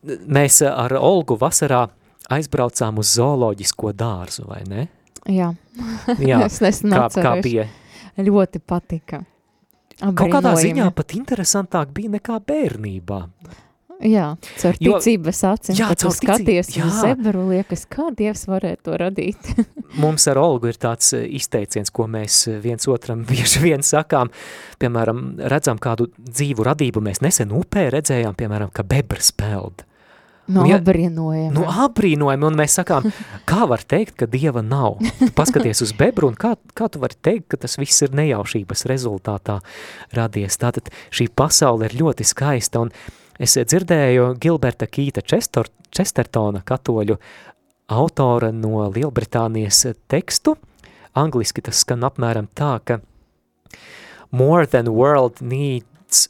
mēs 0.05 0.61
ar 0.67 0.95
Olgu 0.99 1.37
vasarā 1.41 1.87
aizbraucām 2.33 3.01
uz 3.03 3.15
zooloģisko 3.17 3.93
dārzu, 3.99 4.47
vai 4.49 4.63
ne? 4.69 4.87
Jā, 5.31 5.53
Jā 6.19 6.45
es 6.49 6.61
nesen 6.65 6.95
kā, 6.95 7.09
kā 7.15 7.37
bija? 7.45 7.69
Ļoti 8.19 8.61
patika. 8.61 9.23
Kaut 10.03 10.33
kādā 10.33 10.57
ziņā 10.59 10.89
pat 10.97 11.15
interesantāk 11.15 11.93
bija 11.95 12.17
nekā 12.17 12.41
bērnībā. 12.43 13.21
Jā, 14.03 14.33
caur 14.59 14.79
Jo- 14.83 14.97
ticības 14.99 15.41
acīm, 15.47 15.77
Jā, 15.79 15.93
kad 15.93 16.03
skaties 16.11 16.73
jā. 16.75 16.89
uz 16.89 16.97
zebru, 17.05 17.45
liekas, 17.53 17.85
kā 17.87 18.09
Dievs 18.19 18.49
varētu 18.51 18.89
to 18.89 18.97
radīt. 18.99 19.51
Mums 20.03 20.27
ar 20.27 20.41
Olgu 20.43 20.73
ir 20.73 20.79
tāds 20.83 21.13
izteiciens, 21.15 21.93
ko 21.95 22.09
mēs 22.11 22.49
viens 22.65 22.89
otram 22.91 23.23
bieži 23.29 23.63
vien 23.63 23.87
sakām. 23.87 24.33
Piemēram, 24.83 25.23
redzam 25.53 25.79
kādu 25.79 26.09
dzīvu 26.19 26.67
radību, 26.67 27.05
mēs 27.05 27.23
nesen 27.23 27.55
upē 27.55 27.93
redzējām, 27.95 28.35
piemēram, 28.35 28.75
ka 28.75 28.83
bebras 28.83 29.31
peld. 29.39 29.87
No 30.53 30.63
Un 30.65 30.71
ja- 30.71 30.79
abrīnojama. 30.81 31.53
Nu, 31.57 31.65
abrīnojami, 31.87 32.47
un 32.49 32.59
mēs 32.61 32.77
sakām, 32.81 33.07
kā 33.51 33.67
var 33.71 33.83
teikt, 33.89 34.17
ka 34.21 34.29
Dieva 34.31 34.63
nav? 34.65 34.99
Tu 35.19 35.31
paskaties 35.37 35.83
uz 35.87 35.93
bebru, 35.97 36.29
un 36.33 36.37
kā, 36.39 36.55
kā 36.77 36.91
tu 36.93 37.01
vari 37.03 37.17
teikt, 37.25 37.49
ka 37.53 37.61
tas 37.65 37.79
viss 37.81 38.05
ir 38.05 38.13
nejaušības 38.19 38.85
rezultātā 38.91 39.61
radies? 40.17 40.59
Tātad 40.61 40.91
šī 41.15 41.29
pasaule 41.35 41.89
ir 41.89 41.97
ļoti 42.03 42.27
skaista, 42.29 42.85
un 42.85 42.93
es 43.43 43.57
dzirdēju 43.57 44.35
Gilberta 44.43 44.87
Kīta 44.87 45.25
Čestor, 45.25 45.71
Čestertona 45.93 46.61
katoļu 46.65 47.17
autora 47.93 48.53
no 48.55 48.87
Lielbritānijas 48.93 49.87
tekstu. 50.09 50.57
Angliski 51.19 51.61
tas 51.65 51.83
skan 51.85 52.05
apmēram 52.09 52.47
tā, 52.57 52.79
ka 52.85 53.01
more 54.33 54.65
than 54.67 54.89
world 54.97 55.43
needs 55.45 56.29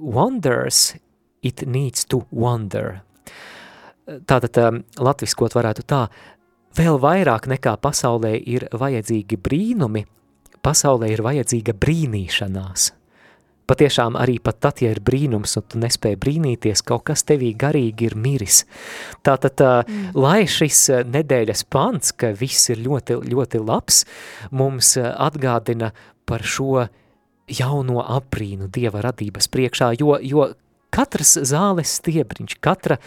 wonders, 0.00 0.94
it 1.42 1.66
needs 1.66 2.04
to 2.04 2.24
wonder. 2.30 3.02
Tātad 4.06 4.58
um, 4.62 4.82
latviskot 5.02 5.56
varētu 5.56 5.82
tā, 5.88 6.04
vēl 6.78 7.00
vairāk 7.02 7.48
nekā 7.50 7.74
pasaulē 7.82 8.36
ir 8.38 8.68
vajadzīgi 8.70 9.38
brīnumi, 9.42 10.04
pasaulē 10.62 11.10
ir 11.10 11.24
vajadzīga 11.26 11.74
brīnīšanās. 11.74 12.92
Patiešām 13.66 14.14
arī 14.14 14.36
pat 14.38 14.60
tad, 14.62 14.78
ja 14.78 14.92
ir 14.94 15.00
brīnums 15.02 15.56
un 15.58 15.64
tu 15.66 15.80
nespēji 15.82 16.20
brīnīties, 16.22 16.84
kaut 16.86 17.08
kas 17.08 17.26
tevī 17.26 17.48
garīgi 17.58 18.06
ir 18.06 18.14
miris. 18.14 18.60
Tātad, 19.26 19.58
mm. 19.58 20.12
lai 20.14 20.44
šis 20.46 20.84
uh, 20.92 21.00
nedēļas 21.02 21.64
pants, 21.66 22.14
ka 22.14 22.30
viss 22.38 22.70
ir 22.70 22.84
ļoti, 22.84 23.18
ļoti 23.26 23.62
labs, 23.64 24.04
mums 24.54 24.92
uh, 25.00 25.10
atgādina 25.26 25.90
par 26.26 26.46
šo 26.46 26.86
jauno 27.50 28.04
aprīnu 28.06 28.70
Dieva 28.70 29.02
radības 29.06 29.50
priekšā, 29.50 29.90
jo, 29.98 30.14
jo 30.22 30.46
katrs 30.94 31.36
zāles 31.50 31.98
stiebriņš, 31.98 32.56
katra 32.62 33.00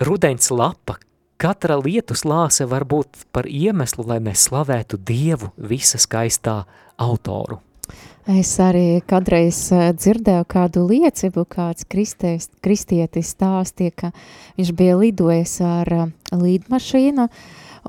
rudens 0.00 0.50
lapa, 0.50 0.98
katra 1.40 1.76
lietus 1.80 2.24
lāse 2.24 2.66
var 2.68 2.84
būt 2.84 3.26
par 3.32 3.48
iemeslu, 3.48 4.04
lai 4.06 4.18
mēs 4.20 4.48
slavētu 4.48 4.98
Dievu 5.00 5.52
visa 5.56 6.00
skaistā 6.00 6.64
autoru. 7.00 7.60
Es 8.26 8.56
arī 8.58 8.98
kādreiz 9.06 9.60
eh, 9.70 9.92
dzirdēju 9.94 10.46
kādu 10.50 10.82
liecību, 10.88 11.44
kāds 11.46 11.86
kristēs, 11.86 12.48
kristietis 12.58 13.30
stāstīja, 13.36 13.92
ka 13.94 14.10
viņš 14.58 14.72
bija 14.74 14.96
lidojis 14.98 15.60
ar 15.62 15.92
eh, 15.94 16.08
lidmašīnu, 16.34 17.28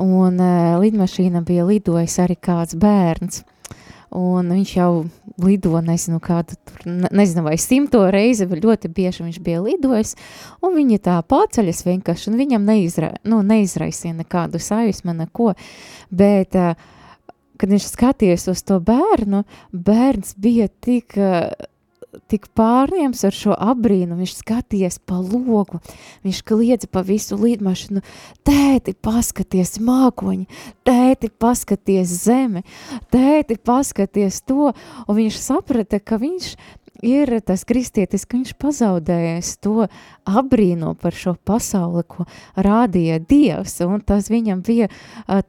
un 0.05 0.37
eh, 0.37 0.75
lidmašīna 0.83 1.41
bija 1.41 1.65
lidojis 1.65 2.19
arī 2.21 2.37
kāds 2.37 2.77
bērns. 2.77 3.41
Un 4.15 4.51
viņš 4.53 4.73
jau 4.77 4.91
lido, 5.43 5.73
nezinu, 5.83 6.21
kādu, 6.23 6.55
tur, 6.65 6.85
ne- 6.87 7.11
nezinu, 7.11 7.43
vai 7.43 7.57
simto 7.59 8.05
reizi, 8.13 8.47
bet 8.47 8.63
ļoti 8.63 8.91
bieži 8.93 9.25
viņš 9.25 9.39
bija 9.43 9.59
lidojis, 9.65 10.15
un 10.63 10.77
viņi 10.77 11.01
tā 11.03 11.17
paceļas 11.27 11.83
vienkārši, 11.85 12.29
un 12.31 12.37
viņam 12.39 12.69
neizra, 12.69 13.11
nu, 13.27 13.41
neizraisīja 13.43 14.15
nekādu 14.21 14.61
sajūsmu, 14.63 15.17
neko, 15.25 15.51
bet 16.09 16.55
uh, 16.55 16.73
kad 17.57 17.73
viņš 17.73 17.89
skatījās 17.91 18.47
uz 18.51 18.61
to 18.67 18.79
bērnu, 18.83 19.43
bērns 19.73 20.35
bija 20.39 20.69
tik, 20.69 21.17
eh, 21.17 21.49
tik 22.31 22.47
pārņemts 22.57 23.23
ar 23.27 23.35
šo 23.35 23.55
abrīnu, 23.55 24.17
viņš 24.19 24.33
skatījās 24.41 24.99
pa 25.05 25.19
logu, 25.21 25.81
viņš 26.25 26.41
kliedza 26.47 26.89
pa 26.91 27.03
visu 27.05 27.37
līdmašanu, 27.39 28.03
tēti, 28.47 28.95
paskaties 29.05 29.77
mākoņi, 29.83 30.47
tēti, 30.87 31.29
paskaties 31.29 32.17
zemi, 32.25 32.65
tēti, 33.13 33.59
paskaties 33.61 34.41
to, 34.47 34.73
un 35.07 35.19
viņš 35.21 35.39
saprata, 35.43 36.01
ka 36.01 36.19
viņš 36.21 36.53
ir 37.05 37.31
tas 37.45 37.65
kristietis, 37.67 38.25
ka 38.25 38.37
viņš 38.37 38.53
pazaudējis 38.61 39.51
to 39.63 39.87
abrīno 40.27 40.93
par 40.99 41.15
šo 41.17 41.35
pasauli, 41.47 42.03
ko 42.07 42.27
rādīja 42.55 43.19
Dievs, 43.23 43.79
un 43.85 44.01
tas 44.05 44.31
viņam 44.33 44.63
bija 44.67 44.89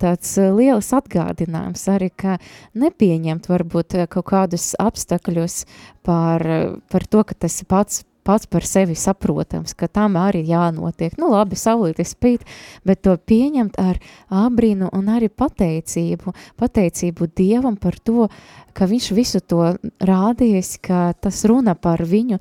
tāds 0.00 0.34
liels 0.38 0.92
atgādinājums 0.96 1.86
arī, 1.92 2.10
ka 2.10 2.38
nepieņemt 2.78 3.48
varbūt 3.50 4.00
kaut 4.12 4.28
kādus 4.32 4.72
apstākļus 4.80 5.62
par, 6.06 6.44
par 6.88 7.08
to, 7.08 7.24
ka 7.24 7.36
tas 7.46 7.60
pats 7.68 8.04
pats 8.28 8.48
par 8.50 8.66
sevi 8.68 8.96
saprotams, 8.98 9.72
ka 9.78 9.88
tam 9.88 10.18
arī 10.20 10.42
jānotiek. 10.48 11.16
Nu 11.20 11.30
labi, 11.32 11.56
saulīte 11.56 12.04
spīt, 12.04 12.44
bet 12.84 13.00
to 13.06 13.16
pieņemt 13.16 13.78
ar 13.80 14.00
abrīnu 14.44 14.90
un 14.92 15.08
arī 15.14 15.30
pateicību, 15.32 16.34
pateicību 16.60 17.30
Dievam 17.38 17.78
par 17.80 17.96
to, 18.04 18.28
ka 18.76 18.88
viņš 18.90 19.12
visu 19.16 19.40
to 19.40 19.72
rādījis, 20.04 20.76
ka 20.84 21.12
tas 21.16 21.40
runa 21.48 21.74
par 21.74 22.04
viņu, 22.04 22.38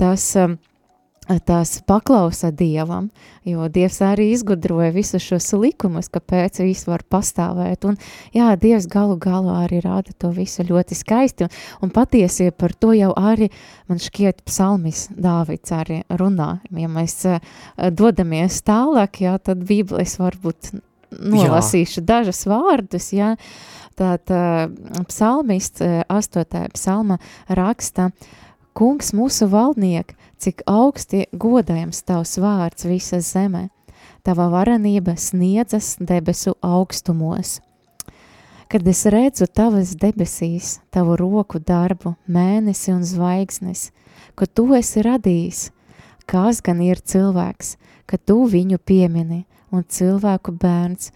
tas 0.00 0.26
um, 0.40 0.58
tās 1.28 1.78
paklausa 1.86 2.50
Dievam, 2.54 3.10
jo 3.44 3.66
Dievs 3.72 4.00
arī 4.04 4.30
izgudroja 4.32 4.90
visus 4.94 5.24
šos 5.24 5.50
likumus, 5.60 6.08
kāpēc 6.12 6.62
viss 6.64 6.88
var 6.88 7.04
pastāvēt, 7.10 7.84
un 7.88 7.98
jā, 8.34 8.48
Dievs 8.60 8.88
galu 8.90 9.18
galā 9.20 9.64
arī 9.66 9.82
rāda 9.84 10.14
to 10.16 10.32
visu 10.34 10.64
ļoti 10.68 10.96
skaisti, 10.98 11.48
un, 11.48 11.54
un 11.84 11.94
patiesi 11.94 12.50
par 12.56 12.72
to 12.72 12.94
jau 12.96 13.12
arī, 13.16 13.50
man 13.90 14.00
šķiet, 14.02 14.44
psalmis 14.48 15.08
Dāvids 15.12 15.74
arī 15.76 16.02
runā, 16.08 16.58
ja 16.72 16.92
mēs 16.92 17.20
uh, 17.28 17.40
dodamies 17.92 18.62
tālāk, 18.66 19.22
jā, 19.26 19.38
tad 19.42 19.64
Bībeles 19.68 20.18
varbūt 20.20 20.72
nolasīšu 21.18 22.00
jā. 22.02 22.08
dažas 22.14 22.44
vārdus, 22.48 23.12
jā, 23.16 23.34
Tātad 23.98 24.76
psalmists 25.10 25.82
8. 25.82 26.68
psalma 26.74 27.16
raksta, 27.50 28.12
Kungs, 28.78 29.08
mūsu 29.10 29.48
valdniek, 29.50 30.12
cik 30.38 30.60
augsti 30.70 31.24
godājams 31.34 31.98
tavs 32.06 32.36
vārds 32.38 32.84
visa 32.86 33.18
zemē, 33.18 33.64
tava 34.22 34.44
varenība 34.52 35.16
sniedzas 35.18 35.96
debesu 35.98 36.52
augstumos. 36.62 37.56
Kad 38.70 38.86
es 38.86 39.00
redzu 39.10 39.48
tavas 39.50 39.96
debesīs, 39.98 40.76
tavu 40.94 41.16
roku 41.18 41.58
darbu, 41.58 42.12
mēnesi 42.30 42.94
un 42.94 43.02
zvaigznes, 43.02 43.88
ka 44.38 44.46
tu 44.46 44.68
esi 44.78 45.02
radījis, 45.02 45.62
kas 46.30 46.60
gan 46.62 46.84
ir 46.86 47.02
cilvēks, 47.02 47.72
ka 48.06 48.14
tu 48.14 48.44
viņu 48.46 48.78
piemini, 48.78 49.40
un 49.74 49.82
cilvēku 49.82 50.54
bērns, 50.54 51.10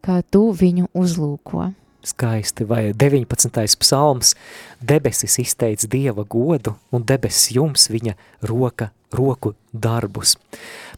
kā 0.00 0.22
tu 0.24 0.46
viņu 0.56 0.88
uzlūko 0.96 1.68
skaisti, 2.12 2.66
vai 2.68 2.90
19. 2.96 3.64
psalms, 3.80 4.34
debesis 4.80 5.38
izteic 5.42 5.84
Dieva 5.90 6.24
godu, 6.24 6.76
un 6.92 7.06
debesis 7.06 7.52
jums 7.56 7.88
viņa 7.92 8.16
roka, 8.48 8.90
roku 9.14 9.54
darbus. 9.72 10.36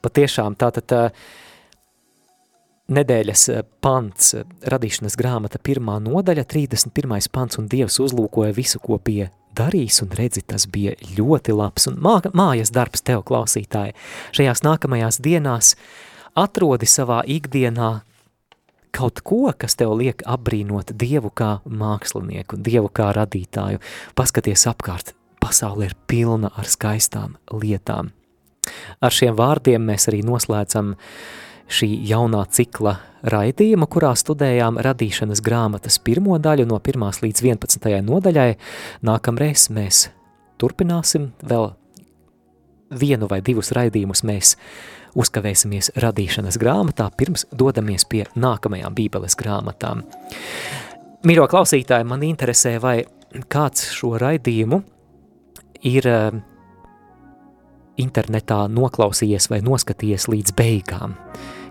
Patiešām 0.02 0.56
tātad 0.58 0.88
tā, 0.90 1.02
nedēļas 2.90 3.44
pants, 3.82 4.34
radīšanas 4.66 5.16
grāmata 5.18 5.60
pirmā 5.62 5.98
nodaļa, 6.02 6.46
31. 6.50 7.28
pants, 7.32 7.60
un 7.60 7.68
Dievs 7.70 8.00
uzlūkoja 8.02 8.54
visu, 8.56 8.80
ko 8.82 8.98
bija 9.02 9.30
darījis, 9.56 10.02
un 10.04 10.12
redzi, 10.16 10.42
tas 10.46 10.66
bija 10.70 10.94
ļoti 11.16 11.54
labs, 11.56 11.88
un 11.90 11.98
mā, 12.02 12.18
mājas 12.36 12.72
darbs 12.74 13.02
tev 13.06 13.24
klausītāji. 13.28 13.96
Šajās 14.36 14.62
nākamajās 14.66 15.20
dienās 15.22 15.74
atrodi 16.38 16.88
savā 16.90 17.22
ikdienā 17.26 18.00
kaut 18.94 19.22
ko, 19.26 19.42
kas 19.56 19.76
tev 19.78 19.94
liek 19.98 20.22
apbrīnot 20.26 20.94
Dievu 20.98 21.32
kā 21.34 21.58
mākslinieku, 21.64 22.58
Dievu 22.60 22.90
kā 22.92 23.10
radītāju. 23.16 23.82
Paskaties 24.18 24.66
apkārt, 24.70 25.14
pasaule 25.42 25.90
ir 25.90 25.96
pilna 26.10 26.52
ar 26.56 26.68
skaistām 26.68 27.36
lietām. 27.52 28.12
Ar 29.00 29.14
šiem 29.14 29.36
vārdiem 29.38 29.82
mēs 29.88 30.08
arī 30.10 30.20
noslēdzam 30.26 30.94
šī 31.70 31.88
jaunā 32.10 32.42
cikla 32.50 32.96
raidījumu, 33.30 33.86
kurā 33.90 34.12
studējām 34.18 34.80
radīšanas 34.82 35.42
grāmatas 35.44 36.00
pirmo 36.02 36.38
daļu 36.42 36.66
no 36.68 36.80
1. 36.82 37.22
līdz 37.24 37.44
11. 37.46 37.90
nodaļai. 38.06 38.54
Nākamreiz 39.06 39.68
mēs 39.74 40.08
turpināsim 40.60 41.30
vēl 41.42 41.70
vienu 42.90 43.28
vai 43.30 43.40
divus 43.44 43.70
raidījumus 43.76 44.24
mēs 44.26 44.56
uzkavēsimies 45.18 45.92
radīšanas 46.00 46.58
grāmatā, 46.60 47.08
pirms 47.16 47.46
dodamies 47.50 48.06
pie 48.10 48.24
nākamajām 48.38 48.94
bībeles 48.96 49.36
grāmatām. 49.38 50.04
Mīļo 51.26 51.46
klausītāji, 51.52 52.06
man 52.08 52.22
interesē, 52.24 52.78
vai 52.80 53.02
kāds 53.52 53.90
šo 53.94 54.14
raidījumu 54.20 54.80
ir 55.86 56.06
uh, 56.08 56.38
internetā 58.00 58.62
noklausījies 58.72 59.50
vai 59.52 59.60
noskatījies 59.64 60.28
līdz 60.32 60.54
beigām. 60.56 61.16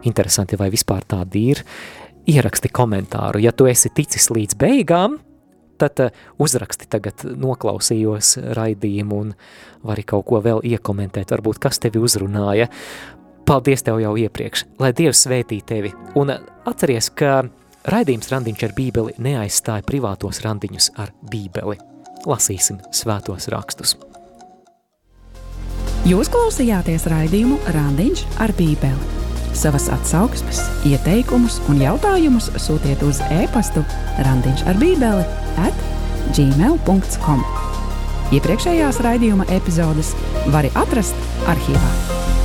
Interesanti, 0.08 0.60
vai 0.60 0.70
vispār 0.74 1.08
tādi 1.10 1.50
ir. 1.54 1.64
Ieraksti 2.30 2.70
komentāru, 2.70 3.42
ja 3.42 3.52
tu 3.52 3.66
esi 3.66 3.90
ticis 3.96 4.30
līdz 4.30 4.58
beigām, 4.60 5.18
tad 5.82 6.04
uh, 6.04 6.14
uzraksti 6.38 6.90
tagad 6.92 7.26
noklausījos 7.26 8.36
raidījumu 8.58 9.22
un 9.24 9.34
vari 9.88 10.06
kaut 10.06 10.28
ko 10.30 10.44
vēl 10.46 10.62
iekomentēt, 10.76 11.34
varbūt 11.34 11.62
kas 11.64 11.82
tevi 11.82 12.02
uzrunāja. 12.04 12.70
Paldies 13.50 13.82
tev 13.82 13.98
jau 13.98 14.12
iepriekš, 14.14 14.62
lai 14.78 14.92
Dievs 14.94 15.24
svētī 15.26 15.58
tevi, 15.66 15.90
un 16.22 16.30
atceries, 16.70 17.08
ka 17.18 17.40
raidījums 17.90 18.30
randiņš 18.30 18.66
ar 18.68 18.76
bībeli 18.78 19.16
neaizstāja 19.26 19.82
privātos 19.88 20.44
randiņus 20.44 20.92
ar 21.02 21.10
bībeli. 21.32 21.80
Lasīsim 22.30 22.78
svētos 22.94 23.50
rakstus. 23.50 23.96
Jūs 26.06 26.30
klausījāties 26.30 27.08
raidījumu 27.10 27.58
Randiņš 27.74 28.22
ar 28.46 28.54
bībeli. 28.60 29.18
Savas 29.58 29.90
atsauksmes, 29.98 30.62
ieteikumus 30.86 31.58
un 31.74 31.82
jautājumus 31.82 32.52
sūtiet 32.62 33.02
uz 33.08 33.24
e-pastu 33.34 33.82
randiņš 34.30 34.66
ar 34.70 34.78
bībeli 34.78 35.26
at 35.66 35.84
gmail.com. 36.38 37.42
Iepriekšējās 38.30 39.02
raidījuma 39.02 39.50
epizodes 39.58 40.14
var 40.54 40.70
atrast 40.78 41.18
arhīvā. 41.50 42.39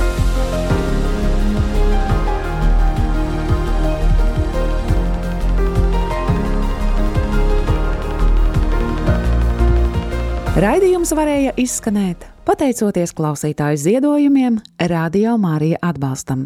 Raidījums 10.55 11.09
varēja 11.11 11.51
izskanēt 11.59 12.21
pateicoties 12.47 13.11
klausītāju 13.17 13.75
ziedojumiem, 13.81 14.61
Radio 14.87 15.33
Mārija 15.35 15.81
atbalstam. 15.83 16.45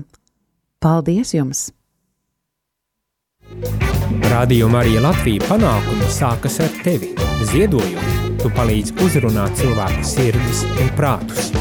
Paldies 0.81 1.35
jums! 1.35 1.67
Radio 4.33 4.65
Marija 4.73 5.03
Latvija 5.05 5.45
panākumi 5.45 6.09
sākas 6.09 6.57
ar 6.65 6.73
tevi. 6.81 7.13
Ziedojumi, 7.51 8.37
tu 8.41 8.49
palīdzi 8.57 8.97
uzrunāt 9.05 9.61
cilvēku 9.61 10.01
sirdis 10.15 10.65
un 10.71 10.89
prātus. 10.97 11.53